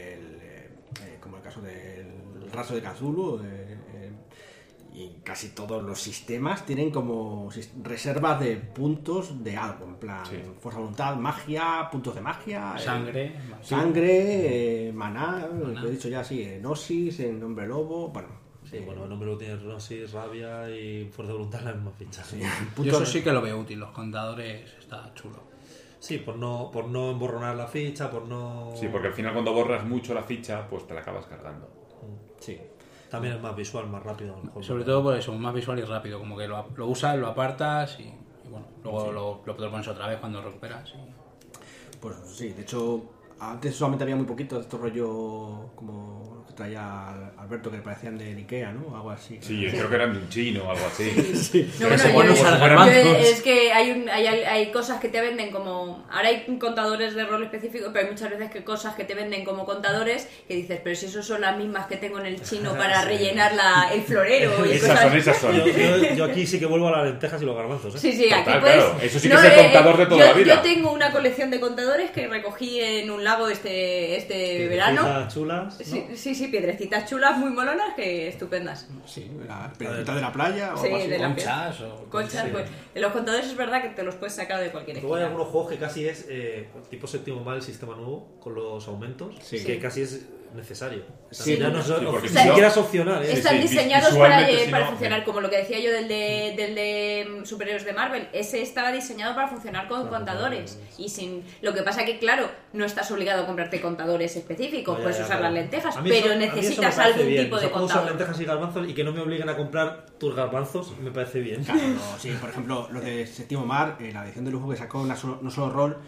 eh, 0.43 0.69
eh, 1.03 1.19
como 1.21 1.37
el 1.39 1.43
caso 1.43 1.61
del 1.61 2.07
Raso 2.53 2.75
de 2.75 2.83
Cthulhu, 2.83 3.41
y 4.97 5.09
casi 5.25 5.49
todos 5.49 5.83
los 5.83 6.01
sistemas 6.01 6.65
tienen 6.65 6.93
como 6.93 7.49
reservas 7.83 8.39
de 8.39 8.55
puntos 8.57 9.43
de 9.43 9.57
algo, 9.57 9.87
en 9.87 9.97
plan 9.97 10.25
Sí. 10.25 10.37
fuerza 10.61 10.79
voluntad, 10.79 11.17
magia, 11.17 11.89
puntos 11.91 12.15
de 12.15 12.21
magia, 12.21 12.75
eh, 12.77 12.81
Sangre. 12.81 13.33
sangre, 13.61 14.89
eh, 14.89 14.93
maná, 14.93 15.49
lo 15.53 15.89
he 15.89 15.91
dicho 15.91 16.09
ya, 16.09 16.23
sí, 16.23 16.45
en 16.45 16.61
Gnosis, 16.63 17.19
en 17.21 17.43
Hombre 17.43 17.67
Lobo, 17.67 18.11
bueno, 18.11 18.29
Sí, 18.79 18.85
bueno, 18.85 19.05
el 19.05 19.09
nombre 19.11 19.29
lo 19.29 19.37
tiene 19.39 19.57
Rosis, 19.57 20.13
Rabia 20.13 20.69
y 20.71 21.05
Fuerza 21.11 21.33
de 21.33 21.39
Voluntad 21.39 21.61
la 21.65 21.73
misma 21.73 21.91
ficha. 21.93 22.25
Sí, 22.25 22.41
Yo 22.83 22.85
eso 22.93 23.07
sí 23.07 23.23
que 23.23 23.33
lo 23.33 23.41
veo 23.41 23.59
útil. 23.59 23.79
Los 23.81 23.91
contadores 23.91 24.71
está 24.79 25.13
chulo. 25.15 25.37
por, 26.25 26.37
no, 26.37 26.71
por 26.73 26.87
no 26.89 27.11
emborronar 27.13 27.57
la 27.57 27.67
ficha, 27.67 28.11
por 28.11 28.27
no... 28.27 28.73
Sí, 28.77 28.89
porque 28.91 29.09
al 29.09 29.15
final 29.15 29.33
cuando 29.33 29.53
borras 29.53 29.85
mucho 29.85 30.13
la 30.15 30.23
ficha, 30.23 30.67
pues 30.69 30.87
te 30.87 30.95
la 30.95 31.01
acabas 31.01 31.27
cargando. 31.27 31.69
sí. 32.41 32.59
También 33.11 33.35
es 33.35 33.41
más 33.41 33.55
visual, 33.55 33.87
más 33.89 34.03
rápido. 34.03 34.35
a 34.35 34.39
lo 34.39 34.43
mejor. 34.45 34.65
Sobre 34.65 34.83
todo 34.83 35.01
por 35.05 35.17
eso, 35.17 35.33
más 35.35 35.55
visual 35.55 35.79
y 35.79 35.83
rápido. 35.83 36.19
Como 36.19 36.37
que 36.37 36.49
lo, 36.49 36.67
lo 36.75 36.87
usas, 36.89 37.17
lo 37.17 37.29
apartas 37.29 38.01
y, 38.01 38.03
y 38.03 38.49
bueno, 38.51 38.67
luego 38.83 39.13
lo, 39.13 39.43
lo, 39.47 39.57
lo 39.57 39.71
pones 39.71 39.87
otra 39.87 40.09
vez 40.09 40.19
cuando 40.19 40.43
recuperas. 40.43 40.93
y- 40.97 41.97
Pues 42.01 42.17
sí, 42.27 42.49
de 42.49 42.63
hecho, 42.63 43.03
antes 43.41 43.75
solamente 43.75 44.05
había 44.05 44.17
muy 44.17 44.27
poquito 44.27 44.57
de 44.57 44.63
estos 44.63 44.81
rollo 44.81 45.71
como 45.75 46.35
los 46.39 46.47
que 46.47 46.53
traía 46.55 47.09
Alberto 47.39 47.71
que 47.71 47.79
parecían 47.79 48.17
de 48.17 48.33
Ikea, 48.35 48.73
¿no? 48.73 48.95
Algo 48.97 49.11
así. 49.11 49.39
Sí, 49.43 49.67
creo 49.71 49.89
que 49.89 49.95
eran 49.97 50.13
de 50.15 50.19
un 50.21 50.29
chino 50.29 50.65
o 50.65 50.71
algo 50.71 50.87
así. 50.87 51.11
No, 51.81 51.89
Pero 51.89 52.13
bueno, 52.15 52.31
yo- 52.31 52.37
si 52.37 52.43
yo- 52.43 52.57
fueran- 52.59 52.89
es 52.89 53.43
que 53.43 53.73
hay, 53.73 53.91
un- 53.91 54.09
hay, 54.09 54.27
hay 54.27 54.73
cosas 54.73 55.01
que 55.01 55.09
te 55.09 55.21
venden 55.21 55.51
como. 55.51 56.07
Ahora 56.11 56.29
hay 56.29 56.57
contadores 56.59 57.15
de 57.15 57.25
rol 57.27 57.43
específicos, 57.43 57.91
pero 57.93 58.07
hay 58.07 58.13
muchas 58.13 58.31
veces 58.31 58.51
que 58.51 58.65
cosas 58.65 58.95
que 58.95 59.05
te 59.05 59.15
venden 59.15 59.45
como 59.45 59.65
contadores 59.67 60.29
que 60.49 60.55
dices, 60.55 60.81
pero 60.83 60.97
si 60.97 61.07
eso 61.07 61.23
son 61.23 61.41
las 61.43 61.57
mismas 61.59 61.87
que 61.87 61.97
tengo 61.97 62.19
en 62.21 62.27
el 62.27 62.43
chino 62.43 62.75
para 62.77 63.03
Sí. 63.03 63.09
rellenar 63.09 63.55
la, 63.55 63.91
el 63.93 64.03
florero 64.03 64.65
y 64.65 64.73
Esas 64.73 64.91
cosas 64.91 65.03
son, 65.09 65.17
esas 65.19 65.37
son. 65.39 65.55
Yo, 65.59 65.67
yo- 65.67 66.15
yo 66.15 66.25
aquí 66.25 66.47
sí 66.47 66.59
que 66.59 66.67
vuelvo 66.67 66.89
a 66.89 66.93
las 66.93 67.05
lentejas 67.07 67.43
y 67.43 67.45
los 67.45 67.57
garbanzos, 67.57 67.95
¿eh? 67.97 67.99
Sí, 67.99 68.13
sí, 68.13 68.33
aquí 68.33 68.45
claro. 68.45 68.97
Eso 69.03 69.19
sí 69.19 69.29
que 69.29 69.35
es 69.35 69.45
el 69.45 69.63
contador 69.65 69.97
de 69.99 70.07
toda 70.07 70.21
yo, 70.21 70.27
la 70.27 70.33
vida. 70.33 70.55
Yo 70.57 70.61
tengo 70.63 70.93
una 70.93 71.11
colección 71.13 71.51
de 71.51 71.61
contadores 71.61 72.11
que 72.11 72.27
recogí 72.29 72.81
en 72.81 73.11
un 73.11 73.24
lago 73.25 73.49
este, 73.49 74.17
este 74.17 74.69
verano. 74.69 75.03
Piedrecitas 75.03 75.35
chulas, 75.35 75.65
¿no? 75.79 75.85
Sí, 75.85 76.07
sí, 76.15 76.35
sí, 76.35 76.49
piedrecitas 76.49 77.09
chulas 77.09 77.37
muy 77.39 77.51
molonas 77.51 77.95
que 77.97 78.29
estupendas. 78.29 78.87
Sí, 79.07 79.31
la 79.47 79.73
pelotita 79.77 80.15
de 80.15 80.21
la 80.21 80.33
playa 80.33 80.75
o 80.75 80.77
Sí, 80.83 80.89
de 81.09 81.19
la- 81.19 81.27
Conchas 81.29 81.81
o. 81.81 82.05
Conchas, 82.11 82.45
Sí. 82.45 82.51
pues. 82.53 82.69
En 82.95 83.03
los 83.03 83.13
contadores 83.13 83.47
es 83.47 83.57
verdad 83.57 83.83
que 83.83 83.89
te 83.89 84.03
los 84.03 84.15
puedes 84.17 84.35
sacar 84.35 84.61
de 84.61 84.71
cualquier 84.71 84.99
Luego 84.99 85.17
hay 85.17 85.25
algunos 85.25 85.49
juegos 85.49 85.71
que 85.73 85.79
casi 85.79 86.07
es 86.07 86.27
eh, 86.29 86.69
tipo 86.91 87.07
séptimo 87.07 87.43
mal 87.43 87.57
el 87.57 87.63
sistema 87.63 87.97
nuevo 87.97 88.37
con 88.41 88.55
los 88.55 88.87
aumentos, 88.89 89.35
Sí. 89.43 89.65
que 89.65 89.79
casi 89.79 90.03
es 90.03 90.27
necesario. 90.55 91.03
Sí, 91.31 91.57
ya 91.59 91.69
no 91.69 91.81
es, 91.81 91.87
sí, 91.87 91.93
porque 92.05 92.23
ni 92.23 92.29
si 92.29 92.35
siquiera 92.37 92.59
no- 92.61 92.67
es 92.73 92.77
opcional, 92.77 93.23
¿eh? 93.25 93.33
Están 93.33 93.57
sí, 93.57 93.63
diseñados 93.63 94.15
para, 94.17 94.49
eh, 94.49 94.69
para 94.71 94.85
no, 94.85 94.91
funcionar, 94.93 95.21
eh. 95.21 95.25
como 95.25 95.41
lo 95.41 95.51
que 95.51 95.57
decía 95.59 95.79
yo 95.81 95.91
del 95.93 96.07
de, 96.09 96.55
del 96.57 96.75
de 96.75 97.29
mm, 97.41 97.45
superhéroes 97.45 97.85
de 97.85 97.93
Marvel. 97.93 98.29
Ese 98.33 98.63
estaba 98.63 98.93
diseñado 98.93 99.35
para 99.35 99.49
funcionar 99.49 99.89
con 99.89 100.09
contadores. 100.09 100.79
Y 100.99 101.09
sin 101.09 101.45
Lo 101.61 101.75
que 101.75 101.83
pasa 101.83 102.05
que, 102.05 102.19
claro, 102.19 102.49
no 102.73 102.85
estás 102.85 103.11
obligado 103.11 103.43
a 103.43 103.47
comprarte 103.47 103.81
contadores 103.81 104.37
específicos, 104.37 104.97
Ya, 104.97 105.03
puedes 105.03 105.19
ya, 105.19 105.25
usar 105.25 105.39
claro. 105.39 105.55
las 105.55 105.63
lentejas, 105.63 105.97
pero 106.03 106.15
eso 106.15 106.35
necesitas 106.37 106.99
algún 106.99 107.27
bien. 107.27 107.45
tipo 107.45 107.57
O 107.57 107.59
de 107.59 107.65
sea, 107.65 107.73
puedo 107.73 107.85
usar 107.87 107.99
contador. 107.99 108.19
lentejas 108.21 108.41
y 108.41 108.45
garbanzos 108.45 108.89
y 108.89 108.95
que 108.95 109.05
no 109.05 109.13
me 109.13 109.21
obliguen 109.21 109.49
a 109.49 109.57
comprar 109.57 110.07
tus 110.19 110.35
garbanzos, 110.35 110.97
me 111.01 111.11
parece 111.11 111.41
bien. 111.41 111.65
Claro, 111.65 111.81
no, 111.81 112.19
sí, 112.19 112.31
por 112.41 112.51
ejemplo, 112.51 112.89
los 112.93 113.03
de 113.05 113.27
Séptimo 113.27 113.67
Mar, 113.67 113.97
eh, 114.01 114.11
la 114.13 114.25
edición 114.25 114.45
de 114.45 114.51
lujo 114.53 114.71
que 114.71 114.77
sacó 114.77 115.01
una 115.01 115.17
solo- 115.17 115.39
no 115.43 115.51
solo 115.51 115.73
rol, 115.73 115.99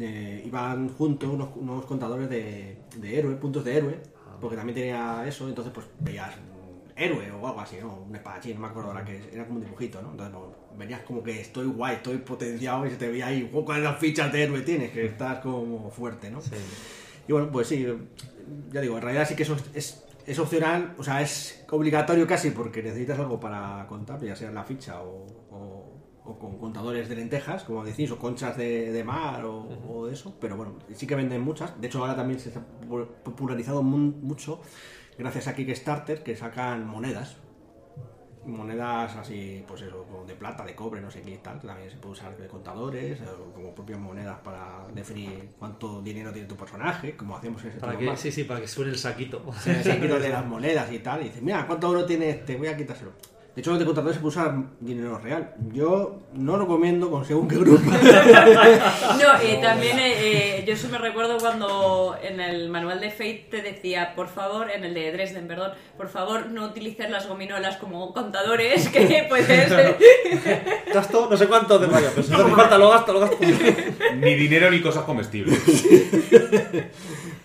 eh, 0.00 0.42
iban 0.46 0.88
juntos 0.90 1.28
unos, 1.30 1.48
unos 1.56 1.84
contadores 1.86 2.28
de, 2.28 2.76
de 2.96 3.18
héroe, 3.18 3.34
puntos 3.36 3.64
de 3.64 3.76
héroe, 3.76 3.98
porque 4.40 4.56
también 4.56 4.74
tenía 4.74 5.24
eso, 5.26 5.48
entonces 5.48 5.72
pues 5.72 5.86
veías 6.00 6.30
un 6.36 6.92
héroe 6.96 7.30
o 7.32 7.46
algo 7.46 7.60
así, 7.60 7.76
¿no? 7.80 7.94
Un 8.08 8.14
espadachín, 8.14 8.54
no 8.54 8.60
me 8.60 8.66
acuerdo 8.68 8.90
ahora 8.90 9.04
que 9.04 9.20
era 9.32 9.44
como 9.46 9.58
un 9.58 9.64
dibujito, 9.64 10.02
¿no? 10.02 10.10
Entonces 10.12 10.34
pues, 10.36 10.78
venías 10.78 11.00
como 11.02 11.22
que 11.22 11.40
estoy 11.40 11.66
guay, 11.66 11.96
estoy 11.96 12.18
potenciado 12.18 12.86
y 12.86 12.90
se 12.90 12.96
te 12.96 13.08
veía 13.08 13.26
ahí, 13.28 13.50
"Oh, 13.54 13.64
¿cuáles 13.64 13.84
las 13.84 13.98
fichas 13.98 14.32
de 14.32 14.42
héroe 14.44 14.60
tienes? 14.62 14.90
Que 14.90 15.06
estás 15.06 15.38
como 15.38 15.90
fuerte, 15.90 16.30
¿no? 16.30 16.40
Sí. 16.40 16.50
Y 17.28 17.32
bueno, 17.32 17.50
pues 17.50 17.68
sí, 17.68 17.86
ya 18.72 18.80
digo, 18.80 18.96
en 18.96 19.02
realidad 19.02 19.26
sí 19.26 19.34
que 19.34 19.44
eso 19.44 19.56
es, 19.74 20.04
es 20.26 20.38
opcional, 20.38 20.94
o 20.98 21.02
sea, 21.04 21.22
es 21.22 21.64
obligatorio 21.70 22.26
casi 22.26 22.50
porque 22.50 22.82
necesitas 22.82 23.18
algo 23.18 23.38
para 23.40 23.86
contar, 23.88 24.20
ya 24.20 24.36
sea 24.36 24.50
la 24.50 24.64
ficha 24.64 25.00
o, 25.02 25.26
o- 25.50 25.83
o 26.26 26.38
con 26.38 26.58
contadores 26.58 27.08
de 27.08 27.16
lentejas, 27.16 27.64
como 27.64 27.84
decís, 27.84 28.10
o 28.10 28.18
conchas 28.18 28.56
de, 28.56 28.90
de 28.92 29.04
mar 29.04 29.44
o, 29.44 29.68
o 29.88 30.06
de 30.06 30.14
eso, 30.14 30.34
pero 30.40 30.56
bueno, 30.56 30.72
sí 30.94 31.06
que 31.06 31.14
venden 31.14 31.42
muchas. 31.42 31.78
De 31.80 31.86
hecho, 31.88 32.00
ahora 32.00 32.16
también 32.16 32.40
se 32.40 32.48
está 32.48 32.62
pu- 32.88 33.06
popularizado 33.22 33.82
mu- 33.82 34.12
mucho 34.22 34.60
gracias 35.18 35.46
a 35.48 35.54
Kickstarter 35.54 36.22
que 36.22 36.34
sacan 36.34 36.86
monedas. 36.86 37.36
Monedas 38.46 39.16
así, 39.16 39.64
pues 39.66 39.80
eso, 39.80 40.04
como 40.04 40.26
de 40.26 40.34
plata, 40.34 40.66
de 40.66 40.74
cobre, 40.74 41.00
no 41.00 41.10
sé 41.10 41.22
qué 41.22 41.30
y 41.30 41.38
tal, 41.38 41.58
que 41.60 41.66
también 41.66 41.90
se 41.90 41.96
puede 41.96 42.12
usar 42.12 42.36
de 42.36 42.46
contadores, 42.46 43.18
o 43.22 43.54
como 43.54 43.74
propias 43.74 43.98
monedas 43.98 44.38
para 44.40 44.86
definir 44.94 45.48
cuánto 45.58 46.02
dinero 46.02 46.30
tiene 46.30 46.46
tu 46.46 46.54
personaje, 46.54 47.16
como 47.16 47.36
hacemos 47.38 47.62
en 47.64 47.70
ese 47.70 47.80
Para 47.80 47.96
que, 47.96 48.14
sí, 48.18 48.30
sí, 48.30 48.44
para 48.44 48.60
que 48.60 48.68
suene 48.68 48.90
el 48.90 48.98
saquito. 48.98 49.42
se 49.62 49.98
quita 49.98 50.18
de 50.18 50.28
las 50.36 50.44
monedas 50.46 50.92
y 50.92 50.98
tal, 50.98 51.22
y 51.22 51.24
dice, 51.24 51.40
mira, 51.40 51.66
¿cuánto 51.66 51.88
oro 51.88 52.04
tiene 52.04 52.28
este? 52.28 52.56
Voy 52.56 52.68
a 52.68 52.76
quitárselo. 52.76 53.12
De 53.54 53.60
hecho, 53.60 53.70
los 53.70 53.78
de 53.78 53.84
contadores 53.84 54.16
se 54.16 54.20
puede 54.20 54.36
usar 54.36 54.54
dinero 54.80 55.16
real. 55.18 55.54
Yo 55.72 56.22
no 56.32 56.58
recomiendo 56.58 57.08
con 57.08 57.24
según 57.24 57.46
qué 57.46 57.56
grupo. 57.56 57.82
No, 59.14 59.40
eh, 59.40 59.58
también 59.62 59.96
eh, 60.00 60.64
yo 60.66 60.74
eso 60.74 60.88
me 60.88 60.98
recuerdo 60.98 61.38
cuando 61.38 62.16
en 62.20 62.40
el 62.40 62.68
manual 62.68 63.00
de 63.00 63.10
Fate 63.10 63.46
te 63.50 63.62
decía, 63.62 64.14
por 64.16 64.28
favor, 64.28 64.70
en 64.70 64.84
el 64.84 64.92
de 64.92 65.12
Dresden, 65.12 65.46
perdón, 65.46 65.72
por 65.96 66.08
favor 66.08 66.46
no 66.46 66.66
utilices 66.66 67.08
las 67.10 67.28
gominolas 67.28 67.76
como 67.76 68.12
contadores, 68.12 68.88
que 68.92 69.26
puedes... 69.28 69.72
Gasto 70.92 71.28
no 71.30 71.36
sé 71.36 71.46
cuánto 71.46 71.78
de 71.78 71.86
vaya, 71.86 72.10
pero 72.10 72.26
si 72.26 72.32
no 72.32 72.38
hace 72.38 72.54
falta 72.54 72.78
lo 72.78 72.90
gasto, 72.90 73.12
lo 73.12 73.20
gasto. 73.20 73.36
Ni 74.16 74.34
dinero 74.34 74.70
ni 74.70 74.80
cosas 74.80 75.04
comestibles. 75.04 75.60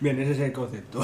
Bien, 0.01 0.17
ese 0.19 0.31
es 0.31 0.39
el 0.39 0.53
concepto. 0.53 1.01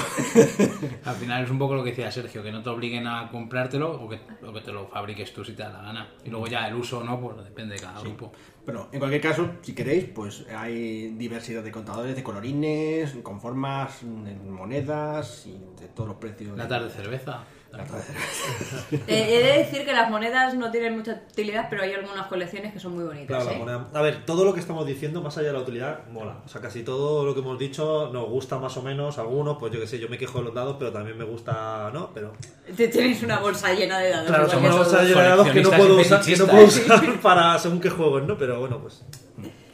Al 1.03 1.15
final 1.15 1.43
es 1.43 1.49
un 1.49 1.59
poco 1.59 1.75
lo 1.75 1.83
que 1.83 1.89
decía 1.89 2.09
Sergio, 2.11 2.41
que 2.41 2.51
no 2.51 2.63
te 2.63 2.69
obliguen 2.69 3.07
a 3.07 3.29
comprártelo 3.29 3.91
o 3.91 4.07
que, 4.07 4.19
o 4.45 4.53
que 4.53 4.61
te 4.61 4.71
lo 4.71 4.89
fabriques 4.95 5.33
tú 5.33 5.43
si 5.43 5.51
te 5.51 5.61
da 5.61 5.71
la 5.71 5.81
gana. 5.81 6.07
Y 6.23 6.29
luego 6.29 6.47
ya 6.47 6.69
el 6.69 6.75
uso 6.75 7.03
no, 7.03 7.19
pues 7.19 7.35
depende 7.43 7.75
de 7.75 7.81
cada 7.81 7.99
grupo. 7.99 8.31
Pero 8.65 8.87
en 8.93 8.99
cualquier 8.99 9.21
caso, 9.21 9.49
si 9.61 9.75
queréis, 9.75 10.05
pues 10.05 10.45
hay 10.55 11.09
diversidad 11.17 11.61
de 11.61 11.69
contadores, 11.69 12.15
de 12.15 12.23
colorines, 12.23 13.13
con 13.21 13.41
formas, 13.41 14.03
monedas 14.03 15.47
y 15.47 15.59
de 15.81 15.89
todos 15.89 16.07
los 16.07 16.17
precios. 16.17 16.57
Latas 16.57 16.85
de 16.85 16.89
cerveza. 16.91 17.43
Eh, 19.07 19.37
he 19.39 19.43
de 19.43 19.57
decir 19.63 19.85
que 19.85 19.91
las 19.93 20.09
monedas 20.09 20.53
no 20.55 20.71
tienen 20.71 20.95
mucha 20.97 21.21
utilidad, 21.31 21.67
pero 21.69 21.83
hay 21.83 21.93
algunas 21.93 22.27
colecciones 22.27 22.71
que 22.71 22.79
son 22.79 22.93
muy 22.95 23.03
bonitas. 23.03 23.27
Claro, 23.27 23.45
la 23.45 23.51
¿eh? 23.51 23.59
moneda- 23.59 23.87
A 23.93 24.01
ver, 24.01 24.25
todo 24.25 24.45
lo 24.45 24.53
que 24.53 24.59
estamos 24.59 24.85
diciendo, 24.85 25.21
más 25.21 25.37
allá 25.37 25.47
de 25.47 25.53
la 25.53 25.59
utilidad, 25.59 26.07
mola. 26.11 26.37
O 26.45 26.49
sea, 26.49 26.61
casi 26.61 26.83
todo 26.83 27.25
lo 27.25 27.33
que 27.33 27.41
hemos 27.41 27.59
dicho 27.59 28.09
nos 28.13 28.29
gusta 28.29 28.59
más 28.59 28.77
o 28.77 28.81
menos. 28.81 29.17
Algunos, 29.17 29.57
pues 29.57 29.73
yo 29.73 29.79
que 29.79 29.87
sé, 29.87 29.99
yo 29.99 30.07
me 30.07 30.17
quejo 30.17 30.39
de 30.39 30.45
los 30.45 30.53
dados, 30.53 30.77
pero 30.79 30.91
también 30.91 31.17
me 31.17 31.25
gusta, 31.25 31.89
¿no? 31.93 32.11
Pero 32.13 32.31
Te 32.75 32.87
tienes 32.87 33.21
una 33.23 33.39
bolsa 33.39 33.73
llena 33.73 33.99
de 33.99 34.09
dados. 34.09 34.27
Claro, 34.27 34.47
que 34.49 34.57
una 34.57 34.75
bolsa 34.75 35.03
llena 35.03 35.21
de 35.21 35.29
dados 35.29 35.49
que 35.49 35.61
no 35.61 35.71
puedo 35.71 35.99
usar, 35.99 36.21
que 36.23 36.35
no 36.37 36.47
puedo 36.47 36.65
usar 36.65 37.19
para 37.21 37.59
según 37.59 37.81
qué 37.81 37.89
juegos, 37.89 38.23
¿no? 38.25 38.37
Pero 38.37 38.59
bueno, 38.59 38.79
pues. 38.79 39.03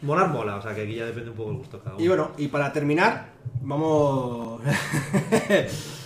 Molar 0.01 0.29
mola, 0.29 0.55
o 0.55 0.61
sea 0.63 0.73
que 0.73 0.81
aquí 0.81 0.95
ya 0.95 1.05
depende 1.05 1.29
un 1.29 1.35
poco 1.35 1.49
del 1.49 1.59
gusto 1.59 1.77
de 1.77 1.83
cada 1.83 1.95
uno. 1.95 2.03
Y 2.03 2.07
bueno, 2.07 2.31
y 2.37 2.47
para 2.47 2.73
terminar, 2.73 3.27
vamos. 3.61 4.59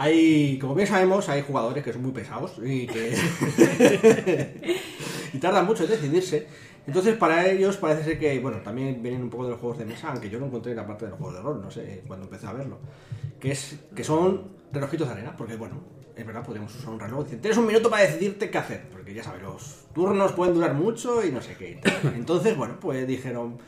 hay, 0.00 0.58
como 0.58 0.74
bien 0.74 0.88
sabemos, 0.88 1.28
hay 1.28 1.42
jugadores 1.42 1.84
que 1.84 1.92
son 1.92 2.00
muy 2.00 2.12
pesados 2.12 2.54
y 2.64 2.86
que. 2.86 3.14
y 5.34 5.38
tardan 5.38 5.66
mucho 5.66 5.84
en 5.84 5.90
decidirse. 5.90 6.46
Entonces, 6.86 7.16
para 7.18 7.46
ellos 7.46 7.76
parece 7.76 8.04
ser 8.04 8.18
que, 8.18 8.40
bueno, 8.40 8.62
también 8.62 9.02
vienen 9.02 9.22
un 9.22 9.28
poco 9.28 9.44
de 9.44 9.50
los 9.50 9.60
juegos 9.60 9.78
de 9.78 9.84
mesa, 9.84 10.08
aunque 10.10 10.30
yo 10.30 10.38
lo 10.38 10.46
encontré 10.46 10.72
en 10.72 10.78
la 10.78 10.86
parte 10.86 11.04
de 11.04 11.10
los 11.10 11.18
juegos 11.18 11.36
de 11.36 11.42
rol, 11.42 11.60
no 11.60 11.70
sé, 11.70 12.02
cuando 12.06 12.24
empecé 12.24 12.46
a 12.46 12.54
verlo. 12.54 12.78
Que 13.38 13.52
es 13.52 13.78
que 13.94 14.02
son 14.02 14.52
relojitos 14.72 15.06
de 15.06 15.12
arena, 15.12 15.34
porque, 15.36 15.56
bueno, 15.56 15.82
es 16.16 16.26
verdad, 16.26 16.42
podríamos 16.42 16.74
usar 16.74 16.88
un 16.88 16.98
reloj. 16.98 17.24
Dicen, 17.24 17.42
tienes 17.42 17.58
un 17.58 17.66
minuto 17.66 17.90
para 17.90 18.04
decidirte 18.04 18.50
qué 18.50 18.56
hacer, 18.56 18.88
porque 18.90 19.12
ya 19.12 19.22
sabes, 19.22 19.42
los 19.42 19.84
turnos 19.94 20.32
pueden 20.32 20.54
durar 20.54 20.72
mucho 20.72 21.22
y 21.22 21.30
no 21.30 21.42
sé 21.42 21.56
qué. 21.56 21.78
Entonces, 22.16 22.56
bueno, 22.56 22.78
pues 22.80 23.06
dijeron, 23.06 23.58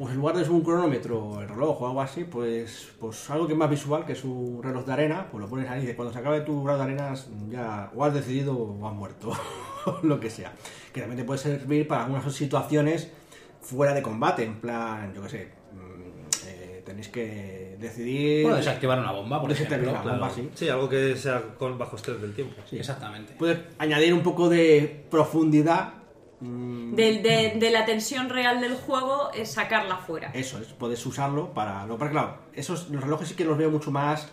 pues 0.00 0.12
en 0.12 0.16
lugar 0.16 0.34
de 0.34 0.48
un 0.48 0.62
cronómetro, 0.62 1.42
el 1.42 1.48
reloj 1.50 1.82
o 1.82 1.86
algo 1.88 2.00
así, 2.00 2.24
pues, 2.24 2.88
pues 2.98 3.28
algo 3.28 3.46
que 3.46 3.52
es 3.52 3.58
más 3.58 3.68
visual, 3.68 4.06
que 4.06 4.14
es 4.14 4.24
un 4.24 4.62
reloj 4.62 4.86
de 4.86 4.92
arena, 4.94 5.26
pues 5.30 5.42
lo 5.42 5.50
pones 5.50 5.68
ahí 5.68 5.80
y 5.80 5.82
dice, 5.82 5.94
cuando 5.94 6.10
se 6.10 6.20
acabe 6.20 6.40
tu 6.40 6.66
reloj 6.66 6.78
de 6.78 6.84
arena 6.84 7.14
ya 7.50 7.90
o 7.94 8.02
has 8.02 8.14
decidido 8.14 8.56
o 8.56 8.88
has 8.88 8.94
muerto, 8.94 9.30
o 9.84 9.98
lo 10.02 10.18
que 10.18 10.30
sea. 10.30 10.54
Que 10.94 11.00
también 11.00 11.18
te 11.18 11.24
puede 11.24 11.38
servir 11.38 11.86
para 11.86 12.04
algunas 12.04 12.32
situaciones 12.32 13.10
fuera 13.60 13.92
de 13.92 14.00
combate, 14.00 14.42
en 14.42 14.58
plan, 14.58 15.12
yo 15.12 15.20
qué 15.24 15.28
sé, 15.28 15.48
mm, 15.74 16.46
eh, 16.46 16.82
tenéis 16.86 17.08
que 17.10 17.76
decidir... 17.78 18.44
Bueno, 18.44 18.56
desactivar 18.56 18.98
una 19.00 19.12
bomba, 19.12 19.38
por 19.38 19.50
Desactivar 19.50 19.80
ejemplo. 19.82 20.02
una 20.02 20.12
bomba, 20.12 20.30
sí. 20.34 20.48
Sí, 20.54 20.70
algo 20.70 20.88
que 20.88 21.14
sea 21.14 21.42
con 21.58 21.76
bajo 21.76 21.96
estrés 21.96 22.22
del 22.22 22.32
tiempo. 22.32 22.54
Sí. 22.64 22.78
Exactamente. 22.78 23.34
Puedes 23.38 23.58
añadir 23.76 24.14
un 24.14 24.22
poco 24.22 24.48
de 24.48 25.04
profundidad. 25.10 25.92
Mm, 26.40 26.94
De, 26.94 27.18
de- 27.18 27.54
de 27.58 27.70
la 27.70 27.84
tensión 27.84 28.28
real 28.28 28.60
del 28.60 28.74
juego 28.74 29.30
es 29.32 29.50
sacarla 29.52 29.96
fuera. 29.98 30.30
Eso 30.34 30.58
es, 30.58 30.68
puedes 30.68 31.04
usarlo 31.06 31.52
para. 31.54 31.86
Lo 31.86 31.98
pero 31.98 32.10
claro, 32.10 32.38
esos 32.54 32.88
los 32.90 33.02
relojes 33.02 33.28
sí 33.28 33.34
que 33.34 33.44
los 33.44 33.56
veo 33.58 33.70
mucho 33.70 33.90
más 33.90 34.28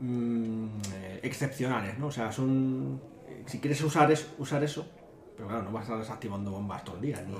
mm, 0.00 0.66
eh, 0.94 1.20
excepcionales, 1.22 1.98
¿no? 1.98 2.08
O 2.08 2.12
sea, 2.12 2.32
son. 2.32 3.00
Si 3.46 3.60
quieres 3.60 3.80
usar, 3.82 4.10
es, 4.10 4.26
usar 4.38 4.64
eso, 4.64 4.86
pero 5.36 5.48
claro, 5.48 5.64
no 5.64 5.72
vas 5.72 5.82
a 5.82 5.84
estar 5.84 5.98
desactivando 5.98 6.50
bombas 6.50 6.82
todo 6.84 6.96
el 6.96 7.02
día. 7.02 7.22
Ni... 7.26 7.34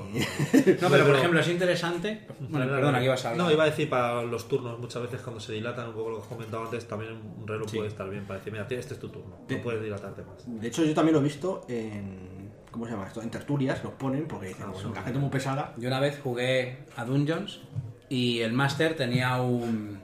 No, 0.81 0.89
pero 0.91 1.07
por 1.07 1.17
ejemplo, 1.17 1.41
es 1.41 1.49
interesante. 1.49 2.27
Bueno, 2.51 2.67
perdona, 2.67 2.99
que 2.99 3.07
ibas 3.07 3.25
a 3.25 3.31
hablar. 3.31 3.47
No, 3.47 3.51
iba 3.53 3.63
a 3.63 3.67
decir 3.67 3.89
para 3.89 4.23
los 4.23 4.47
turnos, 4.47 4.79
muchas 4.79 5.01
veces 5.03 5.23
cuando 5.23 5.41
se 5.41 5.53
dilatan, 5.55 5.89
un 5.89 5.95
poco 5.95 6.11
lo 6.11 6.17
que 6.17 6.23
has 6.25 6.29
comentado 6.29 6.65
antes, 6.65 6.87
también 6.87 7.13
un 7.41 7.47
reloj 7.47 7.71
Sí. 7.71 7.77
puede 7.79 7.89
estar 7.89 8.09
bien 8.11 8.25
para 8.27 8.39
decir, 8.39 8.53
mira, 8.53 8.67
este 8.69 8.95
es 8.95 9.01
tu 9.01 9.09
turno, 9.09 9.37
De- 9.49 9.57
no 9.57 9.63
puedes 9.63 9.83
dilatarte 9.83 10.23
más. 10.23 10.45
De 10.61 10.69
hecho, 10.69 10.85
yo 10.85 10.93
también 10.95 11.15
lo 11.15 11.21
he 11.21 11.25
visto 11.25 11.65
en. 11.69 12.34
¿Cómo 12.75 12.87
se 12.87 12.91
llama 12.91 13.07
esto? 13.07 13.23
En 13.23 13.31
tertulias 13.31 13.85
los 13.85 13.93
ponen 13.93 14.27
porque 14.27 14.49
dicen, 14.49 14.65
Ah, 14.67 14.71
"Pues, 14.73 14.83
bueno. 14.83 14.97
la 14.97 15.03
gente 15.05 15.19
muy 15.21 15.31
pesada. 15.31 15.73
Yo 15.77 15.87
una 15.87 16.01
vez 16.01 16.19
jugué 16.21 16.79
a 16.97 17.05
Dungeons 17.05 17.61
y 18.09 18.41
el 18.41 18.53
máster 18.53 18.97
tenía 18.97 19.41
un, 19.41 20.01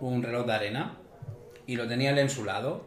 un 0.00 0.22
reloj 0.22 0.46
de 0.46 0.52
arena 0.54 0.92
y 1.66 1.76
lo 1.76 1.86
tenía 1.86 2.10
él 2.12 2.18
en 2.18 2.30
su 2.30 2.42
lado 2.46 2.86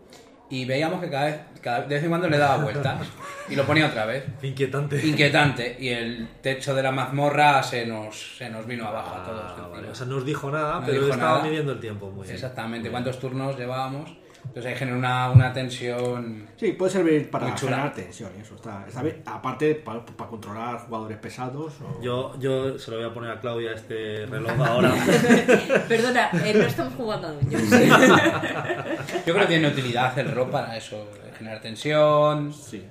y 0.50 0.66
veíamos 0.66 1.02
que 1.02 1.12
cada 1.12 1.26
vez, 1.26 1.40
cada, 1.62 1.82
de 1.82 1.94
vez 1.96 2.04
en 2.04 2.10
cuando 2.10 2.28
le 2.30 2.38
daba 2.40 2.64
vueltas 2.64 3.00
y 3.48 3.56
lo 3.56 3.64
ponía 3.66 3.86
otra 3.86 4.06
vez. 4.08 4.26
Inquietante. 4.42 5.06
Inquietante 5.06 5.78
y 5.80 5.90
el 5.90 6.30
techo 6.42 6.74
de 6.74 6.82
la 6.82 6.92
mazmorra 6.92 7.62
se 7.62 7.86
nos, 7.86 8.38
se 8.40 8.50
nos 8.50 8.66
vino 8.66 8.88
abajo 8.88 9.18
a 9.18 9.24
todos. 9.24 9.54
Ah, 9.56 9.68
vale. 9.72 9.88
O 9.90 9.94
sea, 9.94 10.08
no 10.08 10.16
os 10.18 10.26
dijo 10.26 10.50
nada, 10.50 10.80
No 10.80 10.86
pero 10.88 11.02
dijo 11.02 11.14
estaba 11.14 11.32
nada. 11.34 11.44
midiendo 11.44 11.74
el 11.74 11.80
tiempo 11.80 12.10
muy 12.10 12.24
bien. 12.24 12.34
Exactamente, 12.34 12.90
cuántos 12.90 13.20
turnos 13.20 13.56
llevábamos. 13.56 14.18
Entonces 14.46 14.66
ahí 14.72 14.78
genera 14.78 14.98
una, 14.98 15.30
una 15.32 15.54
tensión. 15.54 16.48
Sí, 16.56 16.72
puede 16.72 16.92
servir 16.92 17.30
para 17.30 17.56
generar 17.58 17.94
tensión 17.94 18.32
y 18.38 18.42
eso. 18.42 18.56
Está, 18.56 18.86
está 18.88 19.04
bien. 19.04 19.22
Aparte, 19.26 19.76
para, 19.76 20.04
para 20.06 20.30
controlar 20.30 20.80
jugadores 20.80 21.18
pesados. 21.18 21.74
o- 21.82 22.02
Yo, 22.02 22.40
yo 22.40 22.80
se 22.80 22.92
lo 22.92 22.98
voy 22.98 23.06
a 23.06 23.14
poner 23.14 23.32
a 23.32 23.40
Claudia 23.40 23.74
este 23.74 24.26
reloj 24.26 24.52
ahora. 24.60 24.94
Perdona, 25.88 26.30
eh, 26.46 26.54
no 26.56 26.64
estamos 26.64 26.94
jugando 26.96 27.28
a 27.28 27.32
Dungeons. 27.34 27.70
Yo 29.26 29.34
creo 29.34 29.40
que 29.40 29.46
tiene 29.48 29.68
utilidad 29.68 30.18
el 30.18 30.28
reloj 30.30 30.50
para 30.50 30.76
eso, 30.78 31.08
generar 31.38 31.62
tensión, 31.62 32.54
Sí. 32.54 32.84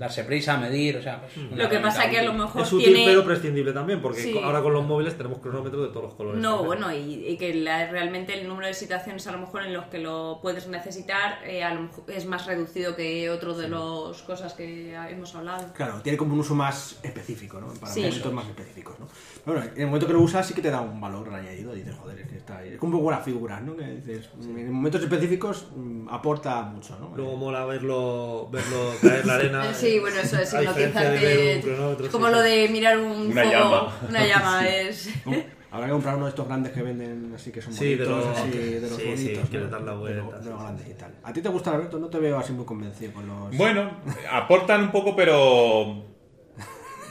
Darse 0.00 0.24
prisa, 0.24 0.56
medir, 0.56 0.96
o 0.96 1.02
sea, 1.02 1.20
pues, 1.20 1.36
Lo 1.52 1.68
que 1.68 1.78
pasa 1.78 2.08
que 2.08 2.18
a 2.18 2.22
lo 2.24 2.32
mejor 2.32 2.62
es 2.62 2.72
útil 2.72 2.86
tiene... 2.94 3.04
pero 3.04 3.22
prescindible 3.22 3.72
también, 3.74 4.00
porque 4.00 4.22
Sí. 4.22 4.40
ahora 4.42 4.62
con 4.62 4.72
los 4.72 4.82
móviles 4.86 5.14
tenemos 5.14 5.38
cronómetros 5.40 5.82
de 5.82 5.88
todos 5.90 6.04
los 6.06 6.14
colores. 6.14 6.40
No, 6.40 6.60
también. 6.62 6.66
bueno, 6.66 6.92
y, 6.96 7.26
y 7.28 7.36
que 7.36 7.52
la- 7.52 7.86
realmente 7.90 8.32
el 8.40 8.48
número 8.48 8.66
de 8.66 8.72
situaciones 8.72 9.26
a 9.26 9.32
lo 9.32 9.38
mejor 9.38 9.62
en 9.64 9.74
los 9.74 9.84
que 9.86 9.98
lo 9.98 10.38
puedes 10.40 10.66
necesitar 10.68 11.38
eh, 11.46 11.62
a 11.62 11.74
lo 11.74 11.82
mejor 11.82 12.04
es 12.10 12.24
más 12.24 12.46
reducido 12.46 12.96
que 12.96 13.28
otro 13.28 13.54
de 13.54 13.68
las 13.68 14.22
cosas 14.22 14.54
que 14.54 14.94
hemos 15.10 15.34
hablado. 15.34 15.70
Claro, 15.74 16.00
tiene 16.02 16.16
como 16.16 16.32
un 16.32 16.40
uso 16.40 16.54
más 16.54 16.98
específico, 17.02 17.60
¿no? 17.60 17.68
Para 17.74 17.92
Sí. 17.92 18.00
momentos 18.00 18.32
más 18.32 18.46
específicos, 18.48 18.98
¿no? 18.98 19.06
Bueno, 19.46 19.62
en 19.62 19.80
el 19.80 19.86
momento 19.86 20.06
que 20.06 20.12
lo 20.12 20.20
usas 20.20 20.46
sí 20.46 20.54
que 20.54 20.60
te 20.62 20.70
da 20.70 20.80
un 20.80 21.00
valor 21.00 21.32
añadido. 21.32 21.72
Dices, 21.72 21.94
joder, 21.96 22.18
es 22.20 22.28
que 22.28 22.36
está 22.36 22.58
ahí. 22.58 22.70
Es 22.74 22.78
como 22.78 23.10
las 23.10 23.24
figuras, 23.24 23.62
¿no? 23.62 23.76
Que 23.76 23.84
dices, 23.84 24.28
en 24.42 24.72
momentos 24.72 25.02
específicos 25.02 25.66
mm, 25.74 26.08
aporta 26.10 26.62
mucho, 26.62 26.98
¿no? 27.00 27.16
Luego 27.16 27.36
mola 27.36 27.64
verlo, 27.64 28.48
verlo 28.50 28.92
caer 29.00 29.26
la 29.26 29.34
arena. 29.34 29.64
Eh, 29.70 29.74
Sí, 29.74 29.98
bueno, 29.98 30.20
eso 30.20 30.38
es 30.38 30.52
a 30.54 30.60
diferencia 30.60 31.00
de 31.10 31.10
ver 31.10 31.20
hipnotizante. 31.22 31.56
un 31.56 31.62
cronómetro, 31.76 32.06
Es 32.06 32.12
como 32.12 32.26
sí, 32.26 32.32
lo 32.32 32.40
de 32.42 32.68
mirar 32.68 32.98
un 32.98 33.30
Una 33.30 33.42
fuego, 33.42 33.50
llama. 33.50 33.98
una 34.08 34.26
llama 34.26 34.68
es... 34.68 35.10
¿no? 35.26 35.60
Habrá 35.72 35.86
que 35.86 35.92
comprar 35.92 36.16
uno 36.16 36.24
de 36.24 36.30
estos 36.30 36.48
grandes 36.48 36.72
que 36.72 36.82
venden 36.82 37.32
así 37.32 37.52
que 37.52 37.62
son 37.62 37.72
Sí, 37.72 37.94
de 37.94 38.04
bonitos, 38.04 38.26
los- 38.26 38.38
así, 38.38 38.50
de 38.58 38.80
los 38.80 38.90
sí, 38.90 39.02
sí, 39.02 39.08
bonitos, 39.36 39.52
la 39.70 39.92
De 39.92 39.96
vuelta, 39.96 40.22
los- 40.24 40.44
de 40.44 40.50
los 40.50 40.58
sí. 40.58 40.64
grandes 40.64 40.88
y 40.88 40.94
tal. 40.94 41.14
¿A 41.22 41.32
ti 41.32 41.40
te 41.42 41.48
gusta 41.48 41.70
Alberto? 41.70 41.98
No 42.00 42.08
te 42.08 42.18
veo 42.18 42.38
así 42.38 42.52
muy 42.52 42.64
convencido 42.64 43.12
con 43.12 43.26
los... 43.28 43.56
Bueno, 43.56 43.88
aportan 44.32 44.80
un 44.82 44.90
poco, 44.90 45.14
pero. 45.14 46.09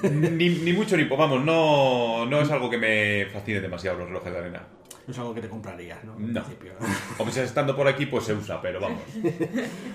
Ni, 0.03 0.49
ni 0.49 0.73
mucho 0.73 0.95
ni 0.97 1.05
poco. 1.05 1.21
Vamos, 1.23 1.43
no, 1.43 2.25
no 2.25 2.41
es 2.41 2.49
algo 2.51 2.69
que 2.69 2.77
me 2.77 3.25
fascine 3.31 3.59
demasiado 3.61 3.97
los 3.99 4.07
relojes 4.07 4.31
de 4.33 4.39
arena. 4.39 4.63
No 5.07 5.13
es 5.13 5.19
algo 5.19 5.33
que 5.33 5.41
te 5.41 5.49
comprarías, 5.49 6.03
¿no? 6.03 6.15
En 6.17 6.33
No. 6.33 6.43
principio. 6.43 6.73
Hombre, 7.17 7.33
si 7.33 7.39
estando 7.41 7.75
por 7.75 7.87
aquí, 7.87 8.05
pues 8.05 8.25
se 8.25 8.33
usa, 8.33 8.61
pero 8.61 8.79
vamos. 8.79 9.01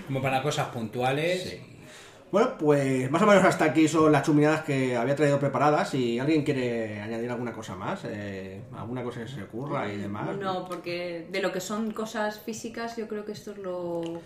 Como 0.06 0.20
para 0.20 0.42
cosas 0.42 0.68
puntuales. 0.68 1.56
Bueno, 2.32 2.58
pues 2.58 3.08
más 3.12 3.22
o 3.22 3.26
menos 3.26 3.44
hasta 3.44 3.64
aquí 3.66 3.86
son 3.86 4.10
las 4.10 4.24
chuminadas 4.24 4.64
que 4.64 4.96
había 4.96 5.14
traído 5.14 5.38
preparadas. 5.38 5.90
Si 5.90 6.18
alguien 6.18 6.42
quiere 6.42 7.00
añadir 7.00 7.30
alguna 7.30 7.52
cosa 7.52 7.76
más, 7.76 8.00
eh, 8.06 8.60
alguna 8.76 9.04
cosa 9.04 9.20
que 9.20 9.28
se 9.28 9.42
ocurra 9.44 9.92
y 9.92 9.98
demás. 9.98 10.36
No, 10.38 10.64
porque 10.66 11.28
de 11.30 11.40
lo 11.40 11.52
que 11.52 11.60
son 11.60 11.92
cosas 11.92 12.40
físicas 12.40 12.96
yo 12.96 13.06
creo 13.06 13.24
que 13.24 13.32
esto 13.32 13.52
es 13.52 13.58
lo... 13.58 14.20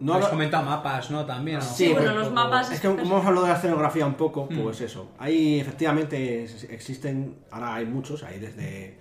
No 0.00 0.12
Has 0.14 0.16
habla- 0.18 0.30
comentado 0.30 0.64
mapas, 0.64 1.10
¿no? 1.10 1.24
También. 1.26 1.58
¿no? 1.58 1.62
Sí, 1.64 1.92
bueno, 1.92 2.14
los 2.14 2.32
mapas- 2.32 2.70
Es 2.72 2.80
que 2.80 2.88
como 2.88 3.00
hemos 3.02 3.26
hablado 3.26 3.46
de 3.46 3.52
la 3.52 3.58
escenografía 3.58 4.06
un 4.06 4.14
poco, 4.14 4.48
pues 4.48 4.80
eso. 4.80 5.10
Ahí 5.18 5.60
efectivamente 5.60 6.44
existen, 6.70 7.36
ahora 7.50 7.74
hay 7.74 7.84
muchos, 7.86 8.22
hay 8.22 8.38
desde 8.40 8.98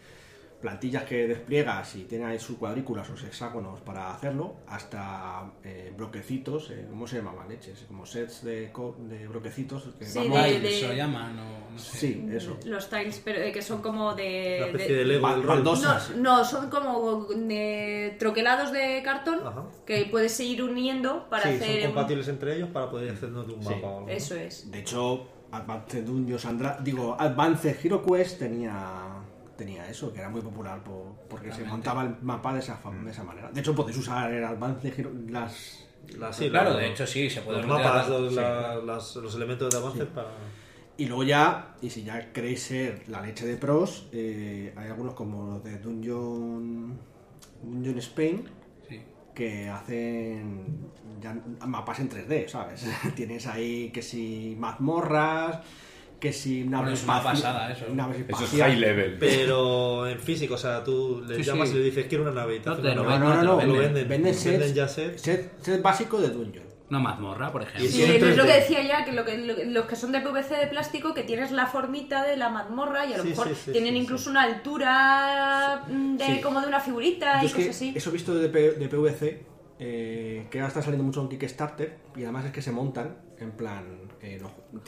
plantillas 0.61 1.03
que 1.03 1.27
despliegas 1.27 1.95
y 1.95 2.03
tienen 2.03 2.27
ahí 2.27 2.39
sus 2.39 2.57
cuadrículas, 2.57 3.07
sus 3.07 3.23
hexágonos 3.23 3.79
para 3.81 4.11
hacerlo, 4.13 4.55
hasta 4.67 5.51
eh, 5.63 5.93
bloquecitos, 5.95 6.69
eh, 6.71 6.85
¿cómo 6.89 7.07
se 7.07 7.17
llamaban? 7.17 7.47
Leches, 7.47 7.85
como 7.87 8.05
sets 8.05 8.43
de, 8.43 8.69
co- 8.71 8.97
de 8.99 9.27
bloquecitos. 9.27 9.83
Que 9.97 10.05
Sí, 10.05 10.19
vamos- 10.19 10.43
de- 10.43 10.51
Tiles, 10.55 10.79
se 10.81 10.87
lo 10.89 10.93
llaman, 10.93 11.39
o 11.39 11.71
no 11.71 11.77
sé. 11.79 11.97
Sí, 11.97 12.27
eso. 12.31 12.57
Los 12.65 12.89
tiles, 12.89 13.21
pero 13.23 13.39
eh, 13.41 13.51
que 13.53 13.61
son 13.61 13.81
como 13.81 14.13
de... 14.15 14.57
Una 14.59 14.65
especie 14.67 14.93
de- 14.93 14.99
de 14.99 15.05
Lego 15.05 15.21
baldosas. 15.45 16.09
No, 16.17 16.37
no, 16.37 16.43
son 16.43 16.69
como 16.69 17.25
de 17.27 18.15
troquelados 18.19 18.71
de 18.73 19.01
cartón 19.03 19.39
Ajá. 19.45 19.63
que 19.85 20.07
puedes 20.11 20.37
ir 20.41 20.61
uniendo 20.61 21.27
para 21.29 21.43
Sí, 21.43 21.49
hacer... 21.55 21.67
son 21.67 21.77
un- 21.77 21.95
compatibles 21.95 22.27
entre 22.27 22.55
ellos 22.57 22.69
para 22.69 22.89
poder 22.89 23.13
hacernos 23.13 23.47
de 23.47 23.53
un 23.53 23.63
Sí. 23.63 23.69
mapa 23.69 23.87
o 23.87 23.97
algo. 23.99 24.09
Eso 24.09 24.35
es. 24.35 24.69
De 24.69 24.79
hecho, 24.79 25.25
Advanced 25.51 26.03
Dungeons 26.03 26.45
and 26.45 26.61
Dra- 26.61 26.79
digo, 26.83 27.15
Advanced 27.19 27.77
Hero 27.83 28.03
Quest 28.03 28.39
tenía 28.39 29.18
tenía 29.59 29.87
eso, 29.89 30.11
que 30.11 30.19
era 30.19 30.29
muy 30.29 30.41
popular 30.41 30.83
por- 30.83 31.13
porque 31.29 31.51
se 31.51 31.63
montaba 31.63 32.03
el 32.03 32.15
mapa 32.21 32.53
de 32.53 32.59
esa, 32.59 32.79
de 33.03 33.11
esa 33.11 33.23
manera. 33.23 33.51
De 33.51 33.59
hecho, 33.59 33.75
podéis 33.75 33.97
usar 33.97 34.31
el 34.33 34.43
Advanced 34.43 34.93
Hero 34.97 35.11
las 35.27 35.85
La- 36.17 36.33
sí, 36.33 36.49
Claro, 36.49 36.73
de 36.73 36.87
hecho 36.87 37.05
sí, 37.05 37.29
se 37.29 37.41
puede 37.41 37.59
Los 37.59 37.67
mapas, 37.67 38.09
los, 38.09 38.29
sí. 38.31 38.35
la- 38.39 38.77
las- 38.77 39.15
los 39.17 39.35
elementos 39.35 39.69
de 39.69 39.77
avance 39.77 40.05
para. 40.07 40.29
Y 40.97 41.05
luego 41.05 41.23
ya, 41.23 41.75
y 41.81 41.89
si 41.91 42.03
ya 42.03 42.31
queréis 42.33 42.63
ser 42.63 43.03
la 43.07 43.21
leche 43.21 43.45
de 43.45 43.57
pros, 43.57 44.07
eh, 44.11 44.73
hay 44.75 44.87
algunos 44.87 45.13
como 45.13 45.45
los 45.53 45.63
de 45.63 45.77
Dungeon, 45.77 46.97
Dungeon 47.61 47.97
Spain 47.99 48.43
Sí. 48.87 49.01
que 49.35 49.69
hacen 49.69 50.89
ya 51.21 51.35
mapas 51.67 51.99
en 51.99 52.09
3D, 52.09 52.47
¿sabes? 52.47 52.83
Tienes 53.15 53.45
ahí 53.47 53.91
que 53.91 54.01
si 54.01 54.55
mazmorras, 54.59 55.59
que 56.19 56.33
si 56.33 56.63
Bueno, 56.63 56.81
naves 56.83 56.99
es 56.99 57.03
una 57.05 57.23
pasada 57.23 57.71
eso. 57.71 57.85
Eso 57.85 58.43
es 58.43 58.51
high 58.61 58.75
level. 58.77 59.17
Pero 59.19 60.07
en 60.07 60.19
físico, 60.19 60.55
o 60.55 60.57
sea, 60.57 60.83
tú 60.83 61.23
le 61.25 61.35
Sí, 61.35 61.43
llamas 61.43 61.69
sí. 61.69 61.75
y 61.75 61.79
le 61.79 61.85
dices 61.85 62.05
quiero 62.09 62.23
una 62.25 62.33
nave 62.33 62.57
y 62.57 62.59
te 62.59 62.69
No 62.69 62.75
te 62.75 62.81
una 62.81 62.95
lo 62.95 63.03
nave. 63.03 63.19
No, 63.19 63.25
no, 63.29 63.35
no, 63.43 63.57
te 63.57 63.65
no, 63.67 63.73
lo 63.73 63.79
venden. 63.79 64.07
venden, 64.07 64.35
Venden 64.43 64.73
ya 64.73 64.87
sets. 64.87 65.21
set, 65.21 65.51
set 65.61 65.81
básico 65.81 66.19
de 66.19 66.29
Dungeon. 66.29 66.65
Una 66.89 66.99
mazmorra, 66.99 67.51
por 67.51 67.61
ejemplo. 67.61 67.87
Sí, 67.87 68.01
es 68.01 68.19
lo 68.35 68.43
3D. 68.43 68.47
que 68.47 68.53
decía 68.61 68.81
ya, 68.81 69.05
que, 69.05 69.11
lo 69.11 69.23
que 69.23 69.37
lo 69.37 69.55
que- 69.55 69.65
los 69.65 69.85
que 69.85 69.95
son 69.95 70.11
de 70.11 70.21
PVC 70.21 70.55
de 70.55 70.65
plástico, 70.67 71.13
que 71.13 71.21
tienes 71.23 71.51
la 71.51 71.67
formita 71.67 72.23
de 72.25 72.35
la 72.35 72.49
mazmorra 72.49 73.05
y 73.05 73.13
a 73.13 73.17
lo 73.17 73.23
Sí, 73.23 73.29
mejor 73.29 73.47
sí, 73.49 73.53
sí, 73.65 73.71
tienen 73.71 73.93
sí, 73.93 73.99
incluso 73.99 74.29
una 74.31 74.41
altura 74.41 75.83
mm, 75.87 76.17
de 76.17 76.25
Sí. 76.25 76.41
como 76.41 76.61
de 76.61 76.67
una 76.67 76.79
figurita 76.79 77.41
Yo 77.43 77.47
y 77.47 77.51
cosas 77.51 77.69
así. 77.69 77.93
eso 77.95 78.09
he 78.09 78.13
visto 78.13 78.33
de, 78.35 78.49
P- 78.49 78.71
de 78.71 78.87
PVC, 78.89 79.45
eh, 79.79 80.47
que 80.49 80.59
ahora 80.59 80.67
está 80.69 80.81
saliendo 80.81 81.03
mucho 81.03 81.21
en 81.21 81.29
Kickstarter, 81.29 81.95
y 82.15 82.23
además 82.23 82.45
es 82.45 82.51
que 82.51 82.61
se 82.61 82.71
montan 82.71 83.17
en 83.39 83.51
plan... 83.51 83.98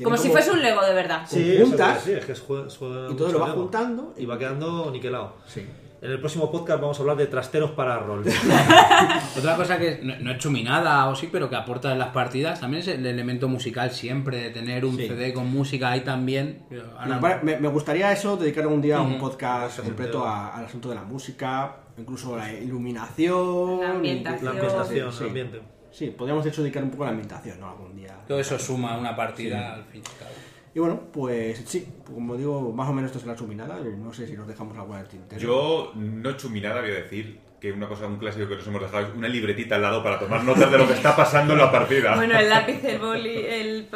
Como 0.04 0.18
si 0.18 0.30
fuese 0.30 0.52
un 0.52 0.62
Lego 0.62 0.82
de 0.86 0.94
verdad. 0.94 1.26
Sí, 1.28 1.58
juntas, 1.62 1.98
es, 2.00 2.04
sí, 2.04 2.12
es 2.14 2.26
que 2.26 2.32
es 2.34 2.48
jue- 2.48 2.68
juega 2.78 3.12
y 3.12 3.16
todo 3.16 3.32
lo 3.32 3.40
va 3.40 3.48
Lego. 3.48 3.62
juntando 3.62 4.14
y 4.18 4.26
va 4.26 4.38
quedando 4.38 4.90
niquelado. 4.92 5.36
Sí. 5.48 5.66
En 6.02 6.10
el 6.10 6.20
próximo 6.20 6.52
podcast 6.52 6.82
vamos 6.82 6.98
a 6.98 7.02
hablar 7.02 7.16
de 7.18 7.28
trasteros 7.28 7.72
para 7.72 8.00
rol. 8.00 8.24
Otra 9.38 9.56
cosa 9.56 9.78
que 9.78 10.00
no, 10.02 10.16
no 10.20 10.32
he 10.32 10.34
hecho 10.34 10.50
mi 10.50 10.64
nada 10.64 11.08
o 11.08 11.16
sí, 11.16 11.30
pero 11.32 11.48
que 11.48 11.56
aporta 11.56 11.92
en 11.92 12.00
las 12.00 12.10
partidas 12.10 12.60
también 12.60 12.82
es 12.82 12.88
el 12.88 13.06
elemento 13.06 13.48
musical 13.48 13.92
siempre, 13.92 14.38
de 14.38 14.50
tener 14.50 14.84
un 14.84 14.98
Sí. 14.98 15.08
CD 15.08 15.32
con 15.32 15.52
música 15.52 15.92
ahí 15.92 16.02
también. 16.02 16.64
Ahora- 16.98 17.40
Me, 17.44 17.58
me 17.60 17.68
gustaría 17.68 18.12
eso, 18.12 18.36
dedicar 18.36 18.66
un 18.66 18.82
día 18.82 18.98
a 18.98 19.02
un 19.02 19.12
Ujú. 19.12 19.20
podcast 19.22 19.80
completo 19.80 20.26
a- 20.26 20.56
al 20.56 20.66
asunto 20.66 20.90
de 20.90 20.96
la 20.96 21.04
música, 21.04 21.76
incluso 21.98 22.36
la 22.36 22.52
iluminación. 22.52 23.80
La 23.82 23.86
y- 23.88 23.92
ambientación. 23.92 24.46
La 24.46 24.52
ambientación, 24.52 25.12
Sí. 25.14 25.20
el 25.24 25.28
ambiente. 25.28 25.62
Sí, 25.92 26.08
podríamos 26.10 26.44
de 26.44 26.50
hecho 26.50 26.64
dedicar 26.64 26.84
un 26.84 26.89
poco 26.89 27.04
a 27.04 27.08
la 27.08 27.12
ambientación, 27.12 27.60
¿no? 27.60 27.70
Algún 27.70 27.96
día. 27.96 28.18
Todo 28.28 28.39
eso 28.39 28.58
suma 28.58 28.98
una 28.98 29.16
partida 29.16 29.76
al 29.76 29.84
fin 29.86 30.02
y 30.06 30.10
al 30.10 30.18
cabo. 30.18 30.32
Y 30.74 30.80
bueno, 30.80 31.02
pues 31.12 31.64
sí, 31.66 31.88
como 32.06 32.38
digo, 32.38 32.72
más 32.72 32.89
o 32.89 32.94
menos 32.94 33.12
esto 33.12 33.20
será 33.20 33.38
su 33.38 33.46
minada. 33.46 33.80
No 33.80 34.14
sé 34.14 34.26
si 34.26 34.34
nos 34.34 34.48
dejamos 34.48 34.78
alguna 34.78 35.00
del 35.00 35.08
tintero. 35.08 35.42
Yo 35.42 35.92
no 35.96 36.30
he 36.30 36.34
hecho 36.34 36.50
mi 36.50 36.62
nada, 36.62 36.80
voy 36.80 36.92
a 36.92 36.96
decir 36.96 37.39
que 37.62 37.72
una 37.72 37.88
cosa, 37.88 38.07
un 38.07 38.18
clásico 38.18 38.47
que 38.49 38.55
nos 38.55 38.66
hemos 38.66 38.82
dejado 38.82 39.05
es 39.05 39.14
una 39.16 39.28
libretita 39.28 39.76
al 39.76 39.84
lado 39.84 40.01
para 40.01 40.18
tomar 40.18 40.43
notas 40.43 40.72
de 40.72 40.80
lo 40.80 40.88
que 40.88 40.93
está 40.95 41.16
pasando 41.16 41.53
en 41.53 41.59
la 41.59 41.72
partida. 41.72 42.16
Bueno, 42.16 42.36
el 42.39 42.49
lápiz, 42.49 42.84
el 42.84 42.97
boli, 42.97 43.36
el, 43.38 43.88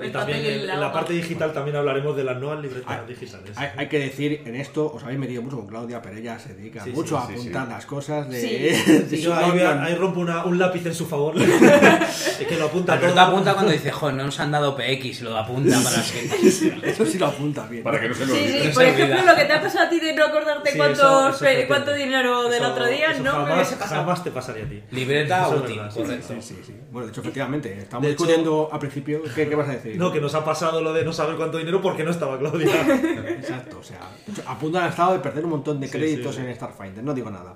Y 0.00 0.04
el 0.04 0.10
también 0.10 0.12
papel 0.12 0.34
y 0.44 0.48
en, 0.48 0.54
el 0.54 0.60
en 0.62 0.66
la 0.66 0.74
agua. 0.74 0.92
parte 0.92 1.12
digital 1.12 1.52
también 1.52 1.76
hablaremos 1.76 2.16
de 2.16 2.24
las 2.24 2.36
nuevas 2.38 2.60
libretas 2.60 2.84
Ah, 2.88 3.04
digitales. 3.06 3.56
Hay, 3.56 3.68
hay 3.76 3.88
que 3.88 4.00
decir, 4.00 4.42
en 4.44 4.56
esto 4.56 4.92
os 4.92 5.04
habéis 5.04 5.20
metido 5.20 5.42
mucho 5.42 5.58
con 5.58 5.68
Claudia, 5.68 6.02
pero 6.02 6.16
ella 6.16 6.40
se 6.40 6.54
dedica 6.54 6.82
Sí, 6.82 6.90
mucho 6.90 7.16
sí, 7.16 7.22
a 7.22 7.26
sí, 7.28 7.32
apuntar 7.34 7.66
sí. 7.66 7.70
las 7.72 7.86
cosas 7.86 8.28
de... 8.28 9.06
Sí. 9.08 9.16
yo 9.22 9.32
ahí, 9.32 9.50
voy 9.52 9.60
a- 9.60 9.84
ahí 9.84 9.94
rompo 9.94 10.18
una- 10.18 10.44
un 10.44 10.58
lápiz 10.58 10.84
en 10.84 10.94
su 10.96 11.06
favor. 11.06 11.36
es 11.40 12.46
que 12.48 12.56
lo 12.56 12.64
apunta 12.66 12.94
Alberto 12.94 13.14
todo. 13.14 13.24
apunta 13.26 13.54
cuando 13.54 13.70
dice, 13.70 13.92
joder, 13.92 14.16
no 14.16 14.24
nos 14.24 14.40
han 14.40 14.50
dado 14.50 14.76
PX, 14.76 15.20
lo 15.22 15.36
apunta 15.38 15.76
para 15.84 16.02
que... 16.02 16.88
Eso 16.90 17.06
sí 17.06 17.16
lo 17.18 17.26
apunta 17.26 17.64
bien. 17.68 17.84
Para 17.84 18.00
que 18.00 18.08
no 18.08 18.14
se 18.16 18.24
Sí, 18.26 18.32
olvide. 18.32 18.58
sí, 18.60 18.66
se 18.68 18.74
por 18.74 18.82
ejemplo, 18.84 19.22
lo 19.24 19.36
que 19.36 19.44
te 19.44 19.52
ha 19.52 19.60
pasado 19.62 19.86
a 19.86 19.88
ti 19.88 20.00
de 20.00 20.12
no 20.14 20.24
acordarte 20.24 20.72
Sí, 20.72 20.76
cuántos, 20.78 21.36
eso- 21.36 21.44
eso 21.46 21.68
cuánto 21.68 21.92
dinero 21.94 22.48
del 22.48 22.64
otro 22.64 22.86
día, 22.88 23.03
eso 23.12 23.22
no 23.22 23.32
me 23.32 23.38
jamás, 23.38 23.54
hubiese 23.54 23.76
pasado. 23.76 24.00
jamás 24.02 24.24
te 24.24 24.30
pasaría 24.30 24.64
a 24.64 24.68
ti. 24.68 24.82
Libreta 24.90 25.48
es 25.48 25.54
útil, 25.54 25.80
sí, 25.90 25.98
correcto. 26.00 26.28
Sí, 26.28 26.42
sí, 26.42 26.60
sí. 26.66 26.74
Bueno, 26.90 27.06
de 27.06 27.12
hecho, 27.12 27.20
efectivamente, 27.20 27.78
estamos 27.78 28.02
De 28.06 28.12
hecho- 28.12 28.24
discutiendo 28.24 28.68
al 28.72 28.78
principio. 28.78 29.22
¿Qué, 29.34 29.48
qué 29.48 29.54
vas 29.54 29.68
a 29.68 29.72
decir? 29.72 29.96
No, 29.96 30.12
que 30.12 30.20
nos 30.20 30.34
ha 30.34 30.44
pasado 30.44 30.80
lo 30.80 30.92
de 30.92 31.04
no 31.04 31.12
saber 31.12 31.36
cuánto 31.36 31.58
dinero 31.58 31.80
porque 31.82 32.04
no 32.04 32.10
estaba 32.10 32.38
Claudia. 32.38 32.80
Exacto, 33.38 33.78
o 33.78 33.82
sea, 33.82 34.00
a 34.46 34.58
punto 34.58 34.78
han 34.78 34.88
estado 34.88 35.12
de 35.14 35.18
perder 35.20 35.44
un 35.44 35.50
montón 35.50 35.80
de 35.80 35.86
Sí, 35.86 35.92
créditos 35.92 36.34
sí, 36.34 36.40
sí. 36.42 36.46
en 36.48 36.54
Starfinder, 36.54 37.02
no 37.04 37.14
digo 37.14 37.30
nada. 37.30 37.54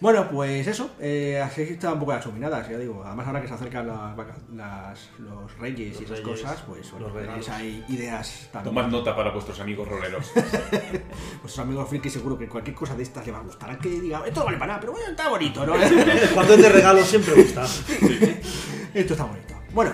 Bueno, 0.00 0.28
pues 0.30 0.66
eso, 0.68 0.90
eh, 1.00 1.40
así 1.44 1.62
está 1.62 1.92
un 1.92 1.98
poco 1.98 2.12
las 2.12 2.24
ya 2.68 2.78
digo. 2.78 3.02
Además, 3.04 3.26
ahora 3.26 3.40
que 3.42 3.48
se 3.48 3.54
acercan 3.54 3.86
las, 3.88 4.16
vaca- 4.16 4.36
las- 4.54 5.08
los 5.18 5.58
reyes 5.58 6.00
y 6.00 6.04
esas 6.04 6.20
reyes, 6.20 6.40
cosas, 6.40 6.62
pues 6.68 6.90
bueno, 6.92 7.06
los 7.08 7.14
ahí 7.48 7.84
ideas 7.88 8.48
también. 8.52 8.74
Tomad 8.76 8.90
nota 8.92 9.16
para 9.16 9.30
vuestros 9.32 9.58
amigos 9.58 9.88
roleros. 9.88 10.30
Vuestros 11.42 11.58
amigos 11.58 11.88
friki 11.88 12.10
seguro 12.10 12.38
que 12.38 12.46
cualquier 12.48 12.76
cosa 12.76 12.94
de 12.94 13.02
estas 13.02 13.26
les 13.26 13.34
va 13.34 13.40
a 13.40 13.42
gustar. 13.42 13.70
Aunque 13.70 13.88
diga, 13.88 14.22
esto 14.26 14.40
no 14.40 14.46
vale 14.46 14.58
para 14.58 14.68
nada, 14.68 14.80
pero 14.80 14.92
bueno, 14.92 15.08
está 15.10 15.28
bonito, 15.28 15.66
¿no? 15.66 15.72
Cuando 16.34 16.54
es 16.54 16.62
de 16.62 16.68
regalo 16.68 17.02
siempre 17.02 17.34
gusta. 17.34 17.64
Esto 18.94 19.12
está 19.14 19.24
bonito. 19.24 19.54
Bueno, 19.72 19.92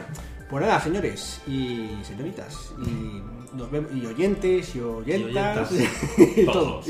pues 0.51 0.67
nada, 0.67 0.81
señores 0.81 1.41
y 1.47 1.89
señoritas, 2.03 2.73
y, 2.87 3.23
nos 3.55 3.71
vemos, 3.71 3.91
y 3.95 4.07
oyentes, 4.07 4.75
y 4.75 4.81
oyentas, 4.81 5.71
y, 5.73 6.41
y 6.41 6.45
todos. 6.45 6.87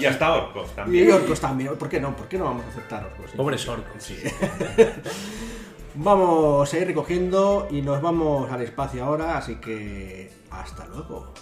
y 0.00 0.06
hasta 0.06 0.32
orcos 0.32 0.70
también. 0.74 1.08
Y 1.08 1.10
orcos 1.10 1.40
también, 1.40 1.76
¿por 1.76 1.88
qué 1.88 2.00
no? 2.00 2.16
¿Por 2.16 2.28
qué 2.28 2.38
no 2.38 2.44
vamos 2.44 2.64
a 2.66 2.68
aceptar 2.68 3.04
orcos? 3.04 3.30
Pobres 3.32 3.68
orcos. 3.68 4.02
Sí. 4.02 4.16
vamos 5.94 6.72
a 6.72 6.78
ir 6.78 6.86
recogiendo 6.86 7.68
y 7.70 7.82
nos 7.82 8.00
vamos 8.00 8.50
al 8.50 8.62
espacio 8.62 9.04
ahora, 9.04 9.36
así 9.36 9.56
que 9.56 10.30
hasta 10.50 10.86
luego. 10.86 11.32